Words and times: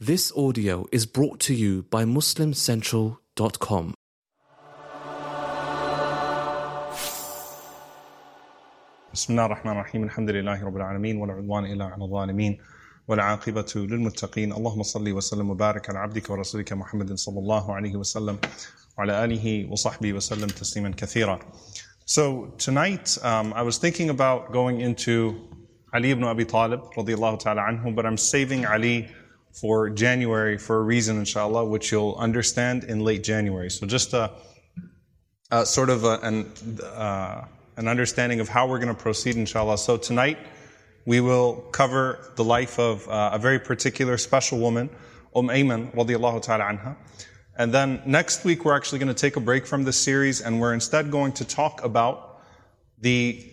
This 0.00 0.32
audio 0.36 0.86
is 0.92 1.06
brought 1.06 1.40
to 1.40 1.54
you 1.54 1.84
by 1.84 2.04
MuslimCentral.com. 2.04 3.94
بسم 9.14 9.32
الله 9.32 9.46
الرحمن 9.46 9.72
الرحيم 9.72 10.04
الحمد 10.04 10.30
لله 10.30 10.64
رب 10.64 10.76
العالمين 10.76 11.16
ولا 11.16 11.32
عدوان 11.32 11.64
إلا 11.64 11.84
على 11.84 12.04
الظالمين 12.04 12.58
والعاقبة 13.08 13.72
للمتقين 13.76 14.52
اللهم 14.52 14.82
صل 14.82 15.12
وسلم 15.12 15.50
وبارك 15.50 15.90
على 15.90 15.98
عبدك 15.98 16.30
ورسولك 16.30 16.72
محمد 16.72 17.14
صلى 17.14 17.38
الله 17.38 17.74
عليه 17.74 17.96
وسلم 17.96 18.38
وعلى 18.98 19.24
آله 19.24 19.70
وصحبه 19.72 20.12
وسلم 20.12 20.46
تسليما 20.48 20.90
كثيرا 20.96 21.38
So 22.06 22.52
tonight 22.58 23.16
um, 23.22 23.52
I 23.54 23.62
was 23.62 23.78
thinking 23.78 24.10
about 24.10 24.52
going 24.52 24.80
into 24.80 25.48
Ali 25.94 26.10
ibn 26.10 26.24
Abi 26.24 26.44
Talib 26.44 26.80
radiallahu 26.96 27.38
ta'ala 27.38 27.62
anhu 27.62 27.94
but 27.94 28.04
I'm 28.04 28.16
saving 28.18 28.66
Ali 28.66 29.08
for 29.51 29.89
January 29.89 30.57
for 30.57 30.77
a 30.77 30.83
reason 30.83 31.17
inshallah 31.17 31.65
which 31.65 31.91
you'll 31.91 32.15
understand 32.15 32.83
in 32.83 32.99
late 32.99 33.23
January 33.23 33.69
so 33.69 33.85
just 33.85 34.13
a, 34.13 34.31
a 35.51 35.65
sort 35.65 35.89
of 35.89 36.03
a, 36.03 36.19
an 36.21 36.51
uh, 36.83 37.45
an 37.79 37.87
understanding 37.87 38.41
of 38.41 38.49
how 38.49 38.67
we're 38.67 38.77
going 38.77 38.93
to 38.93 39.01
proceed, 39.01 39.37
inshallah. 39.37 39.77
So 39.77 39.95
tonight, 39.95 40.37
we 41.05 41.21
will 41.21 41.55
cover 41.71 42.19
the 42.35 42.43
life 42.43 42.77
of 42.77 43.07
uh, 43.07 43.31
a 43.33 43.39
very 43.39 43.57
particular 43.57 44.17
special 44.17 44.59
woman, 44.59 44.89
Umm 45.33 45.47
Ayman, 45.47 45.95
radiallahu 45.95 46.41
ta'ala 46.41 46.65
anha. 46.65 46.97
And 47.57 47.73
then 47.73 48.01
next 48.05 48.43
week, 48.43 48.65
we're 48.65 48.75
actually 48.75 48.99
going 48.99 49.15
to 49.15 49.21
take 49.21 49.37
a 49.37 49.39
break 49.39 49.65
from 49.65 49.85
this 49.85 49.95
series, 49.95 50.41
and 50.41 50.59
we're 50.59 50.73
instead 50.73 51.09
going 51.09 51.31
to 51.33 51.45
talk 51.45 51.81
about 51.81 52.41
the 52.99 53.49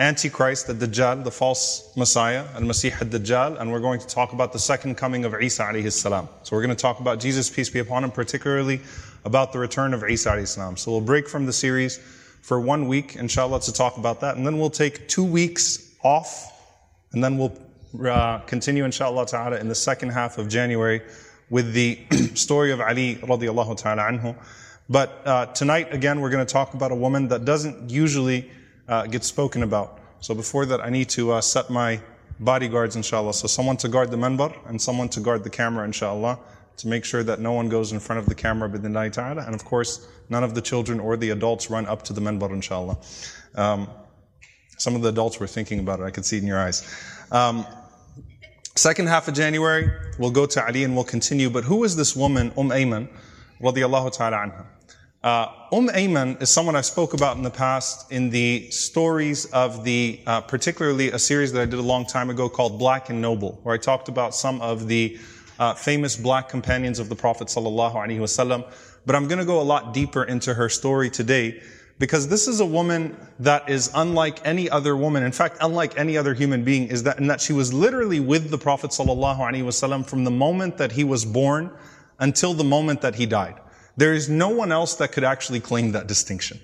Antichrist, 0.00 0.68
the 0.68 0.74
Dajjal, 0.74 1.24
the 1.24 1.30
false 1.32 1.90
Messiah, 1.96 2.44
and 2.54 2.70
Masih 2.70 2.92
al-Dajjal, 2.92 3.60
and 3.60 3.72
we're 3.72 3.80
going 3.80 3.98
to 3.98 4.06
talk 4.06 4.32
about 4.32 4.52
the 4.52 4.58
second 4.58 4.94
coming 4.94 5.24
of 5.24 5.34
Isa 5.34 5.64
alayhi 5.64 5.90
salam. 5.90 6.28
So 6.44 6.54
we're 6.54 6.62
going 6.62 6.76
to 6.76 6.80
talk 6.80 7.00
about 7.00 7.18
Jesus, 7.18 7.50
peace 7.50 7.68
be 7.68 7.80
upon 7.80 8.04
him, 8.04 8.12
particularly 8.12 8.80
about 9.24 9.52
the 9.52 9.58
return 9.58 9.92
of 9.94 10.04
Isa 10.04 10.30
alayhi 10.30 10.46
salam. 10.46 10.76
So 10.76 10.92
we'll 10.92 11.00
break 11.00 11.28
from 11.28 11.46
the 11.46 11.52
series 11.52 11.98
for 12.42 12.60
one 12.60 12.86
week, 12.86 13.16
inshallah, 13.16 13.60
to 13.62 13.72
talk 13.72 13.96
about 13.96 14.20
that. 14.20 14.36
And 14.36 14.46
then 14.46 14.58
we'll 14.58 14.70
take 14.70 15.08
two 15.08 15.24
weeks 15.24 15.92
off, 16.04 16.46
and 17.10 17.24
then 17.24 17.36
we'll 17.36 17.58
uh, 18.08 18.38
continue, 18.40 18.84
inshallah 18.84 19.26
ta'ala, 19.26 19.56
in 19.58 19.66
the 19.66 19.74
second 19.74 20.10
half 20.10 20.38
of 20.38 20.48
January 20.48 21.02
with 21.50 21.72
the 21.72 21.98
story 22.34 22.70
of 22.70 22.80
Ali 22.80 23.16
radiallahu 23.16 23.76
ta'ala 23.76 24.02
anhu. 24.02 24.36
But 24.88 25.22
uh, 25.24 25.46
tonight, 25.46 25.92
again, 25.92 26.20
we're 26.20 26.30
going 26.30 26.46
to 26.46 26.52
talk 26.52 26.74
about 26.74 26.92
a 26.92 26.94
woman 26.94 27.28
that 27.28 27.44
doesn't 27.44 27.90
usually 27.90 28.48
uh, 28.88 29.06
get 29.06 29.24
spoken 29.24 29.62
about. 29.62 30.00
So 30.20 30.34
before 30.34 30.66
that, 30.66 30.80
I 30.80 30.90
need 30.90 31.08
to 31.10 31.32
uh, 31.32 31.40
set 31.40 31.70
my 31.70 32.00
bodyguards, 32.40 32.96
inshallah. 32.96 33.34
So 33.34 33.46
someone 33.46 33.76
to 33.78 33.88
guard 33.88 34.10
the 34.10 34.16
manbar 34.16 34.56
and 34.68 34.80
someone 34.80 35.08
to 35.10 35.20
guard 35.20 35.44
the 35.44 35.50
camera, 35.50 35.84
inshallah 35.84 36.38
to 36.78 36.88
make 36.88 37.04
sure 37.04 37.22
that 37.24 37.40
no 37.40 37.52
one 37.52 37.68
goes 37.68 37.92
in 37.92 38.00
front 38.00 38.20
of 38.20 38.26
the 38.26 38.34
camera 38.34 38.68
bidnillahi 38.68 39.12
ta'ala. 39.12 39.42
And 39.44 39.54
of 39.54 39.64
course, 39.64 40.08
none 40.28 40.44
of 40.44 40.54
the 40.54 40.62
children 40.62 41.00
or 41.00 41.16
the 41.16 41.30
adults 41.30 41.70
run 41.70 41.86
up 41.86 42.02
to 42.04 42.12
the 42.12 42.20
minbar, 42.20 42.50
inshallah. 42.50 42.96
Um, 43.56 43.88
some 44.78 44.94
of 44.94 45.02
the 45.02 45.08
adults 45.08 45.40
were 45.40 45.48
thinking 45.48 45.80
about 45.80 46.00
it. 46.00 46.04
I 46.04 46.10
could 46.10 46.24
see 46.24 46.36
it 46.36 46.42
in 46.42 46.46
your 46.46 46.60
eyes. 46.60 46.86
Um, 47.32 47.66
second 48.76 49.08
half 49.08 49.26
of 49.26 49.34
January, 49.34 49.90
we'll 50.18 50.30
go 50.30 50.46
to 50.46 50.64
Ali 50.64 50.84
and 50.84 50.94
we'll 50.94 51.04
continue. 51.04 51.50
But 51.50 51.64
who 51.64 51.82
is 51.82 51.96
this 51.96 52.14
woman, 52.14 52.52
Umm 52.56 52.70
Ayman, 52.70 53.08
radiallahu 53.60 54.16
ta'ala 54.16 54.36
anha? 54.36 54.64
Uh, 55.20 55.48
umm 55.72 55.88
Ayman 55.88 56.40
is 56.40 56.48
someone 56.48 56.76
I 56.76 56.80
spoke 56.80 57.12
about 57.12 57.36
in 57.36 57.42
the 57.42 57.50
past 57.50 58.12
in 58.12 58.30
the 58.30 58.70
stories 58.70 59.46
of 59.46 59.82
the, 59.82 60.20
uh, 60.28 60.42
particularly 60.42 61.10
a 61.10 61.18
series 61.18 61.52
that 61.54 61.60
I 61.60 61.64
did 61.64 61.80
a 61.80 61.82
long 61.82 62.06
time 62.06 62.30
ago 62.30 62.48
called 62.48 62.78
Black 62.78 63.10
and 63.10 63.20
Noble, 63.20 63.58
where 63.64 63.74
I 63.74 63.78
talked 63.78 64.08
about 64.08 64.32
some 64.32 64.60
of 64.60 64.86
the 64.86 65.18
uh, 65.58 65.74
famous 65.74 66.14
black 66.14 66.48
companions 66.48 67.00
of 67.00 67.08
the 67.08 67.16
Prophet 67.16 67.48
wasallam. 67.48 68.72
But 69.06 69.16
I'm 69.16 69.26
going 69.26 69.40
to 69.40 69.44
go 69.44 69.60
a 69.60 69.62
lot 69.62 69.92
deeper 69.92 70.22
into 70.22 70.54
her 70.54 70.68
story 70.68 71.10
today 71.10 71.60
because 71.98 72.28
this 72.28 72.46
is 72.46 72.60
a 72.60 72.66
woman 72.66 73.16
that 73.40 73.68
is 73.68 73.90
unlike 73.96 74.46
any 74.46 74.70
other 74.70 74.96
woman. 74.96 75.24
In 75.24 75.32
fact, 75.32 75.56
unlike 75.60 75.98
any 75.98 76.16
other 76.16 76.32
human 76.32 76.62
being 76.62 76.86
is 76.86 77.02
that 77.02 77.18
in 77.18 77.26
that 77.26 77.40
she 77.40 77.52
was 77.52 77.72
literally 77.72 78.20
with 78.20 78.50
the 78.50 78.58
Prophet 78.58 78.92
sallallahu 78.92 79.38
alaihi 79.38 79.64
wasallam 79.64 80.06
from 80.06 80.22
the 80.22 80.30
moment 80.30 80.76
that 80.78 80.92
he 80.92 81.02
was 81.02 81.24
born 81.24 81.72
until 82.20 82.54
the 82.54 82.62
moment 82.62 83.00
that 83.00 83.16
he 83.16 83.26
died. 83.26 83.58
There 83.97 84.13
is 84.13 84.29
no 84.29 84.49
one 84.49 84.71
else 84.71 84.95
that 84.95 85.11
could 85.11 85.23
actually 85.23 85.59
claim 85.59 85.91
that 85.91 86.07
distinction. 86.07 86.59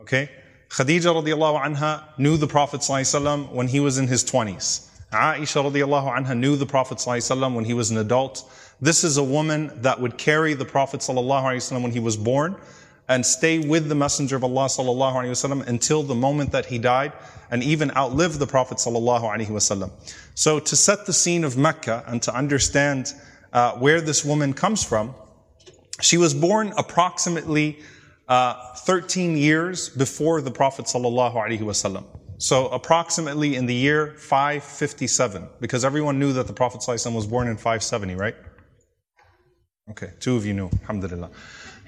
Okay? 0.00 0.30
Khadija 0.68 1.22
radiallahu 1.22 1.62
anha 1.62 2.04
knew 2.18 2.36
the 2.36 2.46
Prophet 2.46 2.80
sallallahu 2.80 3.00
alaihi 3.00 3.22
wasallam 3.22 3.52
when 3.52 3.68
he 3.68 3.80
was 3.80 3.98
in 3.98 4.08
his 4.08 4.24
20s. 4.24 4.86
Aisha 5.12 5.62
radiallahu 5.62 6.14
anha 6.16 6.36
knew 6.36 6.56
the 6.56 6.66
Prophet 6.66 6.98
ﷺ 6.98 7.54
when 7.54 7.64
he 7.64 7.74
was 7.74 7.90
an 7.90 7.98
adult. 7.98 8.50
This 8.80 9.04
is 9.04 9.16
a 9.16 9.22
woman 9.22 9.70
that 9.82 10.00
would 10.00 10.18
carry 10.18 10.54
the 10.54 10.64
Prophet 10.64 11.00
ﷺ 11.00 11.82
when 11.82 11.92
he 11.92 12.00
was 12.00 12.16
born 12.16 12.56
and 13.08 13.24
stay 13.24 13.60
with 13.60 13.88
the 13.88 13.94
Messenger 13.94 14.36
of 14.36 14.44
Allah 14.44 14.66
ﷺ 14.66 15.66
until 15.68 16.02
the 16.02 16.14
moment 16.14 16.50
that 16.50 16.66
he 16.66 16.78
died 16.78 17.12
and 17.52 17.62
even 17.62 17.96
outlive 17.96 18.40
the 18.40 18.46
Prophet 18.48 18.78
ﷺ. 18.78 19.90
So 20.34 20.58
to 20.58 20.76
set 20.76 21.06
the 21.06 21.12
scene 21.12 21.44
of 21.44 21.56
Mecca 21.56 22.02
and 22.08 22.20
to 22.22 22.34
understand 22.34 23.14
uh, 23.52 23.72
where 23.74 24.00
this 24.00 24.24
woman 24.24 24.54
comes 24.54 24.82
from, 24.82 25.14
she 26.01 26.17
was 26.17 26.33
born 26.33 26.73
approximately 26.77 27.79
uh, 28.27 28.73
13 28.75 29.37
years 29.37 29.89
before 29.89 30.41
the 30.41 30.51
Prophet 30.51 30.85
ﷺ. 30.85 32.03
So 32.37 32.67
approximately 32.69 33.55
in 33.55 33.67
the 33.67 33.75
year 33.75 34.15
557, 34.17 35.47
because 35.59 35.85
everyone 35.85 36.17
knew 36.17 36.33
that 36.33 36.47
the 36.47 36.53
Prophet 36.53 36.81
ﷺ 36.81 37.13
was 37.13 37.27
born 37.27 37.47
in 37.47 37.55
570, 37.55 38.15
right? 38.15 38.35
Okay, 39.91 40.11
two 40.19 40.35
of 40.35 40.45
you 40.45 40.53
knew, 40.53 40.69
alhamdulillah. 40.81 41.29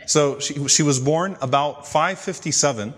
So 0.06 0.40
she, 0.40 0.68
she 0.68 0.84
was 0.84 1.00
born 1.00 1.38
about 1.42 1.88
557, 1.88 2.94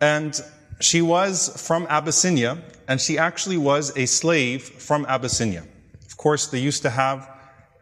and 0.00 0.40
she 0.80 1.02
was 1.02 1.48
from 1.60 1.86
Abyssinia, 1.88 2.62
and 2.88 3.00
she 3.00 3.18
actually 3.18 3.56
was 3.56 3.96
a 3.96 4.06
slave 4.06 4.62
from 4.62 5.04
Abyssinia. 5.06 5.64
Of 6.06 6.16
course, 6.16 6.46
they 6.46 6.60
used 6.60 6.82
to 6.82 6.90
have, 6.90 7.28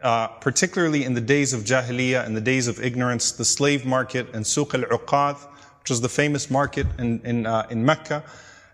uh, 0.05 0.27
particularly 0.39 1.03
in 1.03 1.15
the 1.15 1.21
days 1.21 1.51
of 1.51 1.61
Jahiliyyah, 1.63 2.27
in 2.27 2.35
the 2.35 2.41
days 2.41 2.67
of 2.67 2.79
ignorance, 2.79 3.31
the 3.31 3.43
slave 3.43 3.85
market 3.85 4.27
and 4.35 4.45
Suq 4.45 4.75
al-Uqad, 4.75 5.35
which 5.79 5.89
was 5.89 5.99
the 5.99 6.09
famous 6.09 6.51
market 6.51 6.85
in, 6.99 7.19
in, 7.25 7.47
uh, 7.47 7.65
in 7.71 7.83
Mecca, 7.83 8.23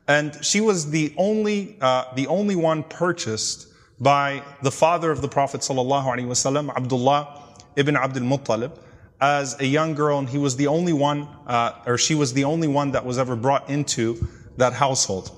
and 0.09 0.37
she 0.43 0.59
was 0.59 0.91
the 0.91 1.13
only, 1.17 1.77
uh, 1.79 2.13
the 2.15 2.27
only 2.27 2.57
one 2.57 2.83
purchased 2.83 3.67
by 3.99 4.43
the 4.61 4.71
father 4.71 5.09
of 5.09 5.21
the 5.21 5.29
Prophet 5.29 5.61
ﷺ, 5.61 6.75
Abdullah 6.75 7.41
ibn 7.77 7.95
Abdul 7.95 8.23
Muttalib, 8.23 8.77
as 9.21 9.57
a 9.61 9.65
young 9.65 9.93
girl, 9.93 10.19
and 10.19 10.27
he 10.27 10.37
was 10.37 10.57
the 10.57 10.67
only 10.67 10.91
one, 10.91 11.29
uh, 11.47 11.73
or 11.85 11.97
she 11.97 12.13
was 12.13 12.33
the 12.33 12.43
only 12.43 12.67
one 12.67 12.91
that 12.91 13.05
was 13.05 13.17
ever 13.17 13.37
brought 13.37 13.69
into 13.69 14.27
that 14.57 14.73
household. 14.73 15.31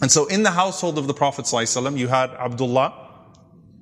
And 0.00 0.10
so 0.10 0.26
in 0.26 0.42
the 0.42 0.52
household 0.52 0.96
of 0.96 1.06
the 1.06 1.14
Prophet 1.14 1.46
you 1.98 2.08
had 2.08 2.30
Abdullah, 2.30 3.10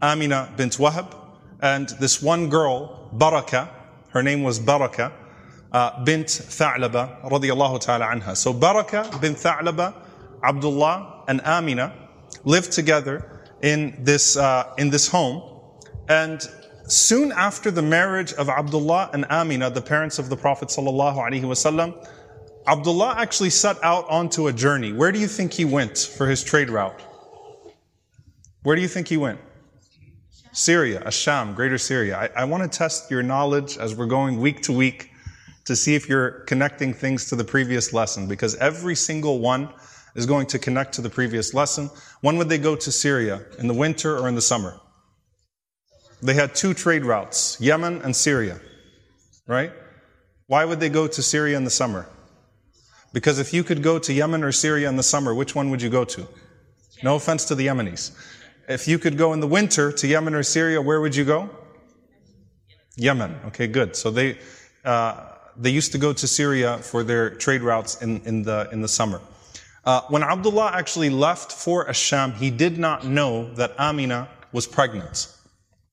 Amina 0.02 0.52
bint 0.56 0.78
Wahab, 0.78 1.19
and 1.62 1.88
this 2.00 2.22
one 2.22 2.48
girl, 2.48 3.10
Baraka, 3.12 3.70
her 4.10 4.22
name 4.22 4.42
was 4.42 4.58
Baraka, 4.58 5.12
uh, 5.72 6.04
bint 6.04 6.28
Tha'laba 6.28 7.22
radiallahu 7.22 7.80
ta'ala 7.80 8.06
anha. 8.06 8.36
So 8.36 8.52
Baraka 8.52 9.08
bint 9.20 9.36
Tha'laba, 9.36 9.94
Abdullah 10.42 11.24
and 11.28 11.40
Amina 11.42 11.94
lived 12.44 12.72
together 12.72 13.42
in 13.62 13.96
this, 14.02 14.36
uh, 14.36 14.72
in 14.78 14.90
this 14.90 15.08
home. 15.08 15.42
And 16.08 16.40
soon 16.86 17.30
after 17.32 17.70
the 17.70 17.82
marriage 17.82 18.32
of 18.32 18.48
Abdullah 18.48 19.10
and 19.12 19.24
Amina, 19.26 19.70
the 19.70 19.82
parents 19.82 20.18
of 20.18 20.28
the 20.28 20.36
Prophet 20.36 20.68
sallallahu 20.68 21.16
wasallam, 21.16 22.08
Abdullah 22.66 23.14
actually 23.16 23.50
set 23.50 23.82
out 23.82 24.08
onto 24.08 24.48
a 24.48 24.52
journey. 24.52 24.92
Where 24.92 25.12
do 25.12 25.18
you 25.18 25.28
think 25.28 25.52
he 25.52 25.64
went 25.64 25.98
for 25.98 26.26
his 26.26 26.42
trade 26.42 26.70
route? 26.70 27.00
Where 28.62 28.76
do 28.76 28.82
you 28.82 28.88
think 28.88 29.08
he 29.08 29.16
went? 29.16 29.40
Syria, 30.52 31.02
Asham, 31.06 31.54
Greater 31.54 31.78
Syria. 31.78 32.30
I, 32.36 32.42
I 32.42 32.44
want 32.44 32.62
to 32.70 32.78
test 32.78 33.10
your 33.10 33.22
knowledge 33.22 33.78
as 33.78 33.94
we're 33.94 34.06
going 34.06 34.40
week 34.40 34.62
to 34.62 34.72
week 34.72 35.10
to 35.66 35.76
see 35.76 35.94
if 35.94 36.08
you're 36.08 36.40
connecting 36.46 36.92
things 36.92 37.28
to 37.28 37.36
the 37.36 37.44
previous 37.44 37.92
lesson 37.92 38.26
because 38.26 38.56
every 38.56 38.96
single 38.96 39.38
one 39.38 39.72
is 40.16 40.26
going 40.26 40.46
to 40.48 40.58
connect 40.58 40.94
to 40.94 41.02
the 41.02 41.10
previous 41.10 41.54
lesson. 41.54 41.88
When 42.20 42.36
would 42.38 42.48
they 42.48 42.58
go 42.58 42.74
to 42.74 42.90
Syria? 42.90 43.42
In 43.58 43.68
the 43.68 43.74
winter 43.74 44.18
or 44.18 44.28
in 44.28 44.34
the 44.34 44.42
summer? 44.42 44.80
They 46.22 46.34
had 46.34 46.54
two 46.54 46.74
trade 46.74 47.04
routes, 47.04 47.56
Yemen 47.60 48.02
and 48.02 48.14
Syria, 48.14 48.60
right? 49.46 49.72
Why 50.48 50.64
would 50.64 50.80
they 50.80 50.88
go 50.88 51.06
to 51.06 51.22
Syria 51.22 51.56
in 51.56 51.64
the 51.64 51.70
summer? 51.70 52.08
Because 53.12 53.38
if 53.38 53.54
you 53.54 53.64
could 53.64 53.82
go 53.82 53.98
to 53.98 54.12
Yemen 54.12 54.44
or 54.44 54.52
Syria 54.52 54.88
in 54.88 54.96
the 54.96 55.02
summer, 55.02 55.34
which 55.34 55.54
one 55.54 55.70
would 55.70 55.80
you 55.80 55.88
go 55.88 56.04
to? 56.04 56.26
No 57.02 57.14
offense 57.14 57.44
to 57.46 57.54
the 57.54 57.68
Yemenis. 57.68 58.12
If 58.70 58.86
you 58.86 59.00
could 59.00 59.18
go 59.18 59.32
in 59.32 59.40
the 59.40 59.48
winter 59.48 59.90
to 59.90 60.06
Yemen 60.06 60.32
or 60.32 60.44
Syria, 60.44 60.80
where 60.80 61.00
would 61.00 61.16
you 61.16 61.24
go? 61.24 61.50
Yemen. 62.94 63.34
Okay, 63.46 63.66
good. 63.66 63.96
So 63.96 64.12
they, 64.12 64.38
uh, 64.84 65.26
they 65.56 65.70
used 65.70 65.90
to 65.90 65.98
go 65.98 66.12
to 66.12 66.26
Syria 66.28 66.78
for 66.78 67.02
their 67.02 67.30
trade 67.30 67.62
routes 67.62 68.00
in, 68.00 68.20
in, 68.24 68.44
the, 68.44 68.68
in 68.70 68.80
the 68.80 68.86
summer. 68.86 69.20
Uh, 69.84 70.02
when 70.02 70.22
Abdullah 70.22 70.70
actually 70.72 71.10
left 71.10 71.50
for 71.50 71.84
Asham, 71.86 72.32
he 72.34 72.48
did 72.52 72.78
not 72.78 73.04
know 73.04 73.52
that 73.54 73.74
Amina 73.76 74.28
was 74.52 74.68
pregnant. 74.68 75.26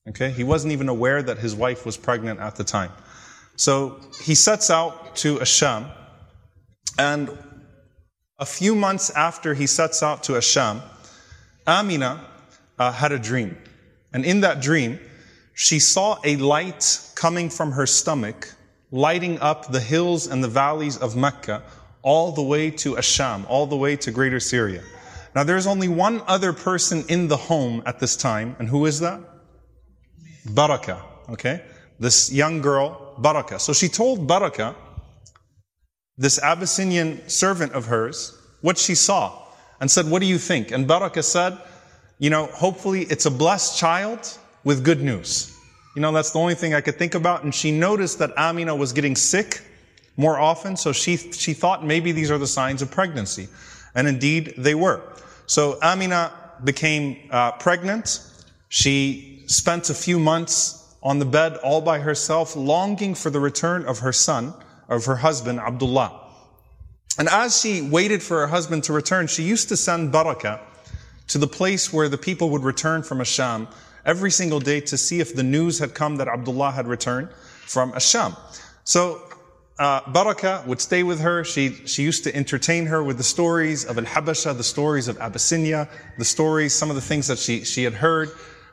Okay, 0.10 0.30
he 0.30 0.44
wasn't 0.44 0.72
even 0.72 0.88
aware 0.88 1.24
that 1.24 1.40
his 1.40 1.56
wife 1.56 1.84
was 1.84 1.98
pregnant 1.98 2.40
at 2.40 2.58
the 2.58 2.64
time. 2.64 2.92
So 3.56 4.00
he 4.22 4.36
sets 4.36 4.70
out 4.70 5.16
to 5.18 5.38
Asham, 5.38 5.90
and 7.00 7.36
a 8.38 8.46
few 8.46 8.76
months 8.76 9.10
after 9.10 9.56
he 9.56 9.66
sets 9.66 10.04
out 10.04 10.22
to 10.26 10.34
Asham, 10.34 10.84
Amina 11.66 12.24
uh, 12.80 12.92
had 12.92 13.12
a 13.12 13.20
dream. 13.20 13.58
And 14.14 14.26
in 14.26 14.42
that 14.42 14.62
dream, 14.62 15.00
she 15.54 15.80
saw 15.80 16.18
a 16.24 16.36
light 16.38 17.00
coming 17.16 17.50
from 17.50 17.72
her 17.72 17.86
stomach, 17.86 18.54
lighting 18.92 19.40
up 19.40 19.72
the 19.72 19.80
hills 19.80 20.28
and 20.28 20.44
the 20.44 20.48
valleys 20.48 20.98
of 20.98 21.16
Mecca, 21.16 21.64
all 22.04 22.32
the 22.32 22.44
way 22.44 22.70
to 22.72 22.96
Asham, 22.96 23.46
all 23.50 23.66
the 23.66 23.76
way 23.76 23.96
to 23.98 24.12
greater 24.12 24.40
Syria. 24.40 24.84
Now 25.36 25.44
there's 25.44 25.68
only 25.68 25.88
one 25.88 26.22
other 26.28 26.54
person 26.54 27.04
in 27.10 27.28
the 27.28 27.38
home 27.38 27.84
at 27.86 28.00
this 28.00 28.16
time, 28.16 28.56
and 28.60 28.68
who 28.68 28.86
is 28.86 29.00
that? 29.02 29.20
Baraka, 30.46 31.04
okay? 31.30 31.64
This 32.00 32.32
young 32.32 32.62
girl, 32.62 33.16
Baraka. 33.18 33.60
So 33.60 33.74
she 33.74 33.90
told 33.90 34.28
Baraka, 34.28 34.76
this 36.18 36.42
Abyssinian 36.42 37.28
servant 37.30 37.74
of 37.74 37.86
hers, 37.86 38.38
what 38.62 38.78
she 38.78 38.96
saw 38.96 39.44
and 39.80 39.90
said, 39.90 40.10
What 40.10 40.20
do 40.20 40.26
you 40.26 40.38
think? 40.38 40.72
And 40.72 40.88
Baraka 40.88 41.22
said, 41.22 41.58
You 42.20 42.30
know, 42.30 42.48
hopefully 42.48 43.04
it's 43.04 43.26
a 43.26 43.32
blessed 43.32 43.78
child 43.78 44.38
with 44.64 44.84
good 44.84 45.02
news. 45.02 45.56
You 45.96 46.02
know, 46.02 46.12
that's 46.12 46.32
the 46.32 46.40
only 46.40 46.56
thing 46.56 46.74
I 46.74 46.82
could 46.82 46.96
think 46.96 47.16
about. 47.16 47.44
And 47.44 47.54
she 47.54 47.72
noticed 47.72 48.20
that 48.20 48.32
Amina 48.38 48.76
was 48.76 48.92
getting 48.94 49.16
sick 49.16 49.64
more 50.16 50.40
often, 50.40 50.76
so 50.76 50.92
she, 50.92 51.16
she 51.18 51.54
thought 51.54 51.86
maybe 51.86 52.12
these 52.12 52.32
are 52.32 52.40
the 52.40 52.48
signs 52.48 52.82
of 52.82 52.90
pregnancy. 52.90 53.48
And 53.94 54.08
indeed, 54.08 54.56
they 54.58 54.74
were. 54.74 55.02
So 55.46 55.78
Amina 55.82 56.34
became 56.64 57.30
uh, 57.30 57.52
pregnant. 57.54 58.20
She 58.70 59.44
spent 59.46 59.90
a 59.90 59.94
few 59.94 60.20
months 60.20 60.96
on 61.04 61.20
the 61.20 61.26
bed 61.26 61.58
all 61.58 61.82
by 61.82 62.00
herself, 62.00 62.56
longing 62.56 63.14
for 63.14 63.30
the 63.30 63.40
return 63.40 63.86
of 63.86 64.00
her 64.00 64.12
son, 64.12 64.54
of 64.90 65.06
her 65.06 65.18
husband, 65.18 65.60
Abdullah. 65.60 66.20
And 67.20 67.28
as 67.30 67.62
she 67.62 67.82
waited 67.82 68.22
for 68.22 68.40
her 68.42 68.48
husband 68.48 68.84
to 68.86 68.94
return, 68.94 69.28
she 69.28 69.44
used 69.44 69.70
to 69.70 69.78
send 69.78 70.12
Baraka 70.12 70.60
to 71.28 71.38
the 71.38 71.48
place 71.48 71.92
where 71.92 72.10
the 72.10 72.18
people 72.18 72.50
would 72.50 72.64
return 72.64 73.04
from 73.04 73.20
Asham 73.20 73.68
every 74.06 74.32
single 74.32 74.60
day 74.60 74.80
to 74.82 74.98
see 74.98 75.20
if 75.20 75.36
the 75.36 75.44
news 75.44 75.80
had 75.80 75.94
come 75.94 76.18
that 76.18 76.28
Abdullah 76.28 76.72
had 76.72 76.88
returned 76.88 77.30
from 77.66 77.92
Asham. 77.92 78.38
So 78.84 79.22
uh, 79.80 80.02
Baraka 80.12 80.64
would 80.66 80.82
stay 80.82 81.04
with 81.04 81.20
her. 81.20 81.44
She, 81.44 81.70
she 81.86 82.04
used 82.04 82.24
to 82.24 82.36
entertain 82.36 82.86
her 82.88 83.04
with 83.04 83.18
the 83.18 83.24
stories 83.24 83.86
of 83.86 83.98
Al-Habasha, 83.98 84.56
the 84.56 84.64
stories 84.64 85.08
of 85.08 85.18
Abyssinia, 85.20 85.90
the 86.18 86.26
stories, 86.26 86.74
some 86.74 86.90
of 86.90 86.96
the 86.96 87.02
things 87.02 87.28
that 87.28 87.38
she, 87.38 87.64
she 87.64 87.84
had 87.84 87.94
heard. 87.94 88.30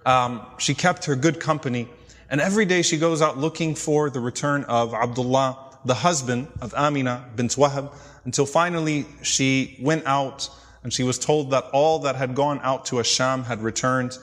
Um, 0.07 0.47
she 0.59 0.75
kept 0.75 1.05
her 1.07 1.17
good 1.17 1.41
company. 1.41 1.89
And 2.31 2.41
every 2.41 2.65
day 2.65 2.83
she 2.83 2.97
goes 2.97 3.21
out 3.21 3.37
looking 3.39 3.75
for 3.75 4.09
the 4.09 4.21
return 4.21 4.65
of 4.65 4.95
Abdullah, 4.95 5.59
the 5.85 5.95
husband 5.95 6.49
of 6.61 6.73
Amina 6.75 7.25
bint 7.37 7.53
Wahab, 7.57 7.93
until 8.25 8.47
finally 8.47 9.05
she 9.23 9.77
went 9.81 10.07
out 10.07 10.49
and 10.85 10.93
she 10.93 11.03
was 11.03 11.19
told 11.19 11.51
that 11.51 11.65
all 11.73 11.99
that 12.01 12.15
had 12.15 12.35
gone 12.35 12.61
out 12.63 12.85
to 12.87 12.97
Asham 12.97 13.45
had 13.45 13.63
returned 13.63 14.17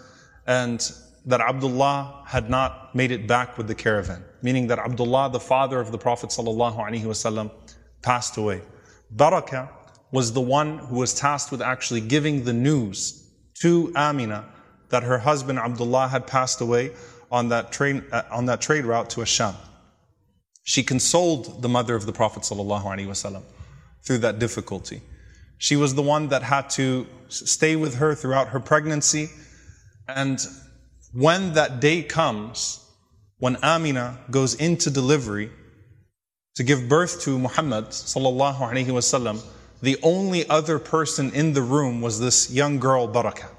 and 0.48 0.92
that 1.26 1.42
Abdullah 1.42 2.24
had 2.28 2.50
not 2.50 2.96
made 2.96 3.12
it 3.12 3.28
back 3.28 3.58
with 3.58 3.68
the 3.68 3.76
caravan, 3.76 4.24
meaning 4.42 4.68
that 4.68 4.80
Abdullah, 4.80 5.32
the 5.32 5.40
father 5.40 5.80
of 5.80 5.92
the 5.92 5.98
Prophet 5.98 6.30
ﷺ, 6.30 7.52
passed 8.02 8.38
away. 8.38 8.62
Baraka 9.10 9.70
was 10.12 10.34
the 10.34 10.42
one 10.42 10.78
who 10.78 10.98
was 10.98 11.14
tasked 11.14 11.52
with 11.52 11.62
actually 11.62 12.02
giving 12.02 12.44
the 12.44 12.54
news 12.54 13.28
to 13.62 13.92
Amina 13.96 14.46
that 14.90 15.04
her 15.04 15.20
husband 15.20 15.58
Abdullah 15.60 16.08
had 16.08 16.28
passed 16.28 16.62
away 16.62 16.92
on 17.32 17.50
that, 17.50 17.72
train, 17.72 18.04
uh, 18.12 18.24
on 18.30 18.46
that 18.48 18.62
trade 18.62 18.86
route 18.86 19.10
to 19.12 19.22
Asham. 19.22 19.56
She 20.64 20.84
consoled 20.84 21.62
the 21.62 21.70
mother 21.70 21.96
of 21.96 22.06
the 22.06 22.14
Prophet 22.14 22.44
ﷺ 22.44 23.42
through 24.04 24.20
that 24.20 24.38
difficulty. 24.38 25.02
She 25.62 25.76
was 25.76 25.94
the 25.94 26.02
one 26.02 26.30
that 26.30 26.42
had 26.42 26.72
to 26.72 27.06
stay 27.28 27.76
with 27.76 27.94
her 27.96 28.16
throughout 28.16 28.48
her 28.48 28.60
pregnancy. 28.60 29.30
And 30.08 30.44
when 31.14 31.54
that 31.54 31.80
day 31.80 32.02
comes, 32.02 32.84
when 33.38 33.58
Amina 33.58 34.18
goes 34.32 34.56
into 34.56 34.90
delivery 34.90 35.52
to 36.56 36.64
give 36.64 36.90
birth 36.90 37.22
to 37.26 37.38
Muhammad 37.38 37.90
sallallahu 37.90 38.58
alaihi 38.58 38.88
wasallam, 38.88 39.46
the 39.84 40.00
only 40.02 40.50
other 40.50 40.80
person 40.80 41.32
in 41.32 41.54
the 41.54 41.62
room 41.62 42.02
was 42.02 42.20
this 42.20 42.50
young 42.50 42.80
girl 42.80 43.08
Barakah. 43.08 43.52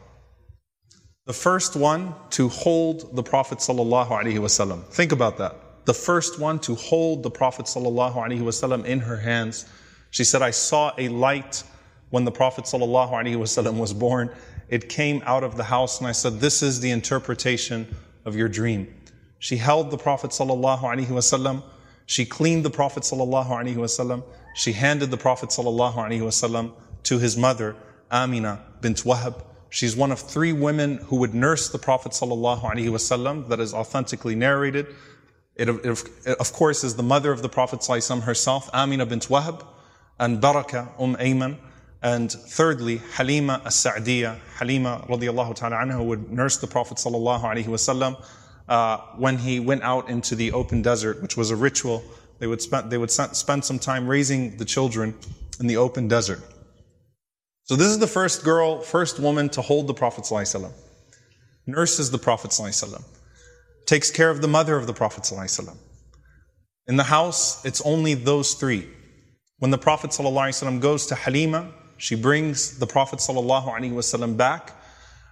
The 1.27 1.33
first 1.33 1.77
one 1.77 2.17
to 2.31 2.49
hold 2.49 3.15
the 3.15 3.23
Prophet 3.23 3.59
sallallahu 3.59 4.09
alaihi 4.09 4.41
wasallam. 4.41 4.83
Think 4.87 5.13
about 5.13 5.39
that. 5.39 5.55
The 5.85 5.95
first 5.95 6.41
one 6.41 6.59
to 6.67 6.75
hold 6.75 7.23
the 7.23 7.31
Prophet 7.31 7.67
sallallahu 7.67 8.17
alaihi 8.17 8.41
wasallam 8.41 8.85
in 8.85 8.99
her 8.99 9.19
hands 9.19 9.67
she 10.13 10.25
said, 10.25 10.43
I 10.43 10.51
saw 10.51 10.93
a 10.99 11.09
light 11.09 11.65
when 12.12 12.26
the 12.26 12.32
Prophet 12.32 12.66
ﷺ 12.66 13.78
was 13.78 13.94
born. 13.94 14.30
It 14.70 14.90
came 14.90 15.22
out 15.26 15.44
of 15.44 15.58
the 15.58 15.64
house, 15.64 16.00
and 16.00 16.08
I 16.08 16.12
said, 16.12 16.40
This 16.40 16.62
is 16.62 16.80
the 16.80 16.92
interpretation 16.92 17.96
of 18.26 18.36
your 18.36 18.50
dream. 18.50 18.94
She 19.40 19.58
held 19.58 19.92
the 19.92 19.98
Prophet 19.98 20.32
ﷺ. 20.32 21.64
She 22.06 22.26
cleaned 22.26 22.66
the 22.66 22.70
Prophet 22.70 23.04
ﷺ. 23.04 24.24
She 24.56 24.74
handed 24.74 25.12
the 25.12 25.18
Prophet 25.18 25.50
ﷺ 25.50 26.72
to 27.04 27.20
his 27.20 27.38
mother, 27.38 27.76
Amina 28.12 28.64
bint 28.82 29.04
Wahab. 29.04 29.44
She's 29.70 29.96
one 29.96 30.12
of 30.12 30.20
three 30.20 30.54
women 30.54 30.98
who 30.98 31.18
would 31.18 31.34
nurse 31.34 31.70
the 31.70 31.78
Prophet 31.78 32.14
ﷺ 32.14 33.50
that 33.50 33.60
is 33.60 33.74
authentically 33.74 34.36
narrated. 34.36 34.88
It, 35.56 35.70
it, 35.70 36.38
of 36.40 36.54
course, 36.54 36.84
is 36.84 36.96
the 36.96 37.04
mother 37.04 37.32
of 37.32 37.42
the 37.42 37.50
Prophet 37.50 37.82
ﷺ 37.82 38.24
herself, 38.24 38.70
Amina 38.74 39.06
bint 39.06 39.28
Wahab 39.28 39.66
and 40.20 40.42
Baraka, 40.42 40.90
Umm 41.00 41.16
Ayman. 41.18 41.58
and 42.03 42.33
thirdly, 42.33 43.01
Halima 43.15 43.63
as-Sa'diyah, 43.65 44.39
Halima 44.57 45.05
radiallahu 45.09 45.55
ta'ala 45.55 45.77
anha 45.77 46.05
would 46.05 46.33
nurse 46.33 46.57
the 46.57 46.67
Prophet 46.67 46.99
sallallahu 46.99 47.43
alaihi 47.43 47.67
wasallam 47.67 48.23
uh, 48.69 48.99
when 49.17 49.39
he 49.39 49.61
went 49.61 49.83
out 49.83 50.09
into 50.09 50.35
the 50.35 50.53
open 50.53 50.83
desert, 50.83 51.23
which 51.23 51.37
was 51.37 51.51
a 51.51 51.57
ritual. 51.57 52.03
They 52.41 52.49
would 52.49 52.61
spend, 52.61 52.91
they 52.91 52.99
would 52.99 53.11
spend 53.11 53.65
some 53.65 53.79
time 53.79 54.09
raising 54.09 54.57
the 54.57 54.65
children 54.65 55.15
in 55.61 55.69
the 55.69 55.77
open 55.77 56.09
desert. 56.09 56.41
So 57.65 57.77
this 57.77 57.87
is 57.89 58.01
the 58.01 58.09
first 58.09 58.43
girl, 58.43 58.81
first 58.81 59.21
woman 59.21 59.49
to 59.51 59.63
hold 59.63 59.87
the 59.87 59.95
Prophet 59.95 60.25
sallallahu 60.25 60.73
nurses 61.67 62.11
the 62.11 62.19
Prophet 62.19 62.51
sallallahu 62.51 63.05
takes 63.87 64.11
care 64.11 64.31
of 64.31 64.41
the 64.41 64.49
mother 64.49 64.77
of 64.77 64.89
the 64.89 64.93
Prophet 64.93 65.23
sallallahu 65.23 65.77
In 66.89 66.97
the 66.97 67.05
house, 67.05 67.65
it's 67.65 67.81
only 67.83 68.15
those 68.15 68.55
three. 68.55 68.89
When 69.59 69.71
the 69.71 69.79
Prophet 69.79 70.11
sallallahu 70.11 70.81
goes 70.81 71.07
to 71.07 71.15
Halima, 71.15 71.73
she 72.02 72.16
brings 72.16 72.78
the 72.80 72.88
Prophet 72.88 73.20
ﷺ 73.20 74.38
back. 74.38 74.74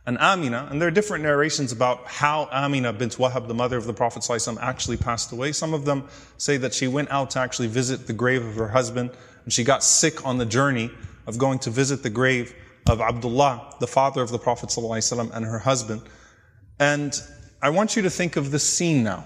And 0.08 0.20
Amina, 0.20 0.68
and 0.70 0.80
there 0.80 0.88
are 0.88 0.92
different 0.92 1.24
narrations 1.24 1.72
about 1.72 2.06
how 2.06 2.48
Amina 2.52 2.94
bint 2.94 3.18
Wahab, 3.18 3.48
the 3.48 3.56
mother 3.56 3.78
of 3.78 3.86
the 3.86 3.94
Prophet 3.94 4.22
ﷺ, 4.22 4.60
actually 4.62 4.98
passed 4.98 5.32
away. 5.32 5.52
Some 5.52 5.74
of 5.74 5.86
them 5.86 6.08
say 6.38 6.58
that 6.58 6.74
she 6.74 6.88
went 6.88 7.10
out 7.10 7.32
to 7.32 7.40
actually 7.40 7.68
visit 7.68 8.06
the 8.06 8.14
grave 8.14 8.46
of 8.46 8.56
her 8.56 8.68
husband, 8.68 9.12
and 9.44 9.52
she 9.52 9.64
got 9.64 9.84
sick 9.84 10.26
on 10.26 10.38
the 10.38 10.46
journey 10.46 10.92
of 11.26 11.38
going 11.38 11.58
to 11.60 11.72
visit 11.72 12.04
the 12.04 12.10
grave 12.12 12.54
of 12.88 13.02
Abdullah, 13.02 13.76
the 13.80 13.88
father 13.88 14.22
of 14.22 14.30
the 14.30 14.38
Prophet 14.38 14.70
ﷺ, 14.70 15.36
and 15.36 15.46
her 15.46 15.60
husband. 15.60 16.04
And 16.80 17.20
I 17.62 17.70
want 17.70 17.96
you 17.96 18.04
to 18.04 18.10
think 18.10 18.36
of 18.36 18.52
this 18.52 18.64
scene 18.64 19.04
now. 19.04 19.26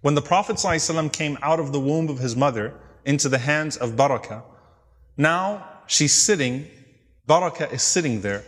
When 0.00 0.14
the 0.14 0.22
Prophet 0.22 0.56
ﷺ 0.56 1.12
came 1.12 1.36
out 1.42 1.60
of 1.60 1.72
the 1.72 1.80
womb 1.80 2.08
of 2.08 2.18
his 2.18 2.34
mother, 2.34 2.74
into 3.08 3.30
the 3.30 3.38
hands 3.38 3.78
of 3.78 3.96
Baraka. 3.96 4.42
Now 5.16 5.66
she's 5.87 6.13
sitting, 6.13 6.67
Baraka 7.25 7.71
is 7.71 7.83
sitting 7.83 8.21
there, 8.21 8.43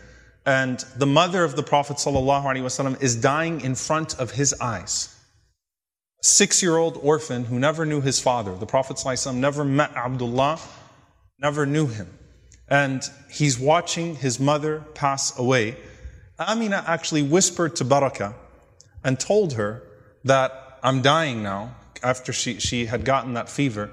and 0.45 0.79
the 0.97 1.05
mother 1.05 1.43
of 1.43 1.55
the 1.55 1.63
Prophet 1.63 1.97
ﷺ 1.97 3.01
is 3.01 3.15
dying 3.15 3.61
in 3.61 3.75
front 3.75 4.19
of 4.19 4.31
his 4.31 4.53
eyes. 4.61 5.11
Six 6.21 6.61
year 6.61 6.77
old 6.77 6.99
orphan 7.01 7.45
who 7.45 7.59
never 7.59 7.85
knew 7.85 8.01
his 8.01 8.19
father. 8.19 8.55
The 8.55 8.65
Prophet 8.65 8.97
ﷺ 8.97 9.35
never 9.35 9.63
met 9.63 9.95
Abdullah, 9.95 10.59
never 11.39 11.65
knew 11.65 11.87
him. 11.87 12.09
And 12.67 13.03
he's 13.29 13.59
watching 13.59 14.15
his 14.15 14.39
mother 14.39 14.83
pass 14.93 15.37
away. 15.37 15.77
Amina 16.39 16.83
actually 16.87 17.23
whispered 17.23 17.75
to 17.77 17.85
Baraka 17.85 18.35
and 19.03 19.19
told 19.19 19.53
her 19.53 19.83
that 20.23 20.79
I'm 20.83 21.01
dying 21.01 21.43
now 21.43 21.75
after 22.03 22.33
she, 22.33 22.59
she 22.59 22.87
had 22.87 23.05
gotten 23.05 23.33
that 23.33 23.49
fever. 23.49 23.89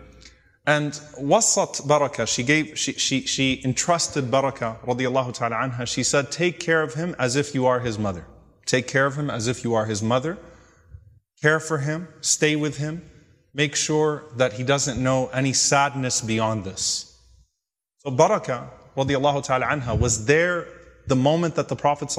And 0.64 0.92
wasat 1.19 1.87
Baraka, 1.88 2.25
she 2.26 2.45
gave, 2.45 2.78
she, 2.78 2.92
she, 2.92 3.23
she 3.23 3.61
entrusted 3.64 4.31
Baraka 4.31 4.78
radiallahu 4.85 5.35
ta'ala 5.35 5.57
anha. 5.57 5.87
She 5.88 6.04
said, 6.04 6.31
take 6.31 6.61
care 6.61 6.83
of 6.83 6.95
him 6.95 7.16
as 7.19 7.35
if 7.35 7.52
you 7.54 7.66
are 7.66 7.81
his 7.81 7.99
mother. 7.99 8.26
Take 8.64 8.87
care 8.87 9.07
of 9.07 9.16
him 9.16 9.28
as 9.28 9.49
if 9.49 9.64
you 9.64 9.75
are 9.75 9.87
his 9.87 10.02
mother. 10.02 10.38
Care 11.40 11.59
for 11.59 11.78
him, 11.78 12.07
stay 12.21 12.54
with 12.54 12.76
him, 12.76 13.02
make 13.52 13.75
sure 13.75 14.23
that 14.37 14.52
he 14.52 14.62
doesn't 14.62 15.02
know 15.02 15.26
any 15.28 15.52
sadness 15.52 16.21
beyond 16.21 16.62
this. 16.62 17.21
So 17.99 18.12
Baraka 18.12 18.71
radiallahu 18.97 19.42
ta'ala 19.42 19.66
anha 19.66 19.99
was 19.99 20.26
there 20.26 20.69
the 21.09 21.16
moment 21.16 21.57
that 21.57 21.69
the 21.69 21.75
Prophet 21.75 22.16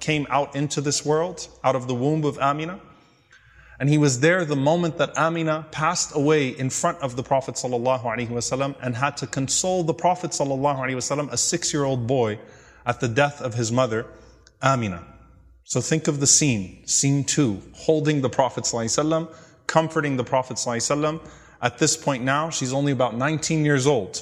came 0.00 0.26
out 0.28 0.56
into 0.56 0.80
this 0.80 1.06
world, 1.06 1.46
out 1.62 1.76
of 1.76 1.86
the 1.86 1.94
womb 1.94 2.24
of 2.24 2.36
Amina. 2.38 2.80
And 3.79 3.89
he 3.89 3.97
was 3.97 4.21
there 4.21 4.45
the 4.45 4.55
moment 4.55 4.97
that 4.99 5.17
Amina 5.17 5.67
passed 5.71 6.15
away 6.15 6.49
in 6.49 6.69
front 6.69 6.99
of 6.99 7.15
the 7.15 7.23
Prophet 7.23 7.55
ﷺ 7.55 8.75
and 8.81 8.95
had 8.95 9.17
to 9.17 9.27
console 9.27 9.83
the 9.83 9.93
Prophet 9.93 10.31
ﷺ, 10.31 11.31
a 11.31 11.37
six-year-old 11.37 12.07
boy, 12.07 12.39
at 12.85 12.99
the 12.99 13.07
death 13.07 13.41
of 13.41 13.55
his 13.55 13.71
mother, 13.71 14.05
Amina. 14.63 15.03
So 15.63 15.81
think 15.81 16.07
of 16.07 16.19
the 16.19 16.27
scene, 16.27 16.87
scene 16.87 17.23
two, 17.23 17.61
holding 17.73 18.21
the 18.21 18.29
Prophet 18.29 18.63
ﷺ, 18.63 19.33
comforting 19.67 20.15
the 20.15 20.23
Prophet 20.23 20.57
ﷺ. 20.57 21.19
At 21.61 21.77
this 21.79 21.97
point 21.97 22.23
now, 22.23 22.49
she's 22.49 22.71
only 22.71 22.91
about 22.91 23.17
19 23.17 23.65
years 23.65 23.87
old. 23.87 24.21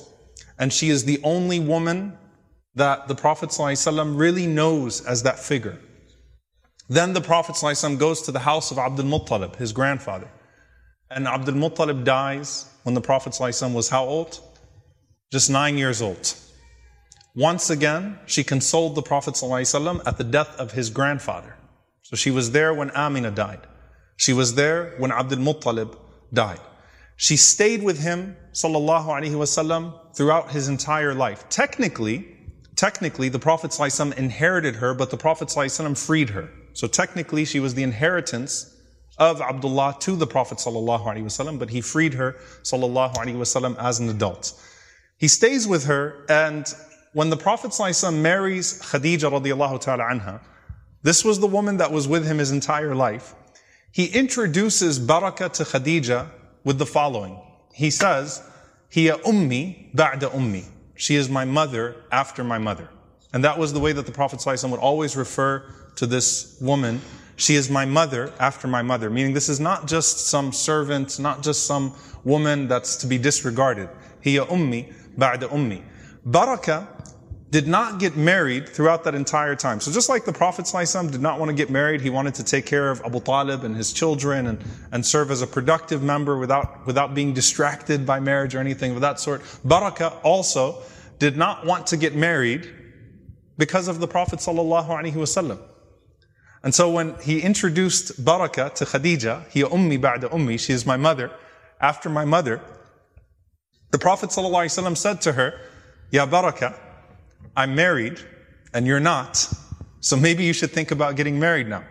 And 0.57 0.71
she 0.71 0.89
is 0.89 1.03
the 1.03 1.19
only 1.23 1.59
woman 1.59 2.17
that 2.75 3.07
the 3.07 3.15
Prophet 3.15 3.50
ﷺ 3.50 4.17
really 4.17 4.47
knows 4.47 5.05
as 5.05 5.23
that 5.23 5.38
figure. 5.38 5.77
Then 6.89 7.13
the 7.13 7.21
Prophet 7.21 7.55
ﷺ 7.55 7.97
goes 7.97 8.21
to 8.23 8.31
the 8.31 8.39
house 8.39 8.71
of 8.71 8.77
Abdul 8.77 9.05
Muttalib, 9.05 9.55
his 9.55 9.71
grandfather. 9.71 10.29
And 11.09 11.27
Abdul 11.27 11.55
Muttalib 11.55 12.03
dies 12.03 12.65
when 12.83 12.93
the 12.93 13.01
Prophet 13.01 13.33
ﷺ 13.33 13.73
was 13.73 13.89
how 13.89 14.05
old? 14.05 14.39
Just 15.31 15.50
nine 15.50 15.77
years 15.77 16.01
old. 16.01 16.35
Once 17.35 17.69
again, 17.69 18.19
she 18.25 18.43
consoled 18.43 18.95
the 18.95 19.01
Prophet 19.01 19.33
ﷺ 19.33 20.01
at 20.05 20.17
the 20.17 20.23
death 20.23 20.55
of 20.57 20.73
his 20.73 20.89
grandfather. 20.89 21.55
So 22.03 22.15
she 22.15 22.31
was 22.31 22.51
there 22.51 22.73
when 22.73 22.91
Amina 22.91 23.31
died. 23.31 23.62
She 24.17 24.33
was 24.33 24.55
there 24.55 24.93
when 24.97 25.12
Abdul 25.12 25.39
Muttalib 25.39 25.97
died. 26.33 26.59
She 27.15 27.38
stayed 27.38 27.81
with 27.81 28.00
him, 28.00 28.35
sallallahu 28.51 29.05
alaihi 29.05 29.31
wasallam, 29.31 29.93
throughout 30.15 30.51
his 30.51 30.67
entire 30.67 31.13
life. 31.13 31.47
Technically, 31.50 32.27
technically, 32.75 33.29
the 33.29 33.39
Prophet 33.39 33.71
ﷺ 33.71 34.17
inherited 34.17 34.75
her, 34.75 34.93
but 34.93 35.09
the 35.09 35.17
Prophet 35.17 35.47
ﷺ 35.47 35.97
freed 35.97 36.31
her. 36.31 36.50
So 36.77 36.88
technically, 36.88 37.45
she 37.45 37.59
was 37.59 37.75
the 37.75 37.83
inheritance 37.83 38.75
of 39.17 39.41
Abdullah 39.41 39.97
to 40.01 40.15
the 40.15 40.27
Prophet 40.27 40.57
ﷺ, 40.57 41.59
but 41.59 41.69
he 41.69 41.81
freed 41.81 42.15
her 42.15 42.35
ﷺ 42.63 43.77
as 43.77 44.00
an 44.00 44.09
adult. 44.09 44.53
He 45.17 45.27
stays 45.27 45.67
with 45.67 45.85
her, 45.85 46.25
and 46.29 46.65
when 47.13 47.29
the 47.29 47.38
Prophet 47.38 47.71
ﷺ 47.71 48.21
marries 48.21 48.81
Khadija 48.81 49.31
radiallahu 49.31 49.79
ta'ala 49.79 50.03
anha, 50.05 50.41
this 51.03 51.23
was 51.23 51.39
the 51.39 51.47
woman 51.47 51.77
that 51.77 51.91
was 51.91 52.07
with 52.07 52.25
him 52.25 52.39
his 52.39 52.51
entire 52.51 52.95
life. 52.95 53.35
He 53.91 54.07
introduces 54.07 55.00
Barakah 55.00 55.53
to 55.53 55.63
Khadija 55.63 56.29
with 56.63 56.79
the 56.79 56.85
following. 56.85 57.39
He 57.73 57.91
says, 57.91 58.41
Hiya 58.89 59.17
ummi 59.19 59.93
ba'da 59.93 60.31
ummi. 60.31 60.65
She 60.95 61.15
is 61.15 61.29
my 61.29 61.45
mother 61.45 61.95
after 62.12 62.43
my 62.43 62.57
mother. 62.57 62.89
And 63.33 63.43
that 63.43 63.57
was 63.57 63.73
the 63.73 63.79
way 63.79 63.91
that 63.91 64.05
the 64.05 64.12
Prophet 64.12 64.39
ﷺ 64.39 64.69
would 64.71 64.79
always 64.79 65.15
refer 65.15 65.65
to 65.98 66.06
this 66.06 66.56
woman. 66.60 67.00
She 67.36 67.54
is 67.54 67.68
my 67.68 67.84
mother 67.84 68.32
after 68.38 68.66
my 68.66 68.82
mother. 68.82 69.10
Meaning 69.10 69.34
this 69.34 69.48
is 69.48 69.60
not 69.60 69.86
just 69.86 70.26
some 70.26 70.52
servant, 70.52 71.18
not 71.18 71.42
just 71.42 71.66
some 71.66 71.94
woman 72.24 72.68
that's 72.68 72.96
to 72.96 73.06
be 73.06 73.18
disregarded. 73.18 73.88
Hiya 74.20 74.46
ummi 74.46 74.92
ba'da 75.16 75.48
ummi. 75.50 75.82
Baraka 76.24 76.88
did 77.50 77.66
not 77.66 77.98
get 77.98 78.16
married 78.16 78.68
throughout 78.68 79.04
that 79.04 79.14
entire 79.14 79.56
time. 79.56 79.80
So 79.80 79.90
just 79.90 80.08
like 80.08 80.24
the 80.24 80.32
Prophet 80.32 80.66
ﷺ 80.66 81.10
did 81.10 81.22
not 81.22 81.38
want 81.38 81.48
to 81.48 81.54
get 81.54 81.70
married, 81.70 82.02
he 82.02 82.10
wanted 82.10 82.34
to 82.34 82.44
take 82.44 82.66
care 82.66 82.90
of 82.90 83.00
Abu 83.06 83.20
Talib 83.20 83.64
and 83.64 83.74
his 83.74 83.92
children 83.92 84.48
and, 84.48 84.62
and 84.92 85.04
serve 85.04 85.30
as 85.30 85.40
a 85.40 85.46
productive 85.46 86.02
member 86.02 86.36
without, 86.36 86.86
without 86.86 87.14
being 87.14 87.32
distracted 87.32 88.04
by 88.04 88.20
marriage 88.20 88.54
or 88.54 88.58
anything 88.58 88.92
of 88.92 89.00
that 89.00 89.18
sort. 89.18 89.40
Baraka 89.64 90.08
also 90.22 90.82
did 91.18 91.38
not 91.38 91.64
want 91.64 91.86
to 91.86 91.96
get 91.96 92.14
married 92.14 92.68
because 93.56 93.88
of 93.88 93.98
the 93.98 94.06
Prophet 94.06 94.40
ﷺ. 94.40 95.58
And 96.62 96.74
so 96.74 96.90
when 96.90 97.14
he 97.20 97.40
introduced 97.40 98.24
Baraka 98.24 98.72
to 98.76 98.84
Khadija, 98.84 99.48
he 99.50 99.62
ummi 99.62 100.00
ba'da 100.00 100.30
ummi, 100.30 100.58
she 100.58 100.72
is 100.72 100.84
my 100.84 100.96
mother, 100.96 101.30
after 101.80 102.08
my 102.08 102.24
mother, 102.24 102.60
the 103.90 103.98
Prophet 103.98 104.30
ﷺ 104.30 104.96
said 104.96 105.20
to 105.22 105.32
her, 105.32 105.60
Ya 106.10 106.26
Baraka, 106.26 106.78
I'm 107.56 107.74
married 107.74 108.18
and 108.74 108.86
you're 108.86 109.00
not, 109.00 109.50
so 110.00 110.16
maybe 110.16 110.44
you 110.44 110.52
should 110.52 110.70
think 110.70 110.90
about 110.90 111.16
getting 111.16 111.38
married 111.38 111.68
now. 111.68 111.84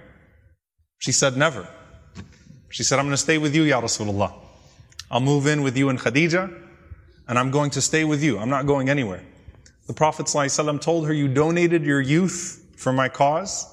She 0.99 1.11
said, 1.11 1.37
never. 1.37 1.67
She 2.69 2.83
said, 2.83 2.99
I'm 2.99 3.05
going 3.05 3.13
to 3.13 3.17
stay 3.17 3.37
with 3.37 3.55
you, 3.55 3.63
Ya 3.63 3.81
Rasulullah. 3.81 4.33
I'll 5.09 5.21
move 5.21 5.47
in 5.47 5.63
with 5.63 5.77
you 5.77 5.89
and 5.89 5.97
Khadija, 5.97 6.53
and 7.27 7.39
I'm 7.39 7.51
going 7.51 7.71
to 7.71 7.81
stay 7.81 8.03
with 8.03 8.21
you. 8.21 8.37
I'm 8.37 8.49
not 8.49 8.65
going 8.65 8.89
anywhere. 8.89 9.23
The 9.87 9.93
Prophet 9.93 10.25
ﷺ 10.25 10.81
told 10.81 11.07
her, 11.07 11.13
you 11.13 11.29
donated 11.29 11.85
your 11.85 12.01
youth 12.01 12.65
for 12.75 12.91
my 12.91 13.07
cause. 13.07 13.65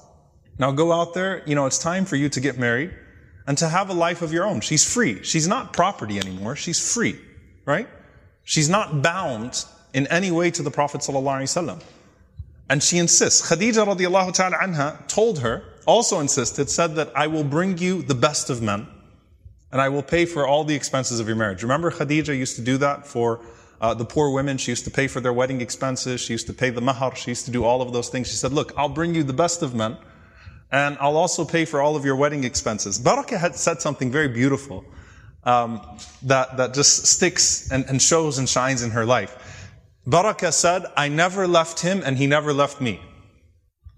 Now 0.57 0.71
go 0.71 0.91
out 0.91 1.13
there, 1.13 1.43
you 1.45 1.55
know, 1.55 1.65
it's 1.65 1.77
time 1.77 2.05
for 2.05 2.15
you 2.15 2.29
to 2.29 2.39
get 2.39 2.57
married 2.57 2.93
and 3.47 3.57
to 3.57 3.67
have 3.67 3.89
a 3.89 3.93
life 3.93 4.21
of 4.21 4.31
your 4.31 4.45
own. 4.45 4.61
She's 4.61 4.91
free. 4.91 5.21
She's 5.23 5.47
not 5.47 5.73
property 5.73 6.17
anymore. 6.17 6.55
She's 6.55 6.93
free, 6.93 7.19
right? 7.65 7.87
She's 8.43 8.69
not 8.69 9.01
bound 9.01 9.65
in 9.93 10.07
any 10.07 10.31
way 10.31 10.51
to 10.51 10.63
the 10.63 10.71
Prophet 10.71 11.01
ﷺ. 11.01 11.81
And 12.69 12.81
she 12.81 12.97
insists. 12.97 13.49
Khadija 13.49 13.85
radiallahu 13.85 14.33
ta'ala 14.33 14.57
anha 14.57 15.07
told 15.07 15.39
her, 15.39 15.63
also 15.85 16.19
insisted, 16.19 16.69
said 16.69 16.95
that 16.95 17.11
I 17.15 17.27
will 17.27 17.43
bring 17.43 17.77
you 17.77 18.01
the 18.01 18.15
best 18.15 18.49
of 18.49 18.61
men 18.61 18.87
and 19.71 19.81
I 19.81 19.89
will 19.89 20.03
pay 20.03 20.25
for 20.25 20.47
all 20.47 20.63
the 20.63 20.73
expenses 20.73 21.19
of 21.19 21.27
your 21.27 21.35
marriage. 21.35 21.61
Remember 21.61 21.91
Khadija 21.91 22.35
used 22.35 22.55
to 22.55 22.61
do 22.61 22.77
that 22.77 23.05
for 23.05 23.41
uh, 23.81 23.93
the 23.93 24.05
poor 24.05 24.31
women. 24.31 24.57
She 24.57 24.71
used 24.71 24.85
to 24.85 24.91
pay 24.91 25.07
for 25.07 25.19
their 25.19 25.33
wedding 25.33 25.61
expenses. 25.61 26.21
She 26.21 26.33
used 26.33 26.47
to 26.47 26.53
pay 26.53 26.69
the 26.69 26.81
mahar. 26.81 27.15
She 27.15 27.31
used 27.31 27.45
to 27.45 27.51
do 27.51 27.65
all 27.65 27.81
of 27.81 27.91
those 27.91 28.09
things. 28.09 28.29
She 28.29 28.35
said, 28.35 28.53
look, 28.53 28.73
I'll 28.77 28.89
bring 28.89 29.13
you 29.13 29.23
the 29.23 29.33
best 29.33 29.61
of 29.61 29.75
men 29.75 29.97
and 30.72 30.96
I'll 31.00 31.16
also 31.16 31.44
pay 31.44 31.64
for 31.64 31.80
all 31.80 31.96
of 31.96 32.04
your 32.04 32.16
wedding 32.16 32.44
expenses. 32.44 32.98
Barakah 32.98 33.38
had 33.38 33.56
said 33.56 33.80
something 33.80 34.10
very 34.10 34.28
beautiful 34.28 34.84
um, 35.44 35.80
that, 36.22 36.56
that 36.56 36.74
just 36.74 37.06
sticks 37.06 37.70
and, 37.70 37.84
and 37.86 38.00
shows 38.00 38.38
and 38.38 38.48
shines 38.48 38.82
in 38.82 38.90
her 38.90 39.04
life. 39.04 39.68
Barakah 40.06 40.52
said, 40.52 40.86
I 40.96 41.08
never 41.08 41.46
left 41.46 41.80
him 41.80 42.02
and 42.04 42.16
he 42.16 42.26
never 42.26 42.52
left 42.52 42.80
me. 42.80 43.00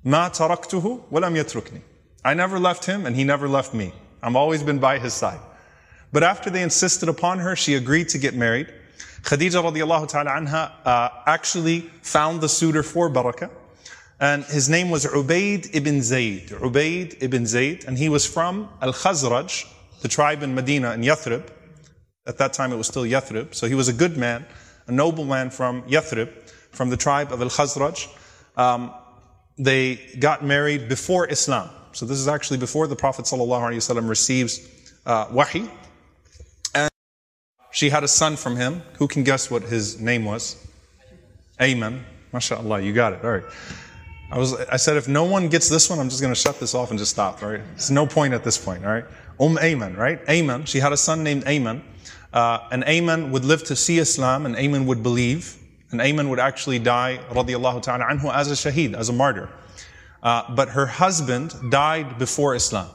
ما 0.05 0.31
تركته 0.31 1.01
ولم 1.13 1.37
يتركني. 1.37 1.81
I 2.25 2.35
never 2.35 2.59
left 2.59 2.85
him 2.87 3.07
and 3.07 3.15
he 3.17 3.25
never 3.25 3.49
left 3.49 3.75
me. 3.75 3.93
I've 4.23 4.37
always 4.37 4.63
been 4.63 4.79
by 4.79 4.99
his 4.99 5.13
side. 5.13 5.41
But 6.13 6.23
after 6.23 6.51
they 6.51 6.63
insisted 6.63 7.09
upon 7.09 7.39
her, 7.41 7.57
she 7.57 7.75
agreed 7.75 8.09
to 8.11 8.19
get 8.19 8.35
married. 8.35 8.73
Khadija 9.23 9.63
radiallahu 9.63 10.09
ta'ala 10.09 10.31
anha 10.31 10.73
uh, 10.85 11.09
actually 11.27 11.81
found 12.03 12.41
the 12.41 12.49
suitor 12.49 12.83
for 12.83 13.09
Barakah. 13.09 13.51
And 14.20 14.44
his 14.46 14.68
name 14.68 14.90
was 14.90 15.06
Ubaid 15.06 15.76
ibn 15.76 16.02
Zayd. 16.02 16.50
Ubaid 16.50 17.22
ibn 17.22 17.46
Zayd. 17.46 17.86
And 17.86 17.98
he 17.98 18.10
was 18.10 18.26
from 18.26 18.70
Al-Khazraj, 18.82 19.66
the 20.02 20.08
tribe 20.08 20.42
in 20.42 20.56
Medina 20.56 20.94
in 20.94 21.02
Yathrib. 21.02 21.48
At 22.26 22.40
that 22.40 22.54
time 22.54 22.74
it 22.74 22.78
was 22.78 22.88
still 22.88 23.04
Yathrib. 23.04 23.54
So 23.54 23.68
he 23.68 23.76
was 23.76 23.88
a 23.88 23.94
good 23.94 24.18
man, 24.18 24.46
a 24.88 24.92
noble 24.92 25.24
man 25.24 25.50
from 25.52 25.84
Yathrib, 25.84 26.32
from 26.72 26.90
the 26.90 26.98
tribe 26.98 27.32
of 27.32 27.42
Al-Khazraj. 27.42 28.08
Um, 28.58 28.92
they 29.60 29.96
got 30.20 30.44
married 30.44 30.90
before 30.90 31.28
Islam. 31.30 31.70
So 31.94 32.06
this 32.06 32.18
is 32.18 32.28
actually 32.28 32.58
before 32.58 32.88
the 32.88 32.96
Prophet 32.96 33.26
ﷺ 33.26 34.10
receives 34.10 34.68
uh, 35.06 35.28
wahi. 35.32 35.70
And 36.74 36.90
she 37.72 37.90
had 37.90 38.04
a 38.04 38.08
son 38.08 38.36
from 38.36 38.56
him. 38.56 38.82
Who 38.98 39.08
can 39.08 39.24
guess 39.24 39.50
what 39.50 39.64
his 39.64 40.00
name 40.00 40.26
was? 40.26 40.64
Ayman. 41.60 42.04
MashaAllah, 42.34 42.84
you 42.84 42.94
got 42.94 43.14
it. 43.14 43.24
All 43.24 43.32
right. 43.32 43.46
I 44.30 44.38
was, 44.38 44.54
I 44.54 44.76
said, 44.76 44.98
if 44.98 45.08
no 45.08 45.24
one 45.24 45.48
gets 45.48 45.70
this 45.70 45.90
one, 45.90 46.00
I'm 46.00 46.10
just 46.10 46.22
going 46.22 46.34
to 46.34 46.40
shut 46.40 46.60
this 46.60 46.76
off 46.76 46.90
and 46.90 47.00
just 47.00 47.12
stop, 47.12 47.42
right? 47.42 47.62
There's 47.72 47.92
no 47.92 48.06
point 48.06 48.34
at 48.34 48.44
this 48.44 48.58
point, 48.58 48.86
all 48.86 48.92
right? 48.92 49.06
Umm 49.40 49.56
Ayman, 49.56 49.96
right? 49.96 50.26
Ayman, 50.26 50.68
she 50.68 50.80
had 50.80 50.92
a 50.92 50.98
son 50.98 51.24
named 51.24 51.46
Ayman. 51.46 51.82
Uh, 52.34 52.60
and 52.72 52.84
Ayman 52.84 53.32
would 53.32 53.46
live 53.46 53.64
to 53.66 53.76
see 53.76 54.00
Islam 54.00 54.46
and 54.46 54.56
Ayman 54.56 54.86
would 54.86 55.02
believe. 55.02 55.56
And 55.92 56.02
Ayman 56.02 56.30
would 56.30 56.40
actually 56.40 56.80
die, 56.80 57.20
radiallahu 57.30 57.82
ta'ala 57.82 58.04
anhu, 58.04 58.34
as 58.34 58.52
a 58.52 58.54
shaheed, 58.54 58.94
as 58.96 59.08
a 59.08 59.14
martyr. 59.14 59.50
Uh, 60.22 60.54
but 60.54 60.70
her 60.70 60.86
husband 60.86 61.54
died 61.70 62.18
before 62.20 62.54
Islam. 62.54 62.90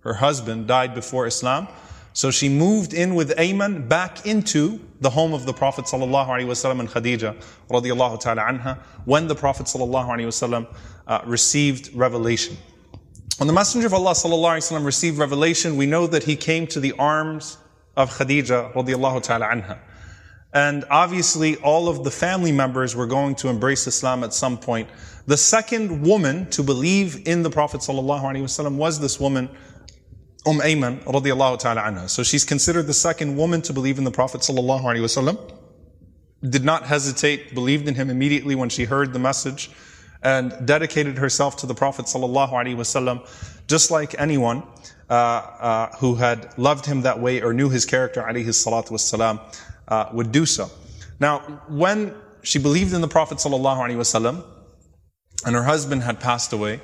Her 0.00 0.14
husband 0.14 0.68
died 0.68 0.94
before 0.94 1.26
Islam. 1.26 1.66
So 2.15 2.29
she 2.29 2.49
moved 2.49 2.93
in 2.93 3.15
with 3.15 3.35
Ayman 3.37 3.87
back 3.87 4.25
into 4.25 4.81
the 4.99 5.09
home 5.09 5.33
of 5.33 5.45
the 5.45 5.53
Prophet 5.53 5.85
ﷺ 5.85 6.79
and 6.79 6.89
Khadija 6.89 7.41
radiallahu 7.69 8.19
ta'ala 8.19 8.41
anha 8.41 8.77
when 9.05 9.27
the 9.27 9.35
Prophet 9.35 9.65
ﷺ 9.67 10.67
uh, 11.07 11.21
received 11.25 11.95
revelation. 11.95 12.57
When 13.37 13.47
the 13.47 13.53
Messenger 13.53 13.87
of 13.87 13.93
Allah 13.93 14.11
ﷺ 14.11 14.85
received 14.85 15.17
revelation, 15.17 15.77
we 15.77 15.85
know 15.85 16.05
that 16.05 16.23
he 16.23 16.35
came 16.35 16.67
to 16.67 16.79
the 16.79 16.93
arms 16.99 17.57
of 17.95 18.11
Khadija 18.11 18.73
radiallahu 18.73 19.23
ta'ala 19.23 19.47
anha. 19.47 19.79
And 20.53 20.83
obviously 20.89 21.55
all 21.57 21.87
of 21.87 22.03
the 22.03 22.11
family 22.11 22.51
members 22.51 22.95
were 22.95 23.07
going 23.07 23.35
to 23.35 23.47
embrace 23.47 23.87
Islam 23.87 24.23
at 24.23 24.33
some 24.33 24.57
point. 24.57 24.89
The 25.27 25.37
second 25.37 26.01
woman 26.01 26.49
to 26.49 26.61
believe 26.61 27.25
in 27.25 27.41
the 27.41 27.49
Prophet 27.49 27.81
ﷺ 27.81 28.75
was 28.75 28.99
this 28.99 29.19
woman, 29.19 29.49
Umm 30.46 30.60
Ayman 30.60 31.02
radiallahu 31.04 31.58
ta'ala 31.58 31.82
anha. 31.82 32.08
So 32.08 32.22
she's 32.22 32.44
considered 32.44 32.86
the 32.86 32.94
second 32.94 33.36
woman 33.36 33.62
to 33.62 33.72
believe 33.72 33.98
in 33.98 34.04
the 34.04 34.10
Prophet 34.10 34.42
sallallahu 34.42 34.82
wasallam. 34.82 35.38
Did 36.48 36.64
not 36.64 36.84
hesitate, 36.84 37.54
believed 37.54 37.88
in 37.88 37.94
him 37.94 38.10
immediately 38.10 38.54
when 38.54 38.68
she 38.68 38.84
heard 38.84 39.12
the 39.12 39.18
message. 39.18 39.70
and 40.22 40.66
dedicated 40.66 41.18
herself 41.18 41.56
to 41.58 41.66
the 41.66 41.74
Prophet 41.74 42.06
sallallahu 42.06 42.50
wasallam, 42.50 43.26
just 43.68 43.90
like 43.90 44.18
anyone 44.18 44.62
uh, 45.08 45.12
uh, 45.14 45.96
who 45.98 46.16
had 46.16 46.56
loved 46.58 46.86
him 46.86 47.02
that 47.02 47.20
way 47.20 47.42
or 47.42 47.52
knew 47.52 47.68
his 47.68 47.84
character 47.84 48.22
alayhi 48.22 48.46
salatu 48.46 49.40
uh, 49.88 50.08
would 50.12 50.32
do 50.32 50.44
so. 50.44 50.68
Now, 51.20 51.38
when 51.68 52.14
she 52.42 52.58
believed 52.58 52.92
in 52.92 53.00
the 53.00 53.08
Prophet 53.08 53.38
sallallahu 53.38 53.96
wasallam, 53.96 54.44
and 55.44 55.54
her 55.54 55.62
husband 55.62 56.02
had 56.02 56.18
passed 56.18 56.52
away, 56.52 56.80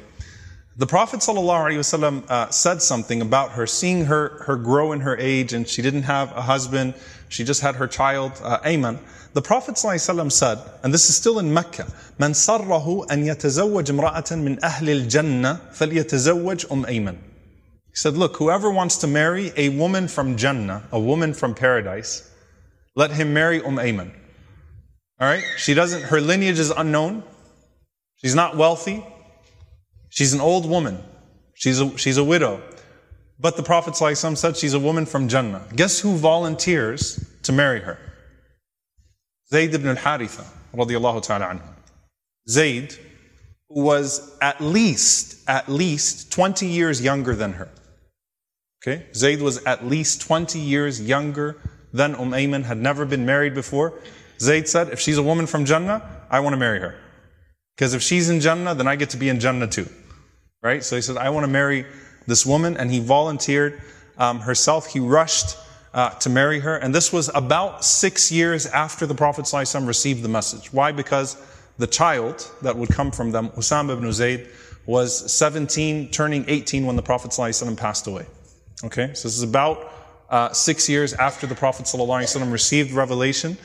the 0.78 0.86
Prophet 0.86 1.22
ﷺ, 1.22 2.30
uh, 2.30 2.52
said 2.52 2.84
something 2.84 3.22
about 3.22 3.54
her, 3.54 3.66
seeing 3.66 4.06
her, 4.06 4.44
her 4.46 4.56
grow 4.56 4.92
in 4.92 5.00
her 5.00 5.18
age, 5.18 5.54
and 5.54 5.68
she 5.68 5.82
didn't 5.82 6.04
have 6.04 6.32
a 6.38 6.42
husband, 6.44 6.94
she 7.30 7.44
just 7.44 7.62
had 7.62 7.76
her 7.76 7.88
child, 7.88 8.34
uh, 8.44 8.60
Ayman. 8.60 9.00
The 9.34 9.42
Prophet 9.42 9.74
ﷺ 9.74 10.32
said, 10.32 10.60
and 10.84 10.94
this 10.94 11.10
is 11.10 11.16
still 11.16 11.40
in 11.40 11.52
Mecca, 11.52 11.86
من 12.20 12.36
سره 12.36 13.08
أن 13.10 13.26
يتزوج 13.26 13.90
امرأة 13.90 14.38
من 14.38 14.60
أهل 14.60 14.90
الجنة 14.90 15.72
فليتزوج 15.72 16.72
أم 16.72 16.86
أيمن. 16.86 17.18
He 17.90 17.96
said, 17.96 18.14
look, 18.14 18.38
whoever 18.38 18.70
wants 18.70 18.98
to 18.98 19.08
marry 19.08 19.52
a 19.58 19.70
woman 19.70 20.08
from 20.08 20.38
Jannah, 20.38 20.84
a 20.92 21.00
woman 21.00 21.34
from 21.34 21.56
paradise, 21.56 22.32
let 22.96 23.10
him 23.10 23.34
marry 23.34 23.62
Umm 23.64 23.78
Ayman. 23.78 24.12
Alright? 25.20 25.44
She 25.58 25.74
doesn't, 25.74 26.04
her 26.04 26.22
lineage 26.22 26.60
is 26.60 26.70
unknown. 26.70 27.24
She's 28.18 28.36
not 28.36 28.56
wealthy. 28.56 29.04
She's 30.12 30.35
an 30.35 30.42
old 30.42 30.69
woman. 30.69 30.99
She's 31.54 31.81
a, 31.81 31.97
she's 31.97 32.19
a 32.19 32.25
widow. 32.25 32.62
But 33.40 33.57
the 33.57 33.62
Prophet 33.62 33.97
said 33.97 34.57
she's 34.59 34.75
a 34.75 34.78
woman 34.78 35.07
from 35.07 35.26
Jannah. 35.26 35.66
Guess 35.75 36.00
who 36.00 36.16
volunteers 36.16 37.25
to 37.45 37.50
marry 37.52 37.81
her? 37.81 37.99
Zayd 39.50 39.75
ibn 39.75 39.88
al-Haritha, 39.88 40.45
radiallahu 40.75 41.23
ta'ala 41.23 41.47
anhu. 41.47 41.69
Zayd 42.47 42.95
who 43.71 43.83
was 43.83 44.37
at 44.42 44.61
least, 44.61 45.49
at 45.49 45.71
least 45.71 46.31
20 46.31 46.66
years 46.66 47.00
younger 47.00 47.35
than 47.35 47.54
her. 47.54 47.71
Okay? 48.83 49.07
Zayd 49.14 49.40
was 49.40 49.64
at 49.64 49.87
least 49.87 50.21
20 50.21 50.59
years 50.59 51.00
younger 51.00 51.57
than 51.90 52.14
Umm 52.14 52.33
Ayman, 52.33 52.64
had 52.64 52.76
never 52.76 53.07
been 53.07 53.25
married 53.25 53.54
before. 53.54 53.99
Zayd 54.38 54.69
said, 54.69 54.90
if 54.90 55.00
she's 55.00 55.16
a 55.16 55.23
woman 55.23 55.47
from 55.47 55.64
Jannah, 55.64 56.26
I 56.31 56.40
want 56.40 56.52
to 56.52 56.59
marry 56.59 56.81
her. 56.81 56.99
Because 57.76 57.95
if 57.95 58.02
she's 58.02 58.28
in 58.28 58.40
Jannah, 58.40 58.75
then 58.75 58.87
I 58.87 58.97
get 58.97 59.09
to 59.11 59.16
be 59.16 59.31
in 59.31 59.40
Jannah 59.40 59.69
too 59.69 59.88
Right? 60.62 60.84
So 60.84 60.96
he 60.96 61.02
said, 61.02 61.18
I 61.18 61.30
want 61.30 61.46
to 61.46 61.52
marry 61.52 61.86
this 62.26 62.46
woman, 62.46 62.78
and 62.78 62.92
he 62.92 63.00
volunteered 63.00 63.82
um, 64.18 64.40
herself. 64.40 64.88
He 64.88 65.00
rushed 65.00 65.58
uh, 65.94 66.12
to 66.12 66.30
marry 66.30 66.60
her, 66.60 66.76
and 66.76 66.94
this 66.94 67.14
was 67.14 67.30
about 67.34 67.84
six 67.84 68.32
years 68.32 68.66
after 68.68 69.06
the 69.06 69.16
Prophet 69.16 69.46
ﷺ 69.46 69.88
received 69.88 70.24
the 70.24 70.30
message. 70.30 70.72
Why? 70.74 70.92
Because 70.92 71.38
the 71.78 71.88
child 71.88 72.50
that 72.62 72.76
would 72.76 72.90
come 72.90 73.12
from 73.12 73.32
them, 73.32 73.50
Usama 73.50 73.94
ibn 73.94 74.12
Zayd, 74.12 74.48
was 74.86 75.32
17, 75.32 76.12
turning 76.12 76.46
18 76.48 76.86
when 76.86 76.96
the 76.96 77.02
Prophet 77.02 77.32
ﷺ 77.32 77.78
passed 77.78 78.08
away. 78.08 78.26
Okay, 78.84 79.08
so 79.14 79.28
this 79.28 79.38
is 79.38 79.44
about 79.44 79.92
uh, 80.30 80.52
six 80.54 80.88
years 80.90 81.14
after 81.14 81.48
the 81.48 81.56
Prophet 81.56 81.86
ﷺ 81.86 82.52
received 82.52 82.92
revelation. 82.92 83.58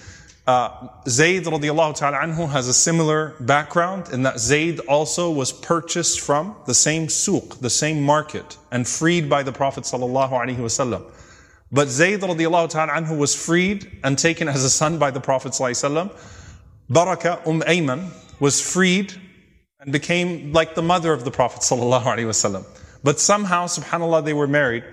Uh, 0.47 0.87
Zayd 1.09 1.43
radiallahu 1.43 1.97
ta'ala 1.97 2.19
anhu 2.19 2.49
has 2.49 2.69
a 2.69 2.73
similar 2.73 3.35
background 3.41 4.07
in 4.13 4.23
that 4.23 4.39
Zayd 4.39 4.79
also 4.87 5.29
was 5.29 5.51
purchased 5.51 6.21
from 6.21 6.55
the 6.65 6.73
same 6.73 7.09
souk, 7.09 7.59
the 7.59 7.69
same 7.69 8.01
market, 8.01 8.57
and 8.71 8.87
freed 8.87 9.29
by 9.29 9.43
the 9.43 9.51
Prophet 9.51 9.83
sallallahu 9.83 10.31
alaihi 10.31 10.55
wasallam. 10.55 11.03
But 11.69 11.89
Zayd 11.89 12.21
radiallahu 12.21 12.69
ta'ala 12.69 12.93
anhu 12.93 13.17
was 13.17 13.35
freed 13.35 13.91
and 14.05 14.17
taken 14.17 14.47
as 14.47 14.63
a 14.63 14.69
son 14.69 14.97
by 14.97 15.11
the 15.11 15.19
Prophet 15.19 15.51
sallallahu 15.51 15.71
alaihi 15.71 16.09
wasallam. 16.09 16.37
Baraka 16.89 17.41
um 17.45 17.61
Ayman 17.63 18.09
was 18.39 18.61
freed 18.61 19.13
and 19.81 19.91
became 19.91 20.53
like 20.53 20.75
the 20.75 20.81
mother 20.81 21.11
of 21.11 21.25
the 21.25 21.31
Prophet 21.31 21.59
sallallahu 21.59 22.03
alaihi 22.03 22.25
wasallam. 22.25 22.65
But 23.03 23.19
somehow, 23.19 23.65
subhanAllah, 23.65 24.23
they 24.23 24.33
were 24.33 24.47
married. 24.47 24.85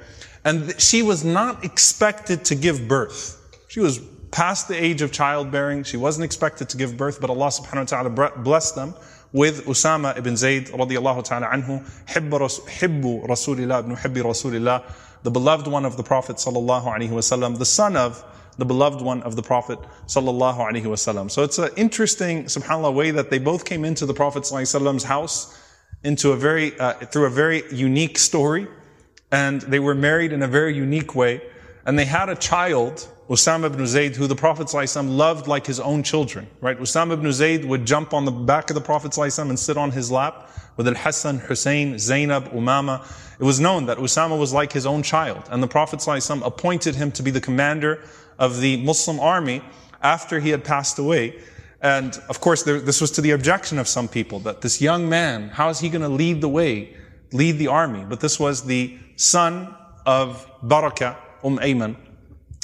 And 0.44 0.74
she 0.80 1.02
was 1.02 1.24
not 1.24 1.64
expected 1.64 2.44
to 2.46 2.56
give 2.56 2.88
birth. 2.88 3.40
She 3.68 3.78
was 3.78 4.00
past 4.34 4.66
the 4.66 4.74
age 4.74 5.00
of 5.00 5.12
childbearing. 5.12 5.84
She 5.84 5.96
wasn't 5.96 6.24
expected 6.24 6.68
to 6.70 6.76
give 6.76 6.96
birth, 6.96 7.20
but 7.20 7.30
Allah 7.30 7.46
subhanahu 7.46 7.92
wa 7.92 8.10
ta'ala 8.10 8.30
blessed 8.42 8.74
them 8.74 8.94
with 9.32 9.64
Usama 9.66 10.18
ibn 10.18 10.36
Zayd 10.36 10.66
radiallahu 10.66 11.22
ta'ala 11.22 11.46
anhu, 11.46 11.80
hibbu 12.08 13.28
Rasulillah 13.28 13.78
ibn 13.78 13.94
hibbi 13.94 14.22
Rasulillah, 14.22 14.82
the 15.22 15.30
beloved 15.30 15.68
one 15.68 15.84
of 15.84 15.96
the 15.96 16.02
Prophet 16.02 16.36
sallallahu 16.36 16.84
alaihi 16.84 17.10
wasallam, 17.10 17.58
the 17.58 17.64
son 17.64 17.96
of 17.96 18.24
the 18.58 18.64
beloved 18.64 19.00
one 19.00 19.22
of 19.22 19.36
the 19.36 19.42
Prophet 19.42 19.78
sallallahu 20.08 20.58
alaihi 20.58 20.82
wasallam. 20.82 21.30
So 21.30 21.44
it's 21.44 21.58
an 21.60 21.70
interesting, 21.76 22.46
subhanAllah, 22.46 22.92
way 22.92 23.12
that 23.12 23.30
they 23.30 23.38
both 23.38 23.64
came 23.64 23.84
into 23.84 24.04
the 24.04 24.14
Prophet 24.14 24.42
sallallahu 24.42 25.04
house 25.04 25.56
into 26.02 26.32
a 26.32 26.36
very, 26.36 26.76
uh, 26.80 26.94
through 26.94 27.26
a 27.26 27.30
very 27.30 27.62
unique 27.72 28.18
story, 28.18 28.66
and 29.30 29.60
they 29.60 29.78
were 29.78 29.94
married 29.94 30.32
in 30.32 30.42
a 30.42 30.48
very 30.48 30.74
unique 30.74 31.14
way, 31.14 31.40
and 31.86 31.96
they 31.96 32.04
had 32.04 32.28
a 32.28 32.34
child 32.34 33.08
Usama 33.29 33.65
ibn 33.65 33.85
Zayd, 33.85 34.15
who 34.15 34.25
the 34.25 34.35
Prophet 34.35 34.67
ﷺ 34.67 35.15
loved 35.15 35.47
like 35.47 35.67
his 35.67 35.79
own 35.79 36.01
children, 36.01 36.47
right? 36.61 36.79
Usama 36.79 37.13
ibn 37.13 37.31
Zayd 37.31 37.63
would 37.65 37.85
jump 37.85 38.13
on 38.13 38.25
the 38.25 38.31
back 38.31 38.69
of 38.71 38.75
the 38.75 38.81
Prophet 38.81 39.11
ﷺ 39.11 39.49
and 39.49 39.59
sit 39.59 39.77
on 39.77 39.91
his 39.91 40.09
lap 40.09 40.49
with 40.77 40.87
Al-Hassan, 40.87 41.37
Hussein, 41.37 41.99
Zainab, 41.99 42.51
Umama. 42.51 43.05
It 43.39 43.43
was 43.43 43.59
known 43.59 43.85
that 43.85 43.99
Usama 43.99 44.39
was 44.39 44.51
like 44.51 44.71
his 44.73 44.85
own 44.85 45.03
child, 45.03 45.43
and 45.51 45.61
the 45.61 45.67
Prophet 45.67 45.99
ﷺ 45.99 46.45
appointed 46.45 46.95
him 46.95 47.11
to 47.11 47.21
be 47.21 47.31
the 47.31 47.41
commander 47.41 48.01
of 48.39 48.61
the 48.61 48.77
Muslim 48.77 49.19
army 49.19 49.61
after 50.01 50.39
he 50.39 50.49
had 50.49 50.63
passed 50.63 50.97
away. 50.97 51.39
And 51.81 52.19
of 52.29 52.41
course, 52.41 52.63
there, 52.63 52.79
this 52.79 52.99
was 52.99 53.11
to 53.11 53.21
the 53.21 53.31
objection 53.31 53.77
of 53.77 53.87
some 53.87 54.07
people 54.07 54.39
that 54.39 54.61
this 54.61 54.81
young 54.81 55.07
man, 55.07 55.49
how 55.49 55.69
is 55.69 55.79
he 55.79 55.89
going 55.89 56.01
to 56.01 56.09
lead 56.09 56.41
the 56.41 56.49
way, 56.49 56.95
lead 57.31 57.59
the 57.59 57.67
army? 57.67 58.03
But 58.07 58.19
this 58.19 58.39
was 58.39 58.63
the 58.63 58.97
son 59.15 59.75
of 60.05 60.49
Baraka, 60.63 61.17
Umm 61.43 61.59
Ayman, 61.59 61.95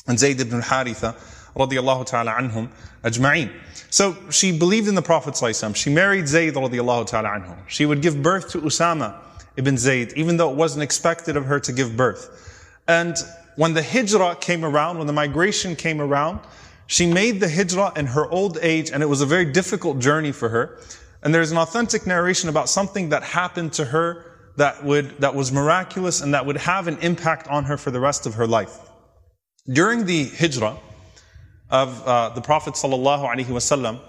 and 0.06 0.18
Zayd 0.18 0.40
ibn 0.40 0.56
al-Haritha 0.56 1.16
radiallahu 1.54 2.06
ta'ala 2.06 2.32
anhum 2.32 2.68
ajma'in. 3.02 3.50
So 3.90 4.16
she 4.30 4.56
believed 4.56 4.88
in 4.88 4.94
the 4.94 5.02
Prophet 5.02 5.36
She 5.76 5.90
married 5.90 6.28
Zayd 6.28 6.54
radiallahu 6.54 7.06
ta'ala 7.06 7.28
anhu. 7.28 7.56
She 7.66 7.86
would 7.86 8.02
give 8.02 8.22
birth 8.22 8.50
to 8.50 8.60
Usama 8.60 9.16
ibn 9.56 9.76
Zayd, 9.76 10.12
even 10.14 10.36
though 10.36 10.50
it 10.50 10.56
wasn't 10.56 10.82
expected 10.82 11.36
of 11.36 11.46
her 11.46 11.60
to 11.60 11.72
give 11.72 11.96
birth. 11.96 12.82
And 12.86 13.16
when 13.56 13.74
the 13.74 13.82
hijrah 13.82 14.36
came 14.40 14.64
around, 14.64 14.98
when 14.98 15.06
the 15.06 15.12
migration 15.12 15.76
came 15.76 16.00
around, 16.00 16.40
she 16.86 17.06
made 17.06 17.40
the 17.40 17.48
hijrah 17.48 17.92
in 17.96 18.06
her 18.06 18.28
old 18.28 18.58
age, 18.62 18.90
and 18.90 19.02
it 19.02 19.06
was 19.06 19.20
a 19.20 19.26
very 19.26 19.44
difficult 19.44 19.98
journey 19.98 20.32
for 20.32 20.48
her. 20.48 20.78
And 21.22 21.34
there's 21.34 21.52
an 21.52 21.58
authentic 21.58 22.06
narration 22.06 22.48
about 22.48 22.68
something 22.68 23.10
that 23.10 23.22
happened 23.22 23.72
to 23.74 23.84
her 23.84 24.24
that 24.56 24.84
would, 24.84 25.18
that 25.20 25.34
was 25.34 25.52
miraculous 25.52 26.20
and 26.20 26.34
that 26.34 26.46
would 26.46 26.56
have 26.56 26.88
an 26.88 26.98
impact 26.98 27.48
on 27.48 27.64
her 27.64 27.76
for 27.76 27.90
the 27.90 28.00
rest 28.00 28.26
of 28.26 28.34
her 28.34 28.46
life. 28.46 28.89
During 29.68 30.06
the 30.06 30.26
hijrah 30.26 30.78
of 31.70 32.06
uh, 32.06 32.30
the 32.30 32.40
Prophet 32.40 32.74
sallallahu 32.74 34.00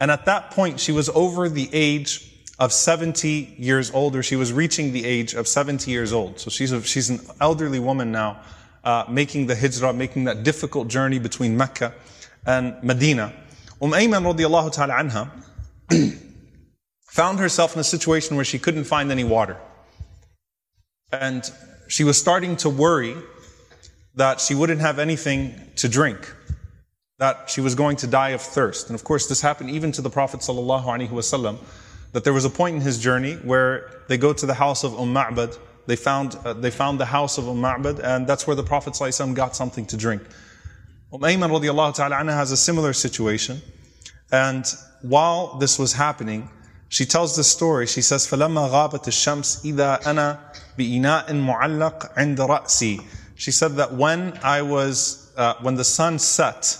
and 0.00 0.10
at 0.10 0.24
that 0.26 0.50
point 0.52 0.78
she 0.78 0.92
was 0.92 1.08
over 1.10 1.48
the 1.48 1.68
age 1.72 2.28
of 2.58 2.72
70 2.72 3.54
years 3.58 3.90
old, 3.92 4.16
or 4.16 4.22
she 4.22 4.36
was 4.36 4.52
reaching 4.52 4.92
the 4.92 5.04
age 5.04 5.34
of 5.34 5.46
70 5.46 5.90
years 5.90 6.12
old. 6.12 6.40
So 6.40 6.50
she's, 6.50 6.72
a, 6.72 6.82
she's 6.82 7.08
an 7.08 7.20
elderly 7.40 7.78
woman 7.78 8.10
now, 8.10 8.40
uh, 8.82 9.04
making 9.08 9.46
the 9.46 9.54
hijrah, 9.54 9.92
making 9.92 10.24
that 10.24 10.42
difficult 10.42 10.88
journey 10.88 11.18
between 11.18 11.56
Mecca 11.56 11.94
and 12.46 12.76
Medina. 12.82 13.32
Umm 13.80 13.92
Ayman 13.92 14.24
radiallahu 14.24 14.72
ta'ala 14.72 14.94
anha 14.94 15.30
found 17.06 17.38
herself 17.38 17.74
in 17.74 17.80
a 17.80 17.84
situation 17.84 18.34
where 18.34 18.44
she 18.44 18.58
couldn't 18.58 18.84
find 18.84 19.12
any 19.12 19.24
water. 19.24 19.56
And 21.12 21.48
she 21.86 22.02
was 22.02 22.18
starting 22.18 22.56
to 22.56 22.68
worry 22.68 23.16
that 24.17 24.39
she 24.39 24.55
wouldn't 24.55 24.81
have 24.81 24.99
anything 24.99 25.55
to 25.77 25.89
drink, 25.89 26.33
that 27.19 27.49
she 27.49 27.61
was 27.61 27.75
going 27.75 27.97
to 27.97 28.07
die 28.07 28.29
of 28.29 28.41
thirst. 28.41 28.87
And 28.87 28.95
of 28.95 29.03
course, 29.03 29.27
this 29.27 29.41
happened 29.41 29.71
even 29.71 29.91
to 29.93 30.01
the 30.01 30.09
Prophet 30.09 30.41
ﷺ, 30.41 31.57
that 32.11 32.23
there 32.23 32.33
was 32.33 32.45
a 32.45 32.49
point 32.49 32.75
in 32.75 32.81
his 32.81 32.99
journey 32.99 33.35
where 33.35 33.89
they 34.07 34.17
go 34.17 34.33
to 34.33 34.45
the 34.45 34.53
house 34.53 34.83
of 34.83 34.93
Umm 34.99 35.13
Ma'bad, 35.13 35.57
they 35.87 35.95
found, 35.95 36.37
uh, 36.45 36.53
they 36.53 36.69
found 36.71 36.99
the 36.99 37.05
house 37.05 37.37
of 37.37 37.47
Umm 37.47 37.61
Ma'bad, 37.61 37.99
and 38.03 38.27
that's 38.27 38.45
where 38.45 38.55
the 38.55 38.63
Prophet 38.63 38.93
ﷺ 38.93 39.33
got 39.33 39.55
something 39.55 39.85
to 39.87 39.97
drink. 39.97 40.21
Umm 41.11 41.21
Ayman 41.21 41.49
radiallahu 41.49 41.95
ta'ala 41.95 42.15
anha 42.17 42.33
has 42.33 42.51
a 42.51 42.57
similar 42.57 42.93
situation, 42.93 43.61
and 44.31 44.65
while 45.01 45.57
this 45.57 45.77
was 45.77 45.93
happening, 45.93 46.49
she 46.89 47.05
tells 47.05 47.35
this 47.35 47.51
story. 47.51 47.87
She 47.87 48.01
says, 48.01 48.27
فَلَمَّا 48.27 48.69
غَابَتِ 48.69 49.07
الشَّمْسِ 49.07 49.65
إِذَا 49.65 50.03
أَنَا 50.03 50.39
بِإِنَاءٍ 50.77 51.27
مُعَلَّقٍ 51.27 52.13
عِنْدَ 52.15 52.37
رَأْسِي 52.37 53.03
she 53.38 53.52
said 53.52 53.76
that 53.76 53.94
when 53.94 54.36
I 54.42 54.62
was, 54.62 55.32
uh, 55.36 55.54
when 55.62 55.76
the 55.76 55.84
sun 55.84 56.18
set, 56.18 56.76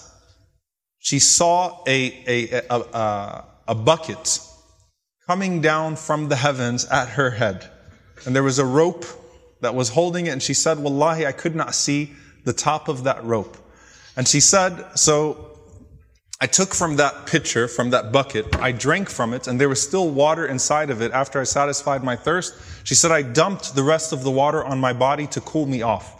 she 0.99 1.21
saw 1.21 1.85
a, 1.87 2.25
a, 2.27 2.62
a, 2.68 2.81
a, 2.81 3.44
a 3.68 3.75
bucket 3.77 4.40
coming 5.29 5.61
down 5.61 5.94
from 5.94 6.29
the 6.29 6.35
heavens 6.35 6.85
at 6.87 7.11
her 7.11 7.31
head. 7.31 7.71
And 8.27 8.35
there 8.35 8.42
was 8.42 8.59
a 8.59 8.64
rope 8.64 9.05
that 9.61 9.77
was 9.77 9.90
holding 9.90 10.27
it, 10.27 10.31
and 10.31 10.42
she 10.42 10.53
said, 10.53 10.81
Wallahi, 10.81 11.27
I 11.27 11.33
could 11.33 11.55
not 11.55 11.77
see 11.77 12.12
the 12.44 12.53
top 12.53 12.88
of 12.88 13.05
that 13.05 13.23
rope. 13.23 13.57
And 14.16 14.27
she 14.27 14.40
said, 14.40 14.85
so 14.99 15.57
I 16.40 16.47
took 16.47 16.75
from 16.75 16.97
that 16.97 17.27
pitcher, 17.27 17.68
from 17.68 17.90
that 17.90 18.11
bucket, 18.11 18.57
I 18.57 18.73
drank 18.73 19.09
from 19.09 19.33
it, 19.33 19.47
and 19.47 19.61
there 19.61 19.68
was 19.68 19.81
still 19.81 20.11
water 20.11 20.44
inside 20.44 20.90
of 20.90 21.03
it 21.03 21.12
after 21.12 21.40
I 21.40 21.44
satisfied 21.44 22.03
my 22.03 22.16
thirst. 22.16 22.55
She 22.85 22.97
said, 22.97 23.12
I 23.12 23.23
dumped 23.23 23.77
the 23.77 23.85
rest 23.85 24.12
of 24.12 24.25
the 24.25 24.31
water 24.33 24.64
on 24.64 24.81
my 24.81 24.92
body 24.92 25.29
to 25.29 25.40
cool 25.40 25.66
me 25.66 25.83
off. 25.83 26.18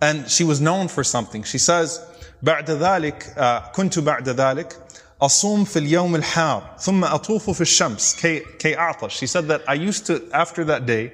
And 0.00 0.28
she 0.28 0.44
was 0.44 0.60
known 0.60 0.88
for 0.88 1.02
something. 1.02 1.42
She 1.42 1.58
says, 1.58 2.00
بعد 2.42 2.66
ذلك 2.66 3.72
كنت 3.72 3.98
بعد 3.98 4.28
ذلك 4.28 4.76
أصوم 5.22 5.64
في 5.64 5.78
اليوم 5.78 6.16
الحار 6.16 6.76
ثم 6.78 7.04
أطوف 7.04 7.50
في 7.50 7.60
الشمس 7.60 8.16
كي, 8.16 8.40
كي 8.58 8.76
أعطش. 8.76 9.18
She 9.18 9.26
said 9.26 9.48
that 9.48 9.62
I 9.66 9.74
used 9.74 10.06
to, 10.06 10.22
after 10.32 10.64
that 10.64 10.84
day, 10.84 11.12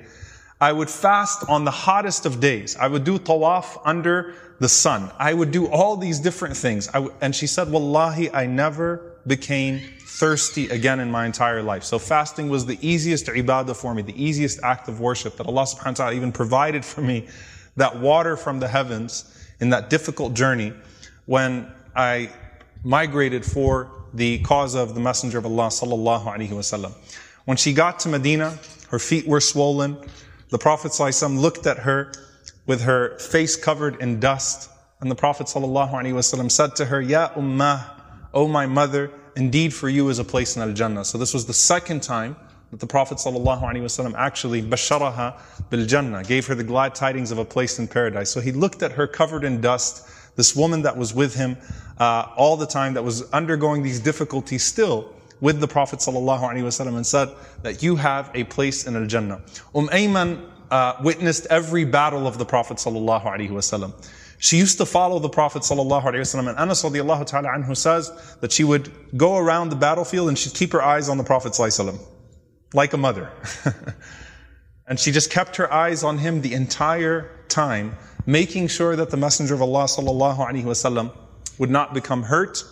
I 0.60 0.72
would 0.72 0.90
fast 0.90 1.48
on 1.48 1.64
the 1.64 1.70
hottest 1.70 2.26
of 2.26 2.40
days. 2.40 2.76
I 2.76 2.88
would 2.88 3.04
do 3.04 3.18
tawaf 3.18 3.80
under 3.84 4.34
the 4.60 4.68
sun. 4.68 5.10
I 5.18 5.34
would 5.34 5.50
do 5.50 5.66
all 5.68 5.96
these 5.96 6.20
different 6.20 6.56
things. 6.56 6.88
and 7.20 7.34
she 7.34 7.46
said, 7.46 7.70
Wallahi, 7.70 8.32
I 8.32 8.46
never 8.46 9.18
became 9.26 9.80
thirsty 10.06 10.68
again 10.68 11.00
in 11.00 11.10
my 11.10 11.26
entire 11.26 11.62
life. 11.62 11.84
So 11.84 11.98
fasting 11.98 12.48
was 12.48 12.66
the 12.66 12.78
easiest 12.80 13.26
ibadah 13.26 13.74
for 13.74 13.94
me, 13.94 14.02
the 14.02 14.24
easiest 14.24 14.60
act 14.62 14.88
of 14.88 15.00
worship 15.00 15.36
that 15.36 15.46
Allah 15.46 15.62
subhanahu 15.62 15.86
wa 15.86 16.04
ta'ala 16.04 16.14
even 16.14 16.32
provided 16.32 16.84
for 16.84 17.00
me 17.00 17.26
that 17.77 17.99
water 17.99 18.35
from 18.35 18.59
the 18.59 18.67
heavens 18.67 19.47
in 19.59 19.69
that 19.69 19.89
difficult 19.89 20.33
journey 20.33 20.73
when 21.25 21.71
I 21.95 22.29
migrated 22.83 23.45
for 23.45 23.91
the 24.13 24.39
cause 24.39 24.75
of 24.75 24.93
the 24.93 24.99
Messenger 24.99 25.39
of 25.39 25.45
Allah 25.45 25.67
sallallahu 25.67 26.25
alaihi 26.25 26.49
wasallam. 26.49 26.93
When 27.45 27.57
she 27.57 27.73
got 27.73 27.99
to 27.99 28.09
Medina, 28.09 28.57
her 28.89 28.99
feet 28.99 29.27
were 29.27 29.41
swollen. 29.41 29.97
The 30.49 30.57
Prophet 30.57 30.91
ﷺ 30.91 31.39
looked 31.39 31.67
at 31.67 31.79
her 31.79 32.11
with 32.65 32.81
her 32.81 33.17
face 33.19 33.55
covered 33.55 34.01
in 34.01 34.19
dust. 34.19 34.69
And 34.99 35.11
the 35.11 35.15
Prophet 35.15 35.47
ﷺ 35.47 36.51
said 36.51 36.75
to 36.77 36.85
her, 36.85 37.01
Ya 37.01 37.29
Ummah, 37.29 37.83
O 38.33 38.47
my 38.47 38.65
mother, 38.65 39.11
indeed 39.35 39.73
for 39.73 39.89
you 39.89 40.09
is 40.09 40.19
a 40.19 40.23
place 40.23 40.55
in 40.55 40.61
Al-Jannah. 40.61 41.05
So 41.05 41.17
this 41.17 41.33
was 41.33 41.45
the 41.45 41.53
second 41.53 42.03
time 42.03 42.35
that 42.72 42.80
the 42.80 42.86
Prophet 42.86 43.18
ﷺ 43.18 44.14
actually 44.16 44.62
basharaha 44.62 45.38
bil 45.68 45.84
Jannah, 45.84 46.24
gave 46.24 46.46
her 46.46 46.54
the 46.54 46.64
glad 46.64 46.94
tidings 46.94 47.30
of 47.30 47.38
a 47.38 47.44
place 47.44 47.78
in 47.78 47.86
paradise. 47.86 48.30
So 48.30 48.40
he 48.40 48.50
looked 48.50 48.82
at 48.82 48.92
her 48.92 49.06
covered 49.06 49.44
in 49.44 49.60
dust, 49.60 50.08
this 50.36 50.56
woman 50.56 50.80
that 50.82 50.96
was 50.96 51.14
with 51.14 51.34
him 51.34 51.58
uh, 51.98 52.28
all 52.34 52.56
the 52.56 52.66
time, 52.66 52.94
that 52.94 53.04
was 53.04 53.30
undergoing 53.30 53.82
these 53.82 54.00
difficulties 54.00 54.64
still 54.64 55.12
with 55.42 55.60
the 55.60 55.68
Prophet 55.68 55.98
ﷺ 55.98 56.96
and 56.96 57.06
said 57.06 57.28
that 57.60 57.82
you 57.82 57.94
have 57.96 58.30
a 58.34 58.44
place 58.44 58.86
in 58.86 58.96
Al 58.96 59.06
Jannah. 59.06 59.42
Umm 59.74 59.88
Ayman 59.88 60.42
uh, 60.70 60.94
witnessed 61.02 61.46
every 61.50 61.84
battle 61.84 62.26
of 62.26 62.38
the 62.38 62.46
Prophet 62.46 62.78
ﷺ. 62.78 64.08
She 64.38 64.56
used 64.56 64.78
to 64.78 64.86
follow 64.86 65.18
the 65.18 65.28
Prophet 65.28 65.62
ﷺ, 65.62 66.48
and 66.48 66.58
Anas 66.58 66.82
radiallahu 66.82 67.26
ta'ala 67.26 67.48
anhu 67.48 67.76
says 67.76 68.10
that 68.40 68.50
she 68.50 68.64
would 68.64 68.90
go 69.14 69.36
around 69.36 69.68
the 69.68 69.76
battlefield 69.76 70.28
and 70.28 70.38
she'd 70.38 70.54
keep 70.54 70.72
her 70.72 70.82
eyes 70.82 71.10
on 71.10 71.18
the 71.18 71.24
Prophet 71.24 71.52
ﷺ 71.52 72.00
like 72.73 72.93
a 72.93 72.97
mother. 72.97 73.31
and 74.87 74.99
she 74.99 75.11
just 75.11 75.29
kept 75.31 75.57
her 75.57 75.71
eyes 75.71 76.03
on 76.03 76.17
him 76.17 76.41
the 76.41 76.53
entire 76.53 77.29
time, 77.47 77.95
making 78.25 78.67
sure 78.67 78.95
that 78.95 79.09
the 79.09 79.17
Messenger 79.17 79.55
of 79.55 79.61
Allah 79.61 79.85
sallallahu 79.85 81.11
would 81.57 81.69
not 81.69 81.93
become 81.93 82.23
hurt. 82.23 82.63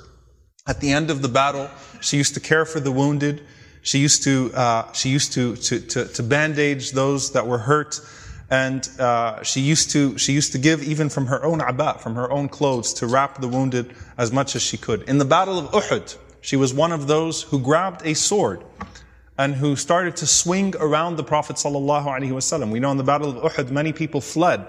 At 0.68 0.80
the 0.82 0.92
end 0.92 1.12
of 1.12 1.22
the 1.22 1.28
battle, 1.28 1.70
she 2.02 2.18
used 2.18 2.34
to 2.34 2.40
care 2.40 2.66
for 2.66 2.80
the 2.80 2.92
wounded. 2.92 3.44
She 3.82 4.00
used 4.00 4.24
to 4.24 4.52
uh, 4.56 4.92
she 4.94 5.10
used 5.10 5.34
to, 5.34 5.56
to 5.56 5.80
to, 5.80 6.06
to 6.08 6.24
bandage 6.24 6.92
those 6.92 7.34
that 7.34 7.46
were 7.46 7.60
hurt, 7.60 8.00
and 8.50 8.88
uh, 9.00 9.44
she 9.44 9.62
used 9.62 9.92
to 9.92 10.18
she 10.18 10.34
used 10.34 10.54
to 10.54 10.58
give 10.58 10.82
even 10.82 11.10
from 11.10 11.28
her 11.28 11.44
own 11.44 11.60
abat, 11.60 12.02
from 12.02 12.16
her 12.16 12.32
own 12.32 12.50
clothes, 12.50 12.94
to 12.96 13.06
wrap 13.06 13.42
the 13.42 13.48
wounded 13.48 13.94
as 14.18 14.32
much 14.32 14.56
as 14.56 14.64
she 14.64 14.78
could. 14.78 15.04
In 15.04 15.20
the 15.20 15.26
battle 15.26 15.60
of 15.60 15.72
Uhud, 15.72 16.18
she 16.42 16.56
was 16.56 16.74
one 16.74 16.92
of 16.92 17.06
those 17.06 17.44
who 17.44 17.60
grabbed 17.60 18.04
a 18.04 18.16
sword 18.16 18.64
and 19.39 19.55
who 19.55 19.75
started 19.75 20.17
to 20.17 20.27
swing 20.27 20.75
around 20.79 21.17
the 21.17 21.25
Prophet 21.25 21.57
ﷺ. 21.57 22.71
We 22.71 22.79
know 22.79 22.91
in 22.91 22.99
the 22.99 23.05
Battle 23.05 23.31
of 23.31 23.53
Uhud, 23.53 23.71
many 23.71 23.93
people 23.93 24.21
fled 24.21 24.67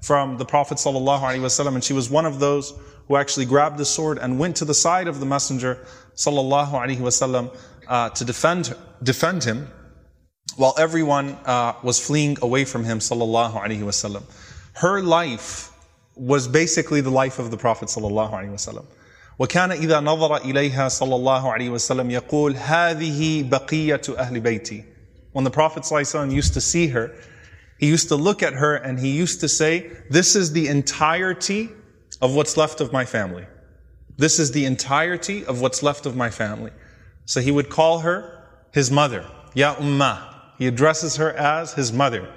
from 0.00 0.36
the 0.36 0.44
Prophet 0.44 0.78
ﷺ, 0.78 1.74
and 1.74 1.82
she 1.82 1.92
was 1.92 2.08
one 2.08 2.26
of 2.26 2.38
those 2.38 2.72
who 3.08 3.16
actually 3.16 3.46
grabbed 3.46 3.78
the 3.78 3.84
sword 3.84 4.18
and 4.18 4.38
went 4.38 4.56
to 4.56 4.64
the 4.64 4.74
side 4.74 5.08
of 5.08 5.18
the 5.18 5.26
Messenger 5.26 5.84
ﷺ, 6.14 7.56
uh, 7.88 8.10
to 8.10 8.24
defend, 8.24 8.76
defend 9.02 9.42
him, 9.42 9.68
while 10.56 10.74
everyone 10.78 11.30
uh, 11.44 11.74
was 11.82 11.98
fleeing 11.98 12.36
away 12.42 12.64
from 12.64 12.84
him 12.84 13.00
ﷺ. 13.00 14.22
Her 14.74 15.02
life 15.02 15.72
was 16.14 16.46
basically 16.46 17.00
the 17.00 17.10
life 17.10 17.38
of 17.38 17.50
the 17.50 17.56
Prophet 17.56 17.88
ﷺ. 17.88 18.84
وكان 19.38 19.72
إذا 19.72 20.00
نظر 20.00 20.36
إليها 20.36 20.88
صلى 20.88 21.14
الله 21.14 21.52
عليه 21.52 21.70
وسلم 21.70 22.10
يقول 22.10 22.56
هذه 22.56 23.42
بقية 23.42 24.02
أهل 24.18 24.40
بيتي 24.40 24.84
When 25.32 25.44
the 25.44 25.50
Prophet 25.50 25.84
ﷺ 25.84 26.30
used 26.30 26.52
to 26.54 26.60
see 26.60 26.88
her, 26.88 27.14
he 27.78 27.88
used 27.88 28.08
to 28.08 28.16
look 28.16 28.42
at 28.42 28.52
her 28.52 28.76
and 28.76 28.98
he 29.00 29.10
used 29.10 29.40
to 29.40 29.48
say, 29.48 29.90
this 30.10 30.36
is 30.36 30.52
the 30.52 30.68
entirety 30.68 31.70
of 32.20 32.34
what's 32.34 32.56
left 32.56 32.80
of 32.80 32.92
my 32.92 33.04
family. 33.04 33.46
This 34.16 34.38
is 34.38 34.52
the 34.52 34.66
entirety 34.66 35.44
of 35.46 35.60
what's 35.60 35.82
left 35.82 36.06
of 36.06 36.14
my 36.14 36.30
family. 36.30 36.70
So 37.24 37.40
he 37.40 37.50
would 37.50 37.70
call 37.70 38.00
her 38.00 38.44
his 38.72 38.90
mother, 38.90 39.26
Ya 39.54 39.74
Ummah. 39.76 40.32
He 40.58 40.66
addresses 40.66 41.16
her 41.16 41.32
as 41.32 41.72
his 41.72 41.92
mother. 41.92 42.28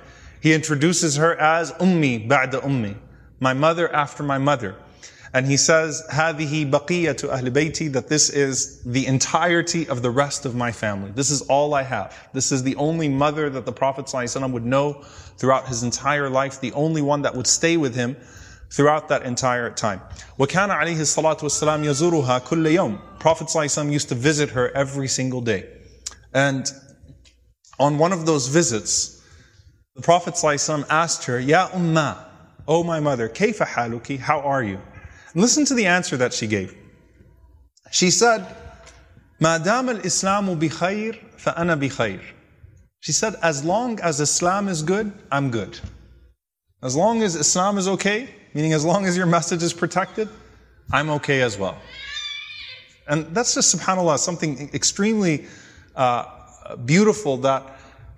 He 0.41 0.53
introduces 0.53 1.17
her 1.17 1.35
as 1.39 1.71
Ummi 1.73 2.27
ba'da 2.27 2.61
Ummi, 2.61 2.97
my 3.39 3.53
mother 3.53 3.93
after 3.93 4.23
my 4.23 4.37
mother. 4.37 4.75
And 5.33 5.45
he 5.45 5.57
says, 5.57 6.01
هذه 6.09 6.71
بقية 6.71 7.17
أهل 7.17 7.51
بيتي, 7.51 7.91
that 7.91 8.07
this 8.07 8.29
is 8.29 8.81
the 8.83 9.05
entirety 9.05 9.85
of 9.89 10.01
the 10.01 10.09
rest 10.09 10.45
of 10.45 10.55
my 10.55 10.71
family. 10.71 11.11
This 11.11 11.29
is 11.29 11.41
all 11.41 11.73
I 11.73 11.83
have. 11.83 12.15
This 12.31 12.53
is 12.53 12.63
the 12.63 12.77
only 12.77 13.09
mother 13.09 13.49
that 13.49 13.65
the 13.65 13.73
Prophet 13.73 14.05
ﷺ 14.05 14.53
would 14.53 14.65
know 14.65 15.03
throughout 15.37 15.67
his 15.67 15.83
entire 15.83 16.29
life, 16.29 16.61
the 16.61 16.71
only 16.71 17.01
one 17.01 17.23
that 17.23 17.35
would 17.35 17.47
stay 17.47 17.75
with 17.75 17.95
him 17.95 18.15
throughout 18.71 19.09
that 19.09 19.23
entire 19.23 19.69
time. 19.69 19.99
وكان 20.39 20.69
عليه 20.69 21.01
الصلاة 21.01 21.39
والسلام 21.39 21.83
يزورها 21.83 22.39
كل 22.45 22.67
يوم. 22.73 23.19
Prophet 23.19 23.47
ﷺ 23.47 23.91
used 23.91 24.07
to 24.07 24.15
visit 24.15 24.51
her 24.51 24.69
every 24.71 25.09
single 25.09 25.41
day. 25.41 25.67
And 26.33 26.71
on 27.77 27.97
one 27.97 28.13
of 28.13 28.25
those 28.25 28.47
visits, 28.47 29.21
the 29.97 30.01
Prophet 30.01 30.35
ﷺ 30.35 30.85
asked 30.89 31.25
her, 31.25 31.39
Ya 31.41 31.67
Ummah, 31.71 32.23
O 32.69 32.83
my 32.85 33.01
mother, 33.01 33.27
كيف 33.27 33.57
حالك? 33.57 34.19
How 34.19 34.39
are 34.39 34.63
you? 34.63 34.79
Listen 35.34 35.64
to 35.66 35.74
the 35.74 35.86
answer 35.86 36.16
that 36.16 36.32
she 36.32 36.46
gave. 36.46 36.76
She 37.90 38.10
said, 38.10 38.46
Madam 39.38 39.88
al 39.88 39.96
Islamu 39.98 40.58
bi 40.58 40.68
khair, 40.68 41.16
fa 41.36 41.58
ana 41.58 41.76
bi 41.76 41.88
khair. 41.88 42.20
She 43.00 43.12
said, 43.12 43.34
as 43.42 43.64
long 43.64 43.98
as 44.00 44.20
Islam 44.20 44.68
is 44.68 44.82
good, 44.82 45.12
I'm 45.32 45.50
good. 45.50 45.78
As 46.82 46.94
long 46.94 47.22
as 47.22 47.34
Islam 47.34 47.78
is 47.78 47.88
okay, 47.88 48.28
meaning 48.54 48.72
as 48.72 48.84
long 48.84 49.06
as 49.06 49.16
your 49.16 49.26
message 49.26 49.62
is 49.62 49.72
protected, 49.72 50.28
I'm 50.92 51.08
okay 51.10 51.40
as 51.40 51.56
well. 51.56 51.78
And 53.08 53.34
that's 53.34 53.54
just, 53.54 53.74
subhanAllah, 53.74 54.18
something 54.18 54.70
extremely 54.74 55.46
uh, 55.96 56.24
beautiful 56.84 57.38
that 57.38 57.62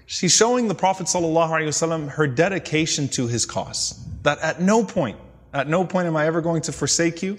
she's 0.06 0.34
showing 0.34 0.68
the 0.68 0.74
Prophet 0.74 1.06
ﷺ 1.06 2.08
her 2.10 2.26
dedication 2.26 3.08
to 3.08 3.26
his 3.26 3.46
cause. 3.46 4.04
That 4.22 4.38
at 4.40 4.60
no 4.60 4.84
point 4.84 5.18
at 5.52 5.68
no 5.68 5.84
point 5.84 6.06
am 6.06 6.16
I 6.16 6.26
ever 6.26 6.40
going 6.40 6.62
to 6.62 6.72
forsake 6.72 7.22
you. 7.22 7.38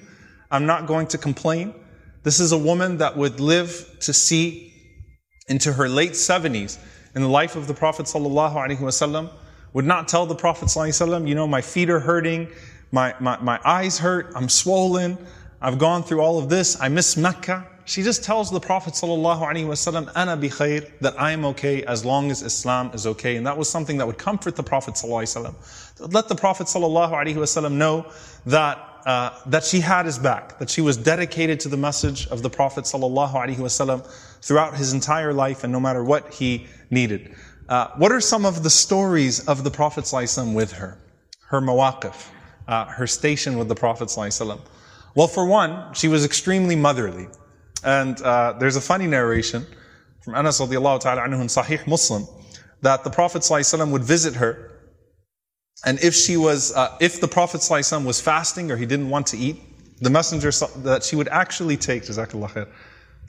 I'm 0.51 0.65
not 0.65 0.85
going 0.85 1.07
to 1.07 1.17
complain. 1.17 1.73
This 2.23 2.39
is 2.39 2.51
a 2.51 2.57
woman 2.57 2.97
that 2.97 3.17
would 3.17 3.39
live 3.39 3.97
to 4.01 4.13
see 4.13 4.73
into 5.47 5.73
her 5.73 5.89
late 5.89 6.11
70s 6.11 6.77
in 7.15 7.21
the 7.21 7.27
life 7.27 7.55
of 7.55 7.67
the 7.67 7.73
Prophet 7.73 8.05
would 9.73 9.85
not 9.85 10.07
tell 10.07 10.25
the 10.25 10.35
Prophet 10.35 11.27
you 11.27 11.35
know, 11.35 11.47
my 11.47 11.61
feet 11.61 11.89
are 11.89 11.99
hurting, 11.99 12.47
my, 12.91 13.15
my, 13.19 13.37
my 13.39 13.59
eyes 13.65 13.97
hurt, 13.97 14.31
I'm 14.35 14.47
swollen, 14.47 15.17
I've 15.61 15.79
gone 15.79 16.03
through 16.03 16.21
all 16.21 16.37
of 16.37 16.49
this, 16.49 16.79
I 16.79 16.89
miss 16.89 17.17
Mecca 17.17 17.67
She 17.88 18.02
just 18.02 18.22
tells 18.22 18.50
the 18.50 18.60
Prophet 18.60 18.92
ﷺ, 18.92 20.12
Ana 20.14 20.36
bi 20.36 20.48
khair, 20.48 20.90
that 21.00 21.18
I 21.18 21.32
am 21.32 21.46
okay 21.46 21.82
as 21.84 22.04
long 22.04 22.30
as 22.30 22.42
Islam 22.42 22.90
is 22.92 23.06
okay. 23.06 23.36
And 23.36 23.46
that 23.46 23.56
was 23.56 23.70
something 23.70 23.96
that 23.96 24.06
would 24.06 24.18
comfort 24.18 24.56
the 24.56 24.62
Prophet 24.62 24.94
ﷺ. 24.94 26.12
Let 26.12 26.28
the 26.28 26.34
Prophet 26.34 26.66
ﷺ 26.66 27.72
know 27.72 28.06
that, 28.44 28.78
uh, 29.06 29.30
that 29.46 29.64
she 29.64 29.80
had 29.80 30.04
his 30.04 30.18
back, 30.18 30.58
that 30.58 30.68
she 30.68 30.82
was 30.82 30.98
dedicated 30.98 31.60
to 31.60 31.68
the 31.70 31.78
message 31.78 32.26
of 32.28 32.42
the 32.42 32.50
Prophet 32.50 32.84
ﷺ 32.84 34.06
throughout 34.42 34.76
his 34.76 34.92
entire 34.92 35.32
life 35.32 35.64
and 35.64 35.72
no 35.72 35.80
matter 35.80 36.04
what 36.04 36.34
he 36.34 36.66
needed. 36.90 37.34
Uh, 37.70 37.88
what 37.96 38.12
are 38.12 38.20
some 38.20 38.44
of 38.44 38.62
the 38.62 38.70
stories 38.70 39.46
of 39.48 39.64
the 39.64 39.70
Prophet 39.70 40.04
ﷺ 40.04 40.54
with 40.54 40.72
her? 40.72 40.98
Her 41.46 41.62
mawaqif, 41.62 42.28
uh, 42.66 42.84
her 42.84 43.06
station 43.06 43.56
with 43.56 43.68
the 43.68 43.74
Prophet 43.74 44.08
ﷺ. 44.08 44.60
Well, 45.14 45.26
for 45.26 45.46
one, 45.46 45.94
she 45.94 46.06
was 46.06 46.24
extremely 46.24 46.76
motherly. 46.76 47.28
And 47.83 48.21
uh, 48.21 48.53
there's 48.59 48.75
a 48.75 48.81
funny 48.81 49.07
narration 49.07 49.65
from 50.23 50.35
Anas 50.35 50.59
radiallahu 50.59 51.01
ta'ala 51.01 51.21
anhu 51.21 51.41
in 51.41 51.47
Sahih 51.47 51.85
Muslim 51.87 52.27
that 52.81 53.03
the 53.03 53.09
Prophet 53.09 53.45
would 53.49 54.03
visit 54.03 54.35
her 54.35 54.73
and 55.85 56.01
if 56.01 56.15
she 56.15 56.37
was, 56.37 56.73
uh, 56.73 56.95
if 57.01 57.19
the 57.19 57.27
Prophet 57.27 57.67
was 58.05 58.21
fasting 58.21 58.71
or 58.71 58.77
he 58.77 58.85
didn't 58.85 59.09
want 59.09 59.27
to 59.27 59.37
eat, 59.37 59.57
the 59.99 60.09
messenger 60.09 60.51
that 60.77 61.03
she 61.03 61.15
would 61.15 61.27
actually 61.27 61.77
take, 61.77 62.03
Jazakallah 62.03 62.49
khair. 62.51 62.67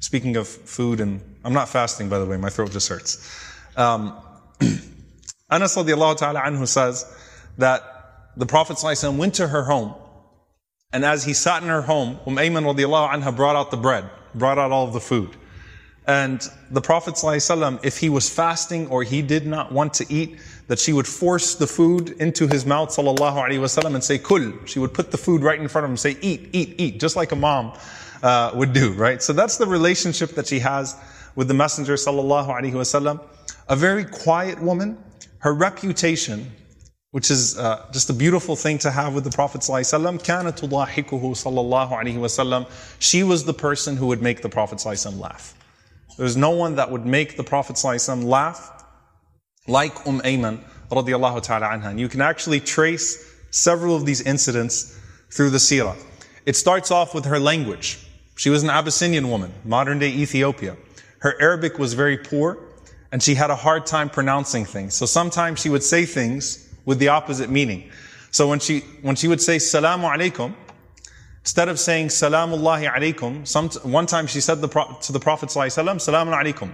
Speaking 0.01 0.37
of 0.37 0.47
food, 0.47 1.01
and 1.01 1.21
I'm 1.45 1.53
not 1.53 1.69
fasting 1.69 2.09
by 2.09 2.19
the 2.19 2.27
way, 2.27 2.37
my 2.37 2.51
throat 2.51 2.71
just 2.71 2.88
hurts. 2.88 3.45
Um, 3.77 4.17
Anas 5.51 5.77
radiallahu 5.77 6.17
ta'ala 6.17 6.40
anhu 6.40 6.67
says 6.67 7.05
that 7.59 7.83
the 8.37 8.47
Prophet 8.47 8.79
went 9.12 9.35
to 9.35 9.49
her 9.49 9.64
home, 9.64 9.95
and 10.93 11.05
as 11.05 11.25
he 11.25 11.33
sat 11.33 11.62
in 11.62 11.69
her 11.69 11.83
home, 11.83 12.19
Umm 12.27 12.37
Ayman 12.37 12.64
radiallahu 12.73 13.11
anha 13.11 13.35
brought 13.35 13.57
out 13.57 13.71
the 13.71 13.77
bread, 13.77 14.09
brought 14.35 14.59
out 14.59 14.73
all 14.73 14.87
of 14.87 14.92
the 14.92 15.01
food. 15.01 15.31
And 16.07 16.47
the 16.70 16.83
Prophet 16.83 17.14
ﷺ, 17.14 17.83
if 17.83 17.97
he 17.97 18.11
was 18.11 18.29
fasting 18.29 18.88
or 18.88 19.03
he 19.03 19.23
did 19.23 19.47
not 19.47 19.73
want 19.73 19.94
to 19.94 20.07
eat, 20.12 20.38
that 20.66 20.79
she 20.79 20.92
would 20.92 21.07
force 21.07 21.55
the 21.55 21.66
food 21.66 22.11
into 22.20 22.47
his 22.47 22.66
mouth 22.66 22.94
wasallam 22.94 23.94
and 23.94 24.05
say 24.05 24.18
kul. 24.18 24.53
She 24.66 24.79
would 24.79 24.92
put 24.92 25.11
the 25.11 25.18
food 25.18 25.42
right 25.42 25.59
in 25.59 25.68
front 25.68 25.85
of 25.85 25.88
him 25.88 25.92
and 25.92 26.01
say 26.01 26.18
eat, 26.20 26.51
eat, 26.53 26.75
eat, 26.79 27.01
just 27.01 27.16
like 27.16 27.33
a 27.33 27.37
mom 27.37 27.73
uh, 28.23 28.51
would 28.55 28.73
do, 28.73 28.92
right? 28.92 29.23
So 29.23 29.33
that's 29.33 29.57
the 29.57 29.66
relationship 29.66 30.31
that 30.31 30.47
she 30.47 30.59
has 30.59 30.97
with 31.37 31.49
the 31.49 31.55
Messenger 31.55 31.94
wasallam. 31.94 33.20
A 33.68 33.77
very 33.77 34.05
quiet 34.05 34.61
woman. 34.61 34.99
Her 35.38 35.55
reputation, 35.55 36.51
which 37.13 37.32
is 37.32 37.58
uh, 37.58 37.88
just 37.91 38.10
a 38.10 38.13
beautiful 38.13 38.56
thing 38.56 38.78
to 38.80 38.91
have 38.91 39.15
with 39.15 39.23
the 39.23 39.32
Prophet 39.32 39.62
ﷺ, 39.62 40.23
كانت 40.23 40.60
تضاحكه 40.60 41.21
صلى 41.21 41.58
الله 41.58 41.91
عليه 41.91 42.17
وسلم. 42.17 42.67
She 42.99 43.23
was 43.23 43.45
the 43.45 43.54
person 43.54 43.97
who 43.97 44.08
would 44.08 44.21
make 44.21 44.41
the 44.41 44.49
Prophet 44.49 44.78
ﷺ 44.78 45.19
laugh. 45.19 45.56
There's 46.17 46.38
no 46.38 46.52
one 46.52 46.75
that 46.75 46.91
would 46.91 47.06
make 47.06 47.38
the 47.38 47.43
Prophet 47.43 47.78
ﷺ 47.78 48.25
laugh 48.25 48.84
like 49.67 50.06
Umm 50.06 50.21
Ayman 50.21 50.60
radiallahu 50.91 51.41
ta'ala 51.41 51.67
anha. 51.67 51.89
And 51.89 51.99
you 51.99 52.10
can 52.10 52.21
actually 52.21 52.60
trace 52.60 53.25
several 53.52 53.95
of 53.95 54.06
these 54.06 54.21
incidents 54.21 54.99
through 55.32 55.49
the 55.49 55.58
seerah. 55.58 55.95
It 56.45 56.56
starts 56.56 56.91
off 56.91 57.15
with 57.15 57.25
her 57.25 57.39
language. 57.39 58.06
She 58.36 58.49
was 58.49 58.63
an 58.63 58.69
Abyssinian 58.69 59.30
woman, 59.30 59.54
modern 59.65 59.99
day 59.99 60.10
Ethiopia. 60.10 60.78
Her 61.19 61.36
Arabic 61.41 61.78
was 61.78 61.93
very 61.93 62.17
poor 62.17 62.58
and 63.12 63.21
she 63.21 63.36
had 63.36 63.49
a 63.49 63.56
hard 63.56 63.86
time 63.86 64.10
pronouncing 64.10 64.65
things. 64.65 64.93
So 64.93 65.06
sometimes 65.06 65.60
she 65.60 65.69
would 65.69 65.84
say 65.84 66.06
things 66.06 66.62
with 66.85 66.99
the 66.99 67.09
opposite 67.09 67.51
meaning. 67.51 67.90
So 68.31 68.49
when 68.49 68.59
she, 68.59 68.81
when 69.03 69.16
she 69.16 69.29
would 69.29 69.40
say 69.40 69.57
salamu 69.57 70.12
alaikum, 70.12 70.55
Instead 71.44 71.68
of 71.68 71.79
saying 71.79 72.09
Salamullahi 72.09 72.90
alaykum, 72.90 73.47
some, 73.47 73.68
one 73.92 74.07
time 74.07 74.27
she 74.27 74.40
said 74.40 74.62
the, 74.62 74.68
to 75.03 75.12
the 75.12 75.20
Prophet 75.20 75.51
Salaam 75.51 75.99
Salamun 75.99 76.33
alaykum, 76.33 76.73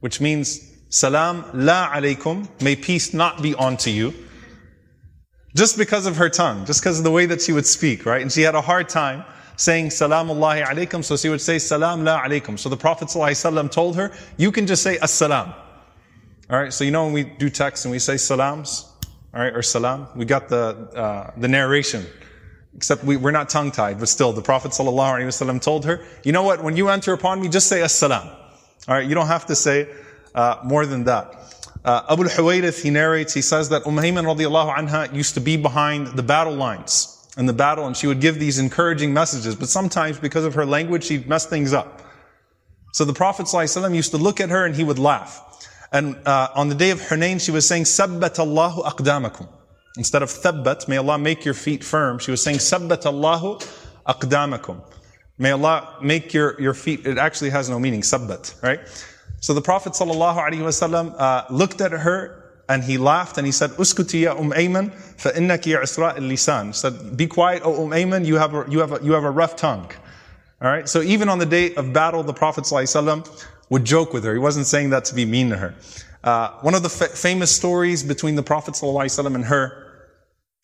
which 0.00 0.20
means 0.20 0.68
Salam 0.88 1.44
la 1.54 1.92
alaykum, 1.92 2.48
may 2.60 2.74
peace 2.74 3.14
not 3.14 3.40
be 3.40 3.54
unto 3.54 3.90
you. 3.90 4.12
Just 5.54 5.78
because 5.78 6.06
of 6.06 6.16
her 6.16 6.28
tongue, 6.28 6.66
just 6.66 6.82
because 6.82 6.98
of 6.98 7.04
the 7.04 7.10
way 7.12 7.24
that 7.26 7.40
she 7.40 7.52
would 7.52 7.66
speak, 7.66 8.04
right? 8.04 8.20
And 8.20 8.32
she 8.32 8.42
had 8.42 8.56
a 8.56 8.60
hard 8.60 8.88
time 8.88 9.24
saying 9.56 9.90
Salamullahi 9.90 10.64
alaykum, 10.64 11.04
so 11.04 11.16
she 11.16 11.28
would 11.28 11.40
say 11.40 11.60
Salam 11.60 12.02
la 12.02 12.20
alaykum. 12.20 12.58
So 12.58 12.68
the 12.68 12.76
Prophet 12.76 13.06
ﷺ 13.06 13.70
told 13.70 13.94
her, 13.94 14.10
you 14.36 14.50
can 14.50 14.66
just 14.66 14.82
say 14.82 14.98
As-salam. 14.98 15.54
Alright, 16.50 16.72
so 16.72 16.82
you 16.82 16.90
know 16.90 17.04
when 17.04 17.12
we 17.12 17.22
do 17.22 17.48
text 17.48 17.84
and 17.84 17.92
we 17.92 18.00
say 18.00 18.16
salams, 18.16 18.92
alright, 19.34 19.54
or 19.54 19.62
salam, 19.62 20.06
we 20.14 20.24
got 20.24 20.48
the, 20.48 20.76
uh, 20.94 21.30
the 21.36 21.48
narration 21.48 22.06
Except 22.76 23.04
we, 23.04 23.16
we're 23.16 23.30
not 23.30 23.48
tongue 23.48 23.70
tied, 23.70 24.00
but 24.00 24.08
still, 24.08 24.32
the 24.32 24.42
Prophet 24.42 24.72
ﷺ 24.72 25.62
told 25.62 25.84
her, 25.84 26.04
you 26.24 26.32
know 26.32 26.42
what, 26.42 26.62
when 26.62 26.76
you 26.76 26.88
enter 26.88 27.12
upon 27.12 27.40
me, 27.40 27.48
just 27.48 27.68
say 27.68 27.82
as-salam. 27.82 28.28
Alright, 28.88 29.06
you 29.08 29.14
don't 29.14 29.28
have 29.28 29.46
to 29.46 29.54
say 29.54 29.88
uh, 30.34 30.60
more 30.64 30.84
than 30.84 31.04
that. 31.04 31.36
Uh, 31.84 32.02
Abu 32.10 32.24
al-Huwayrith, 32.24 32.82
he 32.82 32.90
narrates, 32.90 33.32
he 33.32 33.42
says 33.42 33.68
that 33.68 33.86
Umm 33.86 33.96
Ayman 33.96 34.24
radiallahu 34.24 34.74
anha 34.74 35.14
used 35.14 35.34
to 35.34 35.40
be 35.40 35.56
behind 35.56 36.08
the 36.08 36.22
battle 36.22 36.54
lines 36.54 37.10
in 37.36 37.46
the 37.46 37.52
battle 37.52 37.86
and 37.86 37.96
she 37.96 38.06
would 38.06 38.20
give 38.20 38.40
these 38.40 38.58
encouraging 38.58 39.12
messages, 39.12 39.54
but 39.54 39.68
sometimes 39.68 40.18
because 40.18 40.44
of 40.44 40.54
her 40.54 40.66
language, 40.66 41.04
she'd 41.04 41.28
mess 41.28 41.46
things 41.46 41.72
up. 41.72 42.00
So 42.92 43.04
the 43.04 43.12
Prophet 43.12 43.46
ﷺ 43.46 43.94
used 43.94 44.10
to 44.12 44.18
look 44.18 44.40
at 44.40 44.50
her 44.50 44.64
and 44.64 44.74
he 44.74 44.82
would 44.82 44.98
laugh. 44.98 45.53
And 45.94 46.16
uh, 46.26 46.48
on 46.56 46.68
the 46.68 46.74
day 46.74 46.90
of 46.90 47.00
Hunayn, 47.00 47.40
she 47.40 47.52
was 47.52 47.68
saying, 47.68 47.84
Sabbat 47.84 48.40
Allahu 48.40 48.82
aqdamakum. 48.82 49.48
Instead 49.96 50.22
of 50.22 50.28
thabbat, 50.28 50.88
may 50.88 50.96
Allah 50.96 51.18
make 51.18 51.44
your 51.44 51.54
feet 51.54 51.84
firm, 51.84 52.18
she 52.18 52.32
was 52.32 52.42
saying, 52.42 52.58
Sabbat 52.58 53.06
Allahu 53.06 53.60
aqdamakum. 54.04 54.82
May 55.38 55.52
Allah 55.52 55.96
make 56.02 56.34
your, 56.34 56.60
your 56.60 56.74
feet, 56.74 57.06
it 57.06 57.16
actually 57.16 57.50
has 57.50 57.70
no 57.70 57.78
meaning, 57.78 58.02
sabbat, 58.02 58.60
right? 58.60 58.80
So 59.38 59.54
the 59.54 59.62
Prophet 59.62 59.92
ﷺ, 59.92 61.14
uh, 61.16 61.44
looked 61.50 61.80
at 61.80 61.92
her 61.92 62.42
and 62.68 62.82
he 62.82 62.98
laughed 62.98 63.38
and 63.38 63.46
he 63.46 63.52
said, 63.52 63.70
Uskuti 63.70 64.22
ya 64.22 64.36
Um 64.36 64.50
Ayman, 64.50 64.92
isra 65.18 66.16
lisan. 66.16 66.74
said, 66.74 67.16
be 67.16 67.28
quiet, 67.28 67.62
O 67.64 67.84
Um 67.84 67.90
Ayman, 67.90 68.26
you 68.26 68.34
have 68.34 68.52
a, 68.52 68.64
you 68.68 68.80
have 68.80 68.92
a, 69.00 69.04
you 69.04 69.12
have 69.12 69.24
a 69.24 69.30
rough 69.30 69.54
tongue. 69.54 69.90
Alright, 70.60 70.88
so 70.88 71.02
even 71.02 71.28
on 71.28 71.38
the 71.38 71.46
day 71.46 71.72
of 71.76 71.92
battle, 71.92 72.24
the 72.24 72.32
Prophet 72.32 72.64
ﷺ 72.64 73.44
would 73.69 73.85
joke 73.85 74.13
with 74.13 74.23
her. 74.23 74.33
He 74.33 74.39
wasn't 74.39 74.65
saying 74.65 74.89
that 74.91 75.05
to 75.05 75.15
be 75.15 75.25
mean 75.25 75.49
to 75.49 75.57
her. 75.57 75.75
Uh, 76.23 76.51
one 76.61 76.75
of 76.75 76.83
the 76.83 76.89
fa- 76.89 77.07
famous 77.09 77.55
stories 77.55 78.03
between 78.03 78.35
the 78.35 78.43
Prophet 78.43 78.73
ﷺ 78.73 79.35
and 79.35 79.45
her 79.45 79.85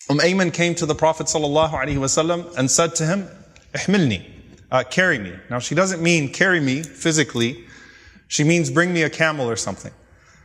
Umm 0.09 0.19
Ayman 0.19 0.53
came 0.53 0.75
to 0.75 0.85
the 0.85 0.93
Prophet 0.93 1.27
ﷺ 1.27 2.57
and 2.57 2.69
said 2.69 2.93
to 2.95 3.05
him, 3.05 3.27
Ihmilni, 3.73 4.23
uh, 4.71 4.83
carry 4.83 5.17
me. 5.17 5.33
Now 5.49 5.59
she 5.59 5.73
doesn't 5.73 6.01
mean 6.01 6.31
carry 6.31 6.59
me 6.59 6.83
physically. 6.83 7.65
She 8.27 8.43
means 8.43 8.69
bring 8.69 8.93
me 8.93 9.01
a 9.03 9.09
camel 9.09 9.49
or 9.49 9.55
something. 9.55 9.91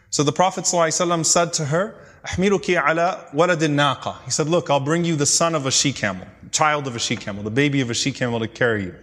So 0.09 0.23
the 0.23 0.33
Prophet 0.33 0.65
ﷺ 0.65 1.27
said 1.27 1.53
to 1.55 1.67
her, 1.67 1.95
أحملك 2.25 2.77
على 2.77 3.33
ولد 3.35 3.63
الناقة. 3.63 4.25
He 4.25 4.31
said, 4.31 4.49
look, 4.49 4.71
I'll 4.71 4.81
bring 4.81 5.05
you 5.05 5.17
the 5.17 5.27
son 5.27 5.55
of 5.55 5.67
a 5.67 5.71
she 5.71 5.93
camel, 5.93 6.27
child 6.53 6.87
of 6.87 6.97
a 6.97 6.99
she 6.99 7.17
camel, 7.17 7.43
the 7.43 7.51
baby 7.51 7.81
of 7.81 7.91
a 7.91 7.95
she 7.95 8.13
camel 8.13 8.41
to 8.41 8.49
carry 8.49 8.85
you. 8.85 8.95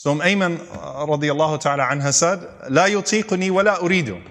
So 0.00 0.12
Umm 0.12 0.20
Ayman 0.20 0.60
uh, 0.72 1.06
radiallahu 1.06 1.60
ta'ala 1.60 1.84
anha 1.84 2.12
said, 2.12 2.40
لا 2.70 2.86
يطيقني 2.86 3.50
ولا 3.50 3.78
أريد. 3.80 4.22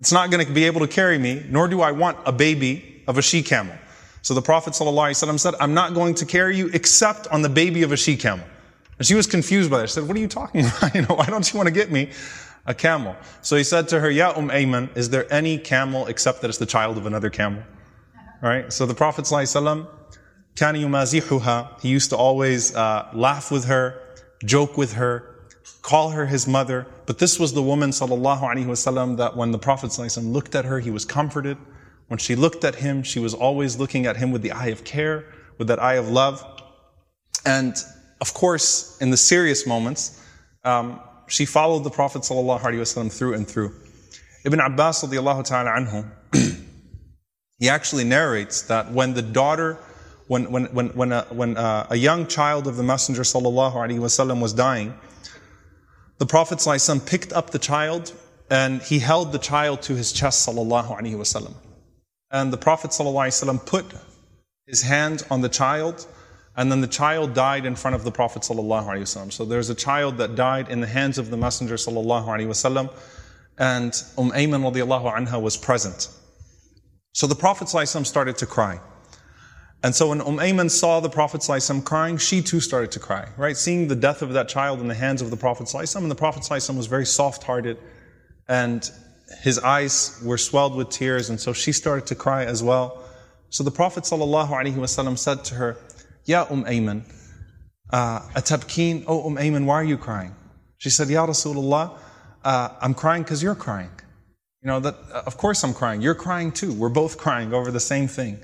It's 0.00 0.12
not 0.12 0.30
going 0.30 0.44
to 0.44 0.52
be 0.52 0.64
able 0.64 0.80
to 0.80 0.88
carry 0.88 1.18
me, 1.18 1.44
nor 1.48 1.68
do 1.68 1.80
I 1.80 1.92
want 1.92 2.18
a 2.26 2.32
baby 2.32 3.02
of 3.06 3.16
a 3.16 3.22
she 3.22 3.42
camel. 3.42 3.76
So 4.22 4.32
the 4.32 4.42
Prophet 4.42 4.72
ﷺ 4.72 5.38
said, 5.38 5.54
I'm 5.60 5.74
not 5.74 5.92
going 5.92 6.14
to 6.14 6.24
carry 6.24 6.56
you 6.56 6.70
except 6.72 7.26
on 7.28 7.42
the 7.42 7.50
baby 7.50 7.82
of 7.82 7.92
a 7.92 7.96
she 7.96 8.16
camel. 8.16 8.46
And 8.98 9.06
she 9.06 9.14
was 9.14 9.26
confused 9.26 9.70
by 9.70 9.78
that. 9.78 9.88
She 9.88 9.94
said, 9.94 10.08
what 10.08 10.16
are 10.16 10.20
you 10.20 10.28
talking 10.28 10.64
about? 10.66 10.94
You 10.94 11.02
know, 11.02 11.14
why 11.14 11.26
don't 11.26 11.52
you 11.52 11.58
want 11.58 11.66
to 11.66 11.74
get 11.74 11.90
me 11.90 12.10
a 12.66 12.74
camel? 12.74 13.16
So 13.42 13.56
he 13.56 13.64
said 13.64 13.88
to 13.88 14.00
her, 14.00 14.10
Ya 14.10 14.32
Umm 14.34 14.48
Ayman, 14.48 14.96
is 14.96 15.10
there 15.10 15.30
any 15.32 15.58
camel 15.58 16.06
except 16.06 16.40
that 16.40 16.48
it's 16.48 16.58
the 16.58 16.66
child 16.66 16.96
of 16.96 17.04
another 17.04 17.28
camel? 17.28 17.62
Right? 18.40 18.72
So 18.72 18.86
the 18.86 18.94
Prophet 18.94 19.26
ﷺ, 19.26 19.86
كان 20.54 20.74
يمازحها. 20.76 21.82
He 21.82 21.90
used 21.90 22.10
to 22.10 22.16
always 22.16 22.74
uh, 22.74 23.10
laugh 23.12 23.50
with 23.50 23.66
her, 23.66 24.00
joke 24.43 24.77
with 24.77 24.93
her, 24.93 25.35
call 25.81 26.11
her 26.11 26.25
his 26.25 26.47
mother. 26.47 26.87
But 27.05 27.19
this 27.19 27.39
was 27.39 27.53
the 27.53 27.61
woman, 27.61 27.91
sallallahu 27.91 28.41
alaihi 28.41 28.65
wasallam, 28.65 29.17
that 29.17 29.35
when 29.35 29.51
the 29.51 29.59
Prophet 29.59 29.97
looked 30.17 30.55
at 30.55 30.65
her, 30.65 30.79
he 30.79 30.91
was 30.91 31.05
comforted. 31.05 31.57
When 32.07 32.17
she 32.17 32.35
looked 32.35 32.63
at 32.63 32.75
him, 32.75 33.03
she 33.03 33.19
was 33.19 33.33
always 33.33 33.77
looking 33.77 34.05
at 34.05 34.17
him 34.17 34.31
with 34.31 34.41
the 34.41 34.51
eye 34.51 34.67
of 34.67 34.83
care, 34.83 35.25
with 35.57 35.67
that 35.67 35.79
eye 35.79 35.95
of 35.95 36.09
love. 36.09 36.43
And 37.45 37.75
of 38.21 38.33
course, 38.33 38.97
in 38.99 39.11
the 39.11 39.17
serious 39.17 39.65
moments, 39.67 40.21
um, 40.63 40.99
she 41.27 41.45
followed 41.45 41.83
the 41.83 41.89
Prophet 41.89 42.23
ﷺ 42.23 43.11
through 43.11 43.35
and 43.35 43.47
through. 43.47 43.73
Ibn 44.45 44.59
Abbas 44.59 45.01
ta'ala 45.01 45.43
anhu, 45.43 46.09
he 47.59 47.69
actually 47.69 48.03
narrates 48.03 48.63
that 48.63 48.91
when 48.91 49.13
the 49.13 49.21
daughter, 49.21 49.77
when, 50.28 50.50
when, 50.50 50.66
when, 50.66 50.88
when, 50.88 51.12
a, 51.12 51.22
when 51.30 51.56
a, 51.56 51.86
a 51.90 51.96
young 51.96 52.26
child 52.26 52.66
of 52.66 52.76
the 52.76 52.82
Messenger 52.82 53.22
ﷺ 53.22 54.40
was 54.40 54.52
dying, 54.52 54.94
the 56.18 56.26
Prophet 56.26 56.58
ﷺ 56.58 57.06
picked 57.06 57.32
up 57.32 57.50
the 57.50 57.58
child 57.58 58.12
and 58.50 58.82
he 58.82 58.98
held 58.98 59.32
the 59.32 59.38
child 59.38 59.82
to 59.82 59.94
his 59.94 60.12
chest 60.12 60.48
sallallahu 60.48 60.98
alaihi 60.98 61.16
wasallam. 61.16 61.54
And 62.30 62.52
the 62.52 62.56
Prophet 62.56 62.90
ﷺ 62.90 63.66
put 63.66 63.86
his 64.66 64.82
hand 64.82 65.22
on 65.30 65.40
the 65.40 65.48
child, 65.48 66.06
and 66.56 66.70
then 66.70 66.80
the 66.80 66.86
child 66.86 67.34
died 67.34 67.66
in 67.66 67.76
front 67.76 67.94
of 67.94 68.04
the 68.04 68.10
Prophet 68.10 68.42
ﷺ. 68.42 69.32
So 69.32 69.44
there's 69.44 69.70
a 69.70 69.74
child 69.74 70.18
that 70.18 70.34
died 70.34 70.68
in 70.68 70.80
the 70.80 70.86
hands 70.86 71.18
of 71.18 71.30
the 71.30 71.36
Messenger 71.36 71.74
ﷺ, 71.74 72.92
and 73.58 74.02
Umm 74.18 74.30
Ayman 74.30 74.72
radiallahu 74.72 75.14
anha 75.14 75.40
was 75.40 75.56
present. 75.56 76.08
So 77.12 77.26
the 77.26 77.34
Prophet 77.34 77.68
ﷺ 77.68 78.06
started 78.06 78.38
to 78.38 78.46
cry. 78.46 78.80
And 79.82 79.94
so 79.94 80.08
when 80.08 80.20
Umm 80.22 80.38
Ayman 80.38 80.70
saw 80.70 81.00
the 81.00 81.10
Prophet 81.10 81.42
ﷺ 81.42 81.84
crying, 81.84 82.16
she 82.16 82.40
too 82.40 82.60
started 82.60 82.90
to 82.92 83.00
cry, 83.00 83.28
right? 83.36 83.54
Seeing 83.56 83.86
the 83.86 83.94
death 83.94 84.22
of 84.22 84.32
that 84.32 84.48
child 84.48 84.80
in 84.80 84.88
the 84.88 84.94
hands 84.94 85.20
of 85.20 85.30
the 85.30 85.36
Prophet 85.36 85.66
ﷺ, 85.66 85.96
and 85.96 86.10
the 86.10 86.14
Prophet 86.14 86.42
ﷺ 86.42 86.76
was 86.76 86.86
very 86.86 87.04
soft-hearted 87.04 87.76
and 88.48 88.90
his 89.42 89.58
eyes 89.58 90.20
were 90.24 90.38
swelled 90.38 90.74
with 90.74 90.90
tears, 90.90 91.30
and 91.30 91.40
so 91.40 91.52
she 91.52 91.72
started 91.72 92.06
to 92.06 92.14
cry 92.14 92.44
as 92.44 92.62
well. 92.62 93.02
So 93.50 93.62
the 93.62 93.70
Prophet 93.70 94.04
ﷺ 94.04 95.18
said 95.18 95.44
to 95.44 95.54
her, 95.54 95.76
Ya 96.24 96.46
Umm 96.50 96.64
Ayman, 96.64 97.02
uh, 97.90 98.20
Atabkeen, 98.34 99.04
oh 99.06 99.26
Umm 99.26 99.36
Ayman, 99.36 99.66
why 99.66 99.74
are 99.74 99.84
you 99.84 99.98
crying? 99.98 100.34
She 100.78 100.90
said, 100.90 101.08
Ya 101.08 101.26
Rasulullah, 101.26 101.98
uh, 102.42 102.68
I'm 102.80 102.94
crying 102.94 103.22
because 103.22 103.42
you're 103.42 103.54
crying. 103.54 103.90
You 104.62 104.68
know, 104.68 104.80
that, 104.80 104.94
uh, 105.12 105.22
of 105.26 105.36
course 105.36 105.62
I'm 105.62 105.74
crying. 105.74 106.00
You're 106.00 106.14
crying 106.14 106.52
too. 106.52 106.72
We're 106.72 106.88
both 106.88 107.18
crying 107.18 107.52
over 107.52 107.70
the 107.70 107.80
same 107.80 108.08
thing. 108.08 108.38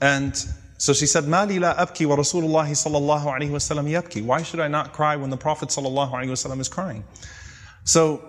And 0.00 0.36
so 0.78 0.92
she 0.92 1.06
said, 1.06 1.26
"Mali 1.26 1.58
la 1.58 1.74
abki 1.74 2.06
wa 2.06 2.16
Rasulullah 2.16 2.68
sallallahu 2.68 3.24
alaihi 3.24 3.50
wasallam 3.50 3.88
yabki." 3.88 4.24
Why 4.24 4.42
should 4.42 4.60
I 4.60 4.68
not 4.68 4.92
cry 4.92 5.16
when 5.16 5.30
the 5.30 5.36
Prophet 5.36 5.70
sallallahu 5.70 6.12
alaihi 6.12 6.28
wasallam 6.28 6.60
is 6.60 6.68
crying? 6.68 7.04
So 7.84 8.22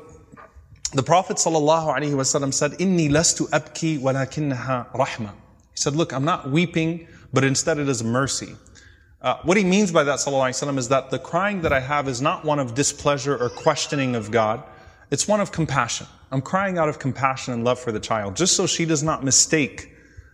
the 0.94 1.04
Prophet 1.04 1.38
sallallahu 1.38 1.94
alaihi 1.94 2.14
wasallam 2.14 2.54
said, 2.54 2.72
"Inni 2.74 3.10
lastu 3.10 3.50
abki 3.50 4.00
walakinnaha 4.00 4.94
rahma." 4.94 5.32
He 5.72 5.76
said, 5.76 5.96
"Look, 5.96 6.14
I'm 6.14 6.24
not 6.24 6.50
weeping, 6.50 7.08
but 7.34 7.44
instead 7.44 7.80
it 7.80 7.90
is 7.90 8.04
mercy." 8.04 8.56
Uh, 9.22 9.38
what 9.44 9.58
he 9.58 9.64
means 9.64 9.92
by 9.92 10.04
that 10.04 10.20
sallallahu 10.20 10.50
alaihi 10.50 10.64
wasallam 10.64 10.78
is 10.78 10.88
that 10.88 11.10
the 11.10 11.20
crying 11.20 11.64
that 11.64 11.74
I 11.74 11.82
have 11.82 12.08
is 12.08 12.22
not 12.22 12.46
one 12.46 12.60
of 12.60 12.76
displeasure 12.76 13.36
or 13.36 13.50
questioning 13.50 14.16
of 14.16 14.32
God. 14.32 14.64
It's 15.12 15.28
one 15.28 15.42
of 15.42 15.52
compassion. 15.52 16.08
I'm 16.32 16.42
crying 16.42 16.78
out 16.78 16.88
of 16.88 17.00
compassion 17.00 17.54
and 17.54 17.64
love 17.64 17.80
for 17.80 17.92
the 17.92 18.00
child, 18.00 18.38
just 18.38 18.56
so 18.56 18.68
she 18.68 18.86
does 18.86 19.04
not 19.04 19.24
mistake 19.24 19.92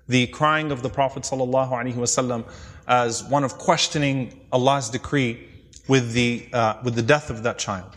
the 0.09 0.27
crying 0.29 0.73
of 0.73 0.83
the 0.83 0.89
Prophet 0.89 1.23
ﷺ 1.23 2.45
as 2.87 3.23
one 3.25 3.45
of 3.45 3.59
questioning 3.59 4.41
Allah's 4.53 4.89
decree 4.89 5.47
with 5.87 6.13
the, 6.13 6.49
uh, 6.53 6.75
with 6.83 6.95
the 6.95 7.03
death 7.03 7.31
of 7.31 7.43
that 7.43 7.59
child. 7.59 7.95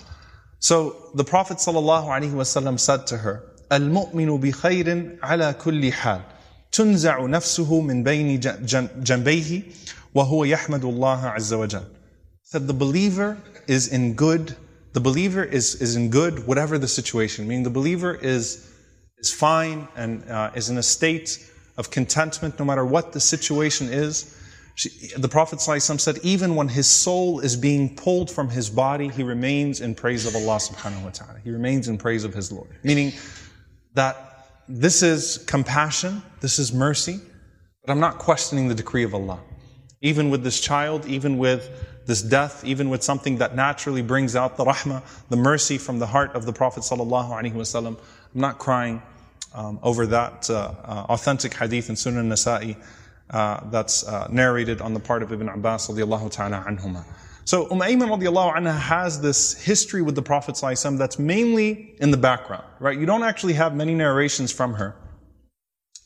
So 0.60 1.12
the 1.16 1.24
Prophet 1.24 1.58
ﷺ 1.58 2.80
said 2.80 3.08
to 3.08 3.18
her, 3.18 3.44
المؤمن 3.72 4.40
بخير 4.40 5.20
على 5.24 5.56
كل 5.58 5.92
حال 5.94 6.22
تنزع 6.72 7.26
نفسه 7.26 7.82
من 7.82 8.04
بين 8.04 8.40
جنبيه 8.40 9.64
وهو 10.14 10.44
يحمد 10.44 10.84
الله 10.84 11.26
عز 11.26 11.54
وجل. 11.54 11.86
Said 12.44 12.68
the 12.68 12.74
believer 12.74 13.38
is 13.68 13.88
in 13.88 14.14
good, 14.14 14.58
the 14.92 15.00
believer 15.00 15.44
is, 15.44 15.76
is 15.76 15.96
in 15.96 16.10
good 16.10 16.46
whatever 16.46 16.78
the 16.78 16.88
situation. 16.88 17.48
Meaning 17.48 17.64
the 17.64 17.70
believer 17.70 18.14
is, 18.14 18.70
is 19.20 19.34
fine 19.34 19.88
and 19.96 20.30
uh, 20.30 20.52
is 20.54 20.70
in 20.70 20.78
a 20.78 20.84
state 20.84 21.50
of 21.77 21.91
contentment 21.91 22.59
no 22.59 22.65
matter 22.65 22.85
what 22.85 23.13
the 23.13 23.21
situation 23.21 23.89
is. 23.89 24.35
She, 24.75 24.91
the 25.17 25.29
Prophet 25.29 25.61
said, 25.61 26.19
even 26.23 26.55
when 26.55 26.69
his 26.69 26.87
soul 26.87 27.41
is 27.41 27.57
being 27.57 27.97
pulled 27.97 28.31
from 28.31 28.51
his 28.51 28.69
body, 28.69 29.09
he 29.09 29.23
remains 29.23 29.81
in 29.81 29.95
praise 29.95 30.27
of 30.27 30.37
Allah 30.37 30.57
subhanahu 30.57 31.05
wa 31.05 31.11
ta'ala. 31.11 31.39
He 31.43 31.51
remains 31.51 31.89
in 31.89 31.97
praise 31.97 32.25
of 32.25 32.35
his 32.35 32.53
Lord. 32.53 32.69
Meaning 32.83 33.13
that 33.95 34.51
this 34.69 35.03
is 35.03 35.39
compassion, 35.47 36.23
this 36.41 36.59
is 36.59 36.73
mercy, 36.73 37.21
but 37.85 37.93
I'm 37.93 38.01
not 38.01 38.19
questioning 38.19 38.69
the 38.69 38.75
decree 38.75 39.05
of 39.05 39.15
Allah. 39.15 39.41
Even 40.03 40.29
with 40.29 40.43
this 40.43 40.61
child, 40.61 41.07
even 41.07 41.39
with 41.39 41.71
this 42.07 42.21
death, 42.21 42.63
even 42.65 42.91
with 42.91 43.03
something 43.03 43.39
that 43.39 43.57
naturally 43.57 44.03
brings 44.03 44.37
out 44.37 44.57
the 44.57 44.65
rahmah, 44.65 45.03
the 45.31 45.37
mercy 45.37 45.79
from 45.79 45.99
the 45.99 46.07
heart 46.07 46.35
of 46.35 46.45
the 46.45 46.53
Prophet 46.53 46.85
I'm 46.93 47.97
not 48.35 48.59
crying 48.59 49.03
um, 49.57 49.81
over 49.83 50.07
that 50.07 50.49
uh, 50.51 50.75
uh, 50.85 51.07
authentic 51.09 51.55
hadith 51.55 51.89
in 51.89 51.97
Sunan 51.97 52.29
Nasa'i 52.29 52.77
uh, 53.31 53.69
that's 53.71 54.07
uh, 54.07 54.29
narrated 54.31 54.81
on 54.81 54.95
the 54.95 55.01
part 55.01 55.23
of 55.23 55.33
Ibn 55.33 55.49
Abbas 55.49 55.89
radiallahu 55.89 56.31
ta'ala 56.31 56.65
anhuma. 56.69 57.05
So 57.45 57.71
Umm 57.71 57.81
Ayman 57.81 58.09
radiallahu 58.09 58.57
anha 58.57 58.79
has 58.79 59.21
this 59.21 59.55
history 59.55 60.03
with 60.03 60.15
the 60.15 60.23
Prophet 60.23 60.59
that's 60.99 61.19
mainly 61.19 61.95
in 62.01 62.11
the 62.11 62.17
background, 62.17 62.65
right? 62.81 62.99
You 62.99 63.07
don't 63.07 63.23
actually 63.23 63.55
have 63.55 63.75
many 63.75 63.95
narrations 63.95 64.53
from 64.53 64.75
her. 64.75 64.95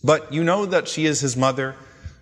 But 0.05 0.33
you 0.33 0.45
know 0.45 0.65
that 0.67 0.87
she 0.87 1.07
is 1.07 1.21
his 1.21 1.37
mother. 1.37 1.75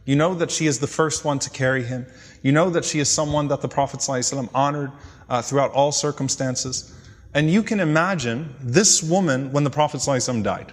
You 0.05 0.17
know 0.17 0.35
that 0.35 0.51
she 0.51 0.67
is 0.67 0.79
the 0.79 0.87
first 0.87 1.25
one 1.25 1.39
to 1.41 1.51
carry 1.51 1.83
him. 1.83 2.07
You 2.43 2.53
know 2.53 2.71
that 2.71 2.85
she 2.85 2.99
is 2.99 3.09
someone 3.09 3.49
that 3.49 3.61
the 3.61 3.69
Prophet 3.69 4.01
ﷺ 4.01 4.49
honored 4.55 4.91
uh, 5.29 5.43
throughout 5.43 5.73
all 5.73 5.93
circumstances. 5.93 6.95
And 7.35 7.51
you 7.51 7.63
can 7.63 7.79
imagine 7.79 8.55
this 8.61 9.03
woman 9.03 9.53
when 9.53 9.65
the 9.65 9.71
Prophet 9.71 10.01
ﷺ 10.01 10.43
died. 10.43 10.73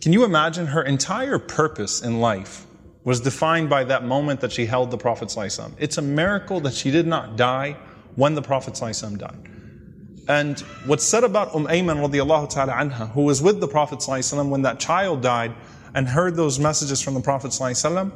Can 0.00 0.12
you 0.12 0.24
imagine 0.24 0.66
her 0.66 0.82
entire 0.82 1.38
purpose 1.38 2.02
in 2.02 2.20
life 2.20 2.66
was 3.04 3.20
defined 3.20 3.68
by 3.68 3.84
that 3.84 4.04
moment 4.04 4.40
that 4.40 4.52
she 4.52 4.66
held 4.66 4.90
the 4.90 4.98
Prophet 4.98 5.28
ﷺ. 5.28 5.72
It's 5.78 5.98
a 5.98 6.02
miracle 6.02 6.60
that 6.60 6.74
she 6.74 6.90
did 6.90 7.06
not 7.06 7.36
die 7.36 7.76
when 8.14 8.34
the 8.34 8.42
Prophet 8.42 8.74
ﷺ 8.74 9.18
died. 9.18 9.48
And 10.28 10.60
what's 10.86 11.04
said 11.04 11.24
about 11.24 11.54
Umm 11.54 11.66
Ayman 11.66 11.98
radiallahu 12.06 12.48
ta'ala 12.48 12.72
anha, 12.72 13.10
who 13.10 13.22
was 13.22 13.42
with 13.42 13.60
the 13.60 13.66
Prophet 13.66 13.98
ﷺ 13.98 14.48
when 14.50 14.62
that 14.62 14.78
child 14.78 15.20
died 15.20 15.52
and 15.94 16.08
heard 16.08 16.36
those 16.36 16.58
messages 16.60 17.02
from 17.02 17.14
the 17.14 17.20
Prophet 17.20 17.50
ﷺ, 17.50 18.12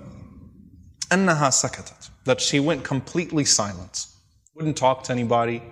أنها 1.11 1.50
سكتت, 1.50 2.11
that 2.24 2.40
she 2.40 2.61
went 2.61 2.85
completely 2.85 3.44
silent, 3.44 4.07
wouldn't 4.55 4.76
talk 4.76 5.02
to 5.05 5.12
anybody, 5.12 5.62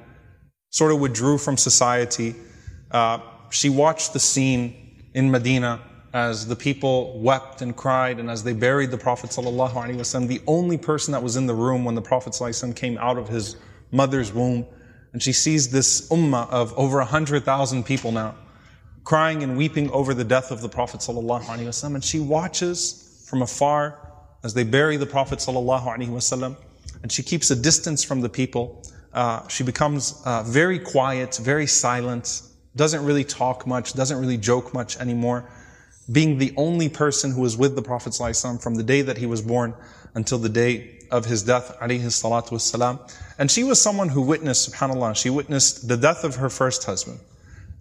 sort 0.71 0.91
of 0.91 0.99
withdrew 0.99 1.39
from 1.39 1.57
society. 1.57 2.35
Uh, 2.91 3.19
she 3.51 3.69
watched 3.69 4.13
the 4.13 4.21
scene 4.21 5.11
in 5.15 5.31
Medina 5.31 5.81
as 6.15 6.47
the 6.47 6.55
people 6.55 7.19
wept 7.19 7.61
and 7.61 7.77
cried 7.77 8.21
and 8.21 8.31
as 8.31 8.45
they 8.45 8.53
buried 8.53 8.93
the 8.93 8.97
Prophet 8.97 9.31
ﷺ, 9.31 10.29
the 10.29 10.41
only 10.47 10.79
person 10.79 11.11
that 11.11 11.21
was 11.21 11.35
in 11.35 11.47
the 11.47 11.55
room 11.55 11.85
when 11.85 11.97
the 11.97 12.03
Prophet 12.03 12.33
ﷺ 12.33 12.75
came 12.77 12.97
out 12.99 13.19
of 13.19 13.29
his 13.29 13.57
mother's 13.91 14.33
womb, 14.33 14.65
and 15.13 15.21
she 15.21 15.33
sees 15.33 15.71
this 15.71 16.09
ummah 16.11 16.49
of 16.51 16.73
over 16.79 16.99
100,000 16.99 17.83
people 17.85 18.13
now, 18.13 18.37
crying 19.03 19.43
and 19.43 19.57
weeping 19.57 19.91
over 19.91 20.15
the 20.15 20.23
death 20.23 20.53
of 20.53 20.63
the 20.63 20.69
Prophet 20.69 21.01
ﷺ, 21.01 21.95
and 21.95 22.05
she 22.05 22.21
watches 22.21 23.25
from 23.29 23.43
afar 23.43 23.99
as 24.45 24.55
they 24.55 24.63
bury 24.63 24.97
the 24.97 25.07
Prophet 25.07 25.41
ﷺ, 25.41 26.57
and 27.03 27.11
she 27.11 27.25
keeps 27.25 27.51
a 27.51 27.57
distance 27.57 28.05
from 28.05 28.21
the 28.21 28.29
people. 28.29 28.85
Uh, 29.13 29.47
she 29.49 29.65
becomes 29.65 30.23
uh, 30.25 30.45
very 30.45 30.79
quiet, 30.79 31.41
very 31.43 31.67
silent, 31.67 32.43
doesn't 32.77 33.05
really 33.05 33.25
talk 33.25 33.67
much, 33.67 33.95
doesn't 33.95 34.21
really 34.21 34.39
joke 34.39 34.73
much 34.73 34.97
anymore 34.99 35.45
being 36.12 36.38
the 36.38 36.54
only 36.58 36.90
person 36.90 37.32
who 37.32 37.42
was 37.42 37.58
with 37.58 37.76
the 37.76 37.82
Prophet 37.82 38.14
ﷺ 38.14 38.62
from 38.62 38.76
the 38.76 38.84
day 38.84 39.02
that 39.02 39.18
he 39.18 39.26
was 39.26 39.42
born 39.42 39.74
until 40.16 40.38
the 40.38 40.50
day 40.50 41.00
of 41.12 41.26
his 41.26 41.44
death, 41.44 41.76
And 41.82 43.52
she 43.52 43.64
was 43.64 43.82
someone 43.82 44.10
who 44.10 44.22
witnessed, 44.22 44.72
subhanAllah, 44.72 45.16
she 45.16 45.30
witnessed 45.30 45.88
the 45.88 45.98
death 45.98 46.24
of 46.24 46.36
her 46.36 46.50
first 46.50 46.84
husband. 46.84 47.20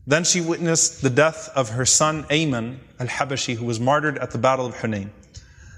Then 0.07 0.25
she 0.25 0.41
witnessed 0.41 1.03
the 1.03 1.11
death 1.11 1.51
of 1.55 1.71
her 1.71 1.85
son 1.85 2.25
Ayman 2.25 2.79
al-Habashi, 2.99 3.57
who 3.57 3.67
was 3.67 3.79
martyred 3.79 4.17
at 4.19 4.31
the 4.31 4.39
Battle 4.39 4.67
of 4.67 4.75
Hunayn. 4.77 5.11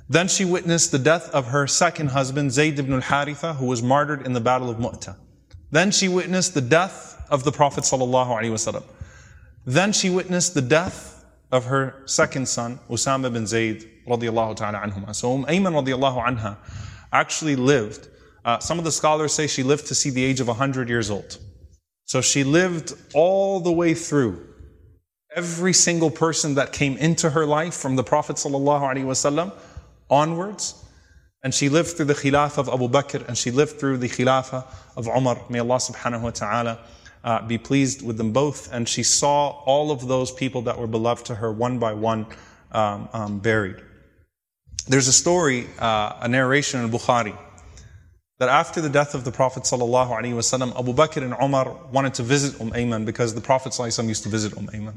Then 0.08 0.28
she 0.28 0.44
witnessed 0.44 0.92
the 0.92 0.98
death 0.98 1.30
of 1.30 1.48
her 1.48 1.66
second 1.66 2.08
husband, 2.08 2.52
Zayd 2.52 2.78
ibn 2.78 2.92
al-Haritha, 2.92 3.56
who 3.56 3.66
was 3.66 3.82
martyred 3.82 4.24
in 4.26 4.32
the 4.32 4.40
Battle 4.40 4.70
of 4.70 4.78
Mu'tah. 4.78 5.16
Then 5.70 5.90
she 5.90 6.08
witnessed 6.08 6.54
the 6.54 6.60
death 6.60 7.24
of 7.30 7.44
the 7.44 7.52
Prophet 7.52 7.84
ﷺ. 7.84 8.82
Then 9.66 9.92
she 9.92 10.10
witnessed 10.10 10.54
the 10.54 10.62
death 10.62 11.09
of 11.52 11.64
her 11.66 12.02
second 12.06 12.48
son, 12.48 12.78
Usama 12.88 13.32
bin 13.32 13.46
Zayd 13.46 13.88
radiallahu 14.06 14.56
ta'ala 14.56 14.78
anhuma. 14.78 15.14
So 15.14 15.34
Umm 15.34 15.44
Ayman 15.46 15.84
radiallahu 15.84 16.24
anha 16.26 16.56
actually 17.12 17.56
lived, 17.56 18.08
uh, 18.44 18.58
some 18.58 18.78
of 18.78 18.84
the 18.84 18.92
scholars 18.92 19.32
say 19.32 19.46
she 19.46 19.62
lived 19.62 19.86
to 19.88 19.94
see 19.94 20.10
the 20.10 20.24
age 20.24 20.40
of 20.40 20.48
100 20.48 20.88
years 20.88 21.10
old. 21.10 21.38
So 22.04 22.20
she 22.20 22.44
lived 22.44 22.94
all 23.14 23.60
the 23.60 23.72
way 23.72 23.94
through 23.94 24.46
every 25.36 25.72
single 25.72 26.10
person 26.10 26.54
that 26.56 26.72
came 26.72 26.96
into 26.96 27.30
her 27.30 27.46
life 27.46 27.74
from 27.74 27.96
the 27.96 28.02
Prophet 28.02 28.36
wasallam 28.36 29.52
onwards. 30.08 30.74
And 31.42 31.54
she 31.54 31.68
lived 31.68 31.96
through 31.96 32.06
the 32.06 32.14
Khilafah 32.14 32.58
of 32.58 32.68
Abu 32.68 32.88
Bakr 32.88 33.26
and 33.26 33.38
she 33.38 33.50
lived 33.50 33.80
through 33.80 33.98
the 33.98 34.08
Khilafah 34.08 34.66
of 34.96 35.06
Umar. 35.06 35.40
May 35.48 35.60
Allah 35.60 35.76
subhanahu 35.76 36.22
wa 36.22 36.30
ta'ala 36.30 36.78
uh, 37.23 37.41
be 37.45 37.57
pleased 37.57 38.05
with 38.05 38.17
them 38.17 38.31
both. 38.31 38.71
And 38.71 38.87
she 38.87 39.03
saw 39.03 39.49
all 39.65 39.91
of 39.91 40.07
those 40.07 40.31
people 40.31 40.61
that 40.63 40.77
were 40.77 40.87
beloved 40.87 41.25
to 41.27 41.35
her 41.35 41.51
one 41.51 41.79
by 41.79 41.93
one 41.93 42.27
um, 42.71 43.09
um, 43.13 43.39
buried. 43.39 43.77
There's 44.87 45.07
a 45.07 45.13
story, 45.13 45.67
uh, 45.79 46.17
a 46.21 46.27
narration 46.27 46.83
in 46.83 46.91
Bukhari, 46.91 47.35
that 48.37 48.49
after 48.49 48.81
the 48.81 48.89
death 48.89 49.15
of 49.15 49.23
the 49.23 49.31
Prophet 49.31 49.63
ﷺ, 49.63 50.77
Abu 50.77 50.93
Bakr 50.93 51.23
and 51.23 51.33
Umar 51.41 51.75
wanted 51.91 52.13
to 52.15 52.23
visit 52.23 52.59
Umm 52.61 52.71
Ayman 52.71 53.05
because 53.05 53.33
the 53.33 53.41
Prophet 53.41 53.71
ﷺ 53.71 54.07
used 54.07 54.23
to 54.23 54.29
visit 54.29 54.55
Umm 54.57 54.67
Ayman. 54.67 54.95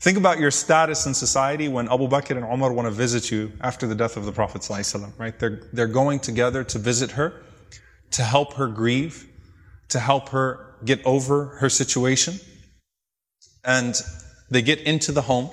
Think 0.00 0.18
about 0.18 0.38
your 0.38 0.50
status 0.50 1.06
in 1.06 1.14
society 1.14 1.68
when 1.68 1.86
Abu 1.90 2.08
Bakr 2.08 2.36
and 2.36 2.44
Umar 2.44 2.72
want 2.72 2.86
to 2.86 2.92
visit 2.92 3.30
you 3.30 3.52
after 3.60 3.86
the 3.86 3.94
death 3.94 4.16
of 4.16 4.24
the 4.24 4.32
Prophet 4.32 4.62
ﷺ, 4.62 5.12
right? 5.18 5.38
They're, 5.38 5.60
they're 5.72 5.86
going 5.86 6.20
together 6.20 6.64
to 6.64 6.78
visit 6.78 7.12
her, 7.12 7.40
to 8.12 8.22
help 8.22 8.54
her 8.54 8.66
grieve, 8.66 9.28
to 9.90 10.00
help 10.00 10.30
her 10.30 10.63
get 10.83 11.05
over 11.05 11.45
her 11.59 11.69
situation. 11.69 12.39
And 13.63 13.95
they 14.49 14.61
get 14.61 14.79
into 14.81 15.11
the 15.11 15.21
home. 15.21 15.49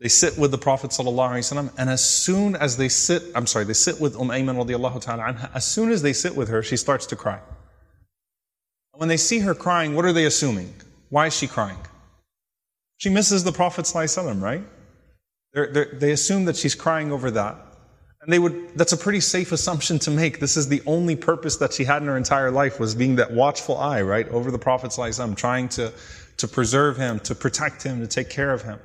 They 0.00 0.08
sit 0.08 0.38
with 0.38 0.50
the 0.50 0.58
Prophet 0.58 0.98
and 0.98 1.90
as 1.90 2.02
soon 2.02 2.56
as 2.56 2.78
they 2.78 2.88
sit, 2.88 3.22
I'm 3.34 3.46
sorry, 3.46 3.66
they 3.66 3.74
sit 3.74 4.00
with 4.00 4.16
Umm 4.16 4.28
Ayman 4.28 4.56
radiallahu 4.56 5.02
ta'ala 5.02 5.24
anha, 5.24 5.50
as 5.54 5.66
soon 5.66 5.90
as 5.90 6.00
they 6.00 6.14
sit 6.14 6.34
with 6.34 6.48
her, 6.48 6.62
she 6.62 6.78
starts 6.78 7.04
to 7.06 7.16
cry. 7.16 7.38
When 8.94 9.10
they 9.10 9.18
see 9.18 9.40
her 9.40 9.54
crying, 9.54 9.94
what 9.94 10.06
are 10.06 10.12
they 10.12 10.24
assuming? 10.24 10.72
Why 11.10 11.26
is 11.26 11.36
she 11.36 11.46
crying? 11.46 11.78
She 12.96 13.10
misses 13.10 13.44
the 13.44 13.52
Prophet 13.52 13.84
ﷺ, 13.84 14.40
right? 14.40 14.62
They're, 15.52 15.72
they're, 15.72 15.88
they 15.92 16.12
assume 16.12 16.44
that 16.46 16.56
she's 16.56 16.74
crying 16.74 17.12
over 17.12 17.30
that. 17.32 17.56
And 18.22 18.30
they 18.30 18.38
would, 18.38 18.76
that's 18.76 18.92
a 18.92 18.98
pretty 18.98 19.20
safe 19.20 19.50
assumption 19.50 19.98
to 20.00 20.10
make. 20.10 20.40
This 20.40 20.56
is 20.56 20.68
the 20.68 20.82
only 20.84 21.16
purpose 21.16 21.56
that 21.56 21.72
she 21.72 21.84
had 21.84 22.02
in 22.02 22.08
her 22.08 22.18
entire 22.18 22.50
life 22.50 22.78
was 22.78 22.94
being 22.94 23.16
that 23.16 23.32
watchful 23.32 23.78
eye, 23.78 24.02
right, 24.02 24.28
over 24.28 24.50
the 24.50 24.58
Prophet 24.58 24.90
ﷺ, 24.90 25.36
trying 25.36 25.70
to, 25.70 25.90
to 26.36 26.48
preserve 26.48 26.98
him, 26.98 27.18
to 27.20 27.34
protect 27.34 27.82
him, 27.82 28.00
to 28.00 28.06
take 28.06 28.28
care 28.28 28.52
of 28.52 28.62
him. 28.62 28.78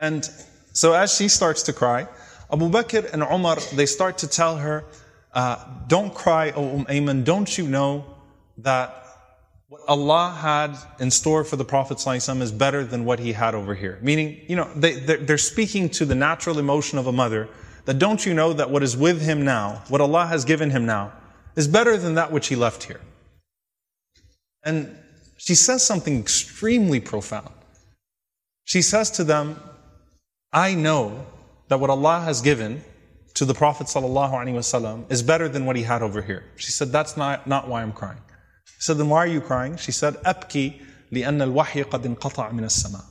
And 0.00 0.28
so 0.72 0.92
as 0.92 1.14
she 1.14 1.28
starts 1.28 1.62
to 1.64 1.72
cry, 1.72 2.08
Abu 2.52 2.68
Bakr 2.68 3.12
and 3.12 3.22
Umar, 3.22 3.56
they 3.74 3.86
start 3.86 4.18
to 4.18 4.26
tell 4.26 4.56
her, 4.56 4.84
uh, 5.32 5.64
don't 5.86 6.12
cry, 6.12 6.50
O 6.50 6.78
Umm 6.78 6.84
Ayman, 6.86 7.24
don't 7.24 7.56
you 7.56 7.68
know 7.68 8.04
that 8.58 9.04
what 9.68 9.82
Allah 9.86 10.36
had 10.36 10.76
in 10.98 11.12
store 11.12 11.44
for 11.44 11.54
the 11.56 11.64
Prophet 11.64 11.98
ﷺ 11.98 12.40
is 12.40 12.50
better 12.50 12.84
than 12.84 13.04
what 13.04 13.20
he 13.20 13.34
had 13.34 13.54
over 13.54 13.74
here. 13.74 14.00
Meaning, 14.02 14.40
you 14.48 14.56
know, 14.56 14.68
they, 14.74 14.94
they're, 14.94 15.18
they're 15.18 15.38
speaking 15.38 15.90
to 15.90 16.04
the 16.04 16.14
natural 16.16 16.58
emotion 16.58 16.98
of 16.98 17.06
a 17.06 17.12
mother 17.12 17.48
that 17.87 17.99
don't 17.99 18.25
you 18.25 18.33
know 18.33 18.53
that 18.53 18.69
what 18.69 18.83
is 18.83 18.95
with 18.95 19.21
him 19.21 19.43
now, 19.43 19.83
what 19.89 20.01
Allah 20.01 20.25
has 20.27 20.45
given 20.45 20.69
him 20.69 20.85
now, 20.85 21.11
is 21.55 21.67
better 21.67 21.97
than 21.97 22.15
that 22.15 22.31
which 22.31 22.47
he 22.47 22.55
left 22.55 22.83
here. 22.83 23.01
And 24.63 24.97
she 25.37 25.55
says 25.55 25.85
something 25.85 26.19
extremely 26.19 26.99
profound. 26.99 27.49
She 28.63 28.81
says 28.81 29.11
to 29.11 29.23
them, 29.23 29.59
I 30.53 30.73
know 30.73 31.25
that 31.67 31.79
what 31.79 31.89
Allah 31.89 32.21
has 32.21 32.41
given 32.41 32.83
to 33.33 33.45
the 33.45 33.53
Prophet 33.53 33.87
ﷺ 33.87 35.11
is 35.11 35.23
better 35.23 35.49
than 35.49 35.65
what 35.65 35.75
he 35.75 35.83
had 35.83 36.01
over 36.01 36.21
here. 36.21 36.43
She 36.55 36.71
said, 36.71 36.91
That's 36.91 37.17
not, 37.17 37.47
not 37.47 37.67
why 37.67 37.81
I'm 37.81 37.91
crying. 37.91 38.21
He 38.65 38.81
said, 38.81 38.97
Then 38.97 39.09
why 39.09 39.19
are 39.19 39.27
you 39.27 39.41
crying? 39.41 39.75
She 39.77 39.91
said, 39.91 40.15
أبكي 40.23 40.79
لأن 41.11 41.41
الوحي 41.41 41.83
قد 41.83 42.05
انقطع 42.05 42.51
من 42.51 42.63
السماء. 42.63 43.03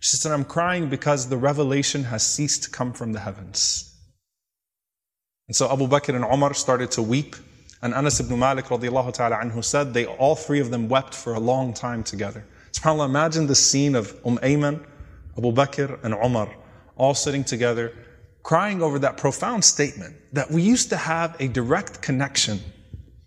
She 0.00 0.16
said, 0.16 0.32
I'm 0.32 0.44
crying 0.44 0.88
because 0.88 1.28
the 1.28 1.36
revelation 1.36 2.04
has 2.04 2.24
ceased 2.24 2.64
to 2.64 2.70
come 2.70 2.92
from 2.92 3.12
the 3.12 3.20
heavens. 3.20 3.89
And 5.51 5.55
so 5.57 5.69
Abu 5.69 5.85
Bakr 5.85 6.15
and 6.15 6.23
Umar 6.23 6.53
started 6.53 6.91
to 6.91 7.01
weep. 7.01 7.35
And 7.81 7.93
Anas 7.93 8.21
ibn 8.21 8.39
Malik 8.39 8.67
radiallahu 8.67 9.11
ta'ala 9.11 9.35
anhu 9.35 9.61
said 9.61 9.93
they 9.93 10.05
all 10.05 10.33
three 10.33 10.61
of 10.61 10.71
them 10.71 10.87
wept 10.87 11.13
for 11.13 11.33
a 11.33 11.41
long 11.41 11.73
time 11.73 12.05
together. 12.05 12.45
SubhanAllah, 12.71 13.07
imagine 13.07 13.47
the 13.47 13.55
scene 13.55 13.93
of 13.93 14.17
Umm 14.25 14.37
Ayman, 14.37 14.81
Abu 15.37 15.51
Bakr, 15.51 16.01
and 16.05 16.13
Umar 16.13 16.55
all 16.95 17.13
sitting 17.13 17.43
together, 17.43 17.91
crying 18.43 18.81
over 18.81 18.97
that 18.99 19.17
profound 19.17 19.65
statement 19.65 20.15
that 20.31 20.49
we 20.49 20.61
used 20.61 20.87
to 20.87 20.95
have 20.95 21.35
a 21.41 21.49
direct 21.49 22.01
connection 22.01 22.61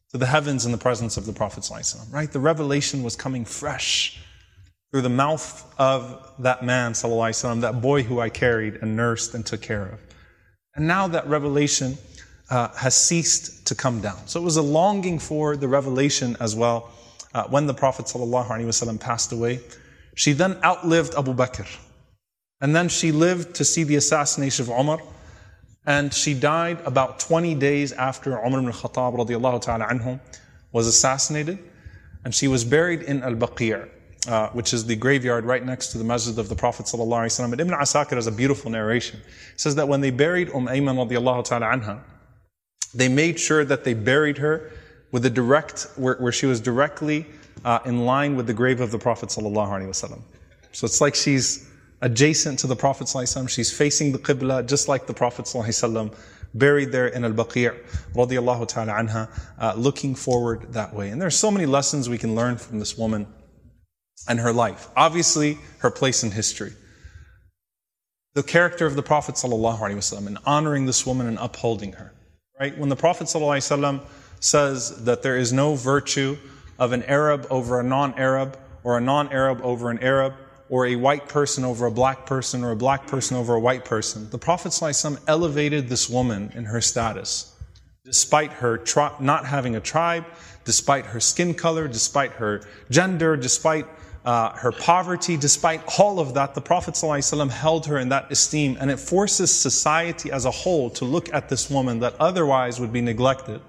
to 0.09 0.17
the 0.17 0.25
heavens 0.25 0.65
in 0.65 0.73
the 0.73 0.79
presence 0.79 1.19
of 1.19 1.27
the 1.27 1.33
Prophet 1.35 1.69
right? 2.11 2.33
The 2.33 2.41
revelation 2.41 3.03
was 3.03 3.17
coming 3.17 3.45
fresh 3.45 4.19
through 4.91 5.03
the 5.03 5.11
mouth 5.11 5.75
of 5.79 6.33
that 6.39 6.65
man, 6.65 6.95
that 6.95 7.81
boy 7.83 8.03
who 8.03 8.19
I 8.19 8.31
carried 8.31 8.77
and 8.77 8.97
nursed 8.97 9.35
and 9.35 9.45
took 9.45 9.61
care 9.61 9.85
of. 9.85 10.01
And 10.75 10.89
now 10.89 11.07
that 11.09 11.27
revelation 11.29 11.99
uh, 12.51 12.69
has 12.75 12.95
ceased 12.95 13.67
to 13.67 13.75
come 13.75 14.01
down. 14.01 14.27
So 14.27 14.41
it 14.41 14.45
was 14.45 14.57
a 14.57 14.63
longing 14.63 15.19
for 15.19 15.57
the 15.57 15.69
revelation 15.69 16.37
as 16.41 16.55
well. 16.55 16.91
Uh, 17.33 17.45
when 17.45 17.67
the 17.67 17.75
Prophet 17.75 18.07
ﷺ 18.07 19.01
passed 19.01 19.33
away, 19.33 19.61
she 20.15 20.33
then 20.33 20.57
outlived 20.63 21.15
Abu 21.17 21.35
Bakr. 21.35 21.67
And 22.61 22.75
then 22.75 22.89
she 22.89 23.13
lived 23.13 23.57
to 23.57 23.65
see 23.65 23.83
the 23.85 23.97
assassination 23.97 24.63
of 24.65 24.69
Umar. 24.71 25.01
And 25.87 26.15
she 26.15 26.33
died 26.33 26.79
about 26.87 27.19
20 27.19 27.55
days 27.57 27.93
after 27.93 28.39
Umar 28.39 28.61
ibn 28.61 28.73
Khattab 28.73 29.63
ta'ala 29.63 29.87
anhu 29.87 30.21
was 30.73 30.87
assassinated. 30.87 31.59
And 32.25 32.35
she 32.35 32.49
was 32.49 32.65
buried 32.65 33.03
in 33.03 33.23
Al-Baqi', 33.23 33.89
uh, 34.29 34.49
which 34.51 34.73
is 34.73 34.87
the 34.87 34.97
graveyard 34.97 35.45
right 35.45 35.65
next 35.65 35.89
to 35.89 35.99
the 35.99 36.05
masjid 36.05 36.39
of 36.39 36.49
the 36.49 36.55
Prophet 36.55 36.87
ﷺ. 36.87 37.53
And 37.53 37.61
Ibn 37.61 37.75
Asakir 37.75 38.13
has 38.13 38.27
a 38.27 38.33
beautiful 38.33 38.71
narration. 38.71 39.21
It 39.53 39.61
says 39.61 39.75
that 39.75 39.89
when 39.89 40.01
they 40.01 40.11
buried 40.11 40.49
Umm 40.55 40.67
Ayman 40.69 40.97
radiallahu 40.97 41.45
ta'ala 41.45 41.67
anha, 41.67 42.01
they 42.94 43.08
made 43.08 43.40
sure 43.40 43.64
that 43.66 43.84
they 43.84 43.94
buried 43.94 44.38
her 44.40 44.72
with 45.12 45.26
a 45.26 45.30
direct, 45.30 45.88
where, 45.96 46.16
where 46.16 46.32
she 46.32 46.46
was 46.46 46.60
directly 46.60 47.26
uh, 47.66 47.80
in 47.86 48.06
line 48.06 48.36
with 48.36 48.48
the 48.48 48.54
grave 48.54 48.80
of 48.82 48.92
the 48.92 49.00
Prophet 49.00 49.30
ﷺ. 49.30 50.22
So 50.72 50.86
it's 50.86 51.02
like 51.02 51.16
she's 51.16 51.70
adjacent 52.02 52.60
to 52.60 52.68
the 52.68 52.76
Prophet 52.76 53.08
ﷺ. 53.08 53.50
She's 53.50 53.76
facing 53.76 54.12
the 54.12 54.20
Qibla, 54.20 54.68
just 54.68 54.88
like 54.88 55.08
the 55.08 55.14
Prophet 55.14 55.46
ﷺ, 55.46 56.16
buried 56.54 56.92
there 56.92 57.08
in 57.08 57.26
Al-Baqi' 57.26 57.76
radiallahu 58.14 58.68
ta'ala 58.68 58.94
anha, 58.94 59.30
uh, 59.60 59.74
looking 59.76 60.16
forward 60.16 60.74
that 60.74 60.94
way. 60.94 61.10
And 61.10 61.22
there's 61.22 61.38
so 61.38 61.52
many 61.52 61.66
lessons 61.66 62.10
we 62.10 62.18
can 62.18 62.36
learn 62.36 62.58
from 62.58 62.80
this 62.80 62.98
woman 62.98 63.28
and 64.28 64.40
her 64.40 64.54
life. 64.54 64.88
Obviously, 64.96 65.58
her 65.80 65.92
place 65.92 66.24
in 66.24 66.32
history. 66.32 66.74
The 68.34 68.44
character 68.44 68.86
of 68.86 68.96
the 68.96 69.04
Prophet 69.04 69.36
ﷺ 69.36 70.28
and 70.28 70.38
honoring 70.46 70.86
this 70.86 71.06
woman 71.06 71.28
and 71.28 71.38
upholding 71.40 71.94
her. 71.94 72.14
Right? 72.59 72.77
When 72.79 72.89
the 72.89 72.97
Prophet 72.97 73.27
ﷺ 73.27 74.01
says 74.39 75.05
that 75.05 75.23
there 75.23 75.37
is 75.37 75.53
no 75.53 75.75
virtue 75.75 76.37
of 76.79 76.93
an 76.93 77.03
Arab 77.05 77.47
over 77.51 77.81
a 77.81 77.83
non-Arab 77.83 78.57
or 78.85 78.97
a 78.99 79.01
non-Arab 79.01 79.61
over 79.63 79.91
an 79.91 79.99
Arab, 80.01 80.35
or 80.69 80.87
a 80.87 80.97
white 80.97 81.29
person 81.29 81.65
over 81.65 81.87
a 81.87 81.91
black 81.91 82.27
person 82.27 82.63
or 82.63 82.71
a 82.71 82.77
black 82.77 83.07
person 83.07 83.37
over 83.37 83.55
a 83.55 83.61
white 83.61 83.85
person. 83.85 84.29
The 84.31 84.39
Prophet 84.39 84.71
ﷺ 84.71 85.21
elevated 85.27 85.89
this 85.89 86.09
woman 86.09 86.53
in 86.55 86.65
her 86.65 86.81
status, 86.81 87.55
despite 88.05 88.53
her 88.53 88.79
tri- 88.79 89.15
not 89.21 89.47
having 89.47 89.77
a 89.77 89.81
tribe, 89.81 90.25
despite 90.65 91.07
her 91.07 91.21
skin 91.21 91.55
color, 91.55 91.89
despite 91.89 92.33
her 92.33 92.63
gender, 92.91 93.37
despite 93.37 93.87
uh, 94.26 94.52
her 94.52 94.72
poverty, 94.72 95.38
despite 95.38 95.82
all 96.00 96.20
of 96.20 96.34
that, 96.34 96.54
the 96.54 96.62
Prophet 96.62 96.94
ﷺ 96.94 97.50
held 97.50 97.86
her 97.86 97.98
in 97.98 98.10
that 98.10 98.32
esteem, 98.32 98.78
and 98.80 98.92
it 98.92 99.00
forces 99.00 99.52
society 99.52 100.32
as 100.32 100.46
a 100.46 100.52
whole 100.52 100.90
to 100.92 101.06
look 101.06 101.34
at 101.34 101.50
this 101.50 101.70
woman 101.70 102.00
that 102.00 102.16
otherwise 102.20 102.80
would 102.80 102.92
be 102.92 103.02
neglected 103.02 103.62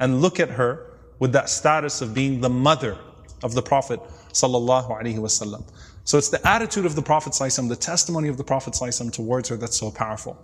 and 0.00 0.20
look 0.20 0.40
at 0.40 0.50
her 0.50 0.86
with 1.18 1.32
that 1.32 1.48
status 1.48 2.00
of 2.00 2.14
being 2.14 2.40
the 2.40 2.50
mother 2.50 2.98
of 3.42 3.54
the 3.54 3.62
Prophet 3.62 4.00
sallallahu 4.32 4.90
alaihi 4.90 5.18
wasallam. 5.18 5.62
So 6.04 6.18
it's 6.18 6.30
the 6.30 6.46
attitude 6.46 6.86
of 6.86 6.96
the 6.96 7.02
Prophet 7.02 7.32
ﷺ, 7.32 7.68
the 7.68 7.76
testimony 7.76 8.28
of 8.28 8.36
the 8.36 8.44
Prophet 8.44 8.74
ﷺ 8.74 9.12
towards 9.12 9.48
her 9.50 9.56
that's 9.56 9.76
so 9.76 9.90
powerful. 9.90 10.36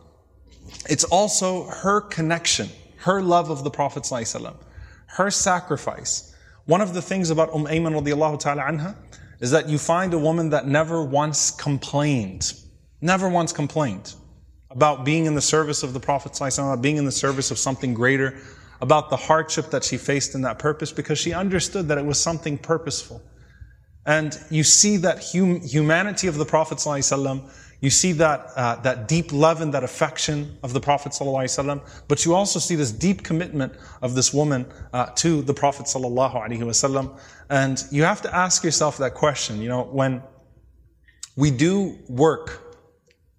It's 0.88 1.04
also 1.04 1.64
her 1.64 2.00
connection, 2.00 2.68
her 2.98 3.22
love 3.22 3.50
of 3.50 3.64
the 3.64 3.70
Prophet 3.70 4.04
ﷺ, 4.04 4.54
her 5.06 5.30
sacrifice. 5.30 6.34
One 6.66 6.80
of 6.80 6.94
the 6.94 7.02
things 7.02 7.30
about 7.30 7.52
Umm 7.54 7.66
Ayman 7.66 8.00
radiallahu 8.00 8.38
ta'ala 8.38 8.62
anha 8.62 8.96
is 9.41 9.51
that 9.51 9.67
you 9.67 9.77
find 9.77 10.13
a 10.13 10.17
woman 10.17 10.51
that 10.51 10.67
never 10.67 11.03
once 11.03 11.51
complained, 11.51 12.53
never 13.01 13.27
once 13.27 13.51
complained 13.51 14.13
about 14.69 15.03
being 15.03 15.25
in 15.25 15.35
the 15.35 15.41
service 15.41 15.83
of 15.83 15.93
the 15.93 15.99
Prophet 15.99 16.39
about 16.39 16.81
being 16.81 16.95
in 16.95 17.05
the 17.05 17.11
service 17.11 17.51
of 17.51 17.57
something 17.57 17.93
greater, 17.93 18.37
about 18.79 19.09
the 19.09 19.17
hardship 19.17 19.69
that 19.71 19.83
she 19.83 19.97
faced 19.97 20.33
in 20.35 20.41
that 20.41 20.57
purpose 20.59 20.91
because 20.91 21.19
she 21.19 21.33
understood 21.33 21.87
that 21.87 21.97
it 21.97 22.05
was 22.05 22.19
something 22.19 22.57
purposeful. 22.57 23.21
And 24.05 24.39
you 24.49 24.63
see 24.63 24.97
that 24.97 25.23
hum- 25.31 25.61
humanity 25.61 26.27
of 26.27 26.35
the 26.35 26.45
Prophet 26.45 26.79
you 27.81 27.89
see 27.89 28.11
that, 28.13 28.51
uh, 28.55 28.75
that 28.77 29.07
deep 29.07 29.33
love 29.33 29.61
and 29.61 29.73
that 29.73 29.83
affection 29.83 30.57
of 30.61 30.71
the 30.71 30.79
Prophet 30.79 31.13
ﷺ, 31.13 32.03
but 32.07 32.23
you 32.23 32.35
also 32.35 32.59
see 32.59 32.75
this 32.75 32.91
deep 32.91 33.23
commitment 33.23 33.73
of 34.03 34.13
this 34.13 34.31
woman 34.31 34.67
uh, 34.93 35.07
to 35.15 35.41
the 35.41 35.53
Prophet 35.53 35.87
ﷺ. 35.87 37.19
And 37.49 37.83
you 37.91 38.03
have 38.03 38.21
to 38.21 38.35
ask 38.35 38.63
yourself 38.63 38.97
that 38.99 39.15
question, 39.15 39.59
you 39.61 39.67
know, 39.67 39.83
when 39.83 40.21
we 41.35 41.49
do 41.49 41.97
work 42.07 42.61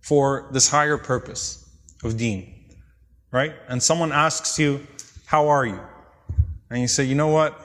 for 0.00 0.48
this 0.52 0.68
higher 0.68 0.98
purpose 0.98 1.70
of 2.02 2.16
deen, 2.16 2.74
right? 3.30 3.54
And 3.68 3.80
someone 3.80 4.10
asks 4.10 4.58
you, 4.58 4.84
how 5.24 5.48
are 5.48 5.64
you? 5.64 5.78
And 6.68 6.80
you 6.80 6.88
say, 6.88 7.04
you 7.04 7.14
know 7.14 7.28
what? 7.28 7.60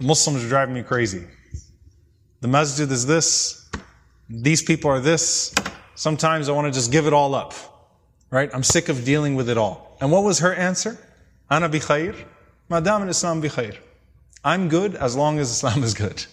Muslims 0.00 0.44
are 0.44 0.48
driving 0.48 0.74
me 0.74 0.82
crazy. 0.82 1.24
The 2.40 2.48
masjid 2.48 2.90
is 2.90 3.06
this. 3.06 3.70
These 4.28 4.62
people 4.62 4.90
are 4.90 5.00
this. 5.00 5.54
Sometimes 5.94 6.48
I 6.48 6.52
want 6.52 6.66
to 6.66 6.72
just 6.72 6.90
give 6.90 7.06
it 7.06 7.12
all 7.12 7.34
up. 7.34 7.54
Right? 8.30 8.50
I'm 8.52 8.62
sick 8.62 8.88
of 8.88 9.04
dealing 9.04 9.36
with 9.36 9.48
it 9.48 9.56
all. 9.56 9.96
And 10.00 10.10
what 10.10 10.24
was 10.24 10.40
her 10.40 10.52
answer? 10.54 10.98
Ana 11.50 11.68
bi 11.68 11.78
khair. 11.78 12.16
Madam 12.68 13.08
Islam 13.08 13.40
bi 13.40 13.48
khair. 13.48 13.76
I'm 14.42 14.68
good 14.68 14.94
as 14.94 15.16
long 15.16 15.38
as 15.38 15.50
Islam 15.50 15.82
is 15.82 15.94
good. 15.94 16.26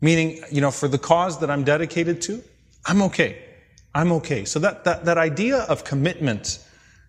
Meaning, 0.00 0.42
you 0.50 0.60
know, 0.60 0.70
for 0.70 0.88
the 0.88 0.98
cause 0.98 1.40
that 1.40 1.50
I'm 1.50 1.64
dedicated 1.64 2.22
to, 2.22 2.42
I'm 2.86 3.02
okay. 3.02 3.42
I'm 3.94 4.12
okay. 4.12 4.44
So 4.44 4.58
that, 4.58 4.84
that, 4.84 5.04
that 5.04 5.18
idea 5.18 5.58
of 5.58 5.84
commitment 5.84 6.58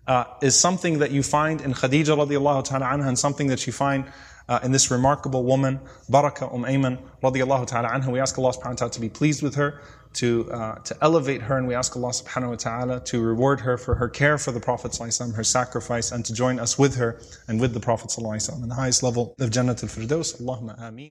uh, 0.06 0.24
is 0.40 0.58
something 0.58 1.00
that 1.00 1.10
you 1.10 1.22
find 1.22 1.60
in 1.60 1.74
Khadija 1.74 2.16
radiallahu 2.16 2.64
ta'ala 2.64 2.86
anha 2.86 3.08
and 3.08 3.18
something 3.18 3.48
that 3.48 3.66
you 3.66 3.72
find 3.72 4.04
uh, 4.48 4.60
in 4.62 4.72
this 4.72 4.90
remarkable 4.90 5.44
woman, 5.44 5.80
Baraka 6.08 6.46
Umm 6.52 6.64
Ayman 6.64 6.98
radiallahu 7.22 7.66
ta'ala 7.66 7.88
anha. 7.88 8.12
We 8.12 8.20
ask 8.20 8.38
Allah 8.38 8.52
subhanahu 8.52 8.70
wa 8.70 8.74
ta'ala 8.74 8.92
to 8.92 9.00
be 9.00 9.08
pleased 9.08 9.42
with 9.42 9.54
her, 9.56 9.80
to, 10.14 10.50
uh, 10.52 10.76
to 10.76 10.96
elevate 11.02 11.42
her, 11.42 11.58
and 11.58 11.66
we 11.66 11.74
ask 11.74 11.96
Allah 11.96 12.10
subhanahu 12.10 12.50
wa 12.50 12.54
ta'ala 12.56 13.00
to 13.04 13.20
reward 13.20 13.60
her 13.60 13.76
for 13.76 13.96
her 13.96 14.08
care 14.08 14.38
for 14.38 14.52
the 14.52 14.60
Prophet 14.60 14.92
sallallahu 14.92 15.34
her 15.34 15.44
sacrifice, 15.44 16.12
and 16.12 16.24
to 16.24 16.32
join 16.32 16.58
us 16.58 16.78
with 16.78 16.96
her 16.96 17.20
and 17.48 17.60
with 17.60 17.74
the 17.74 17.80
Prophet 17.80 18.10
sallallahu 18.10 18.62
in 18.62 18.68
the 18.68 18.74
highest 18.74 19.02
level 19.02 19.34
of 19.40 19.50
Jannat 19.50 19.82
al-Firdaus. 19.82 20.40
Allahumma 20.40 20.80
ameen. 20.80 21.10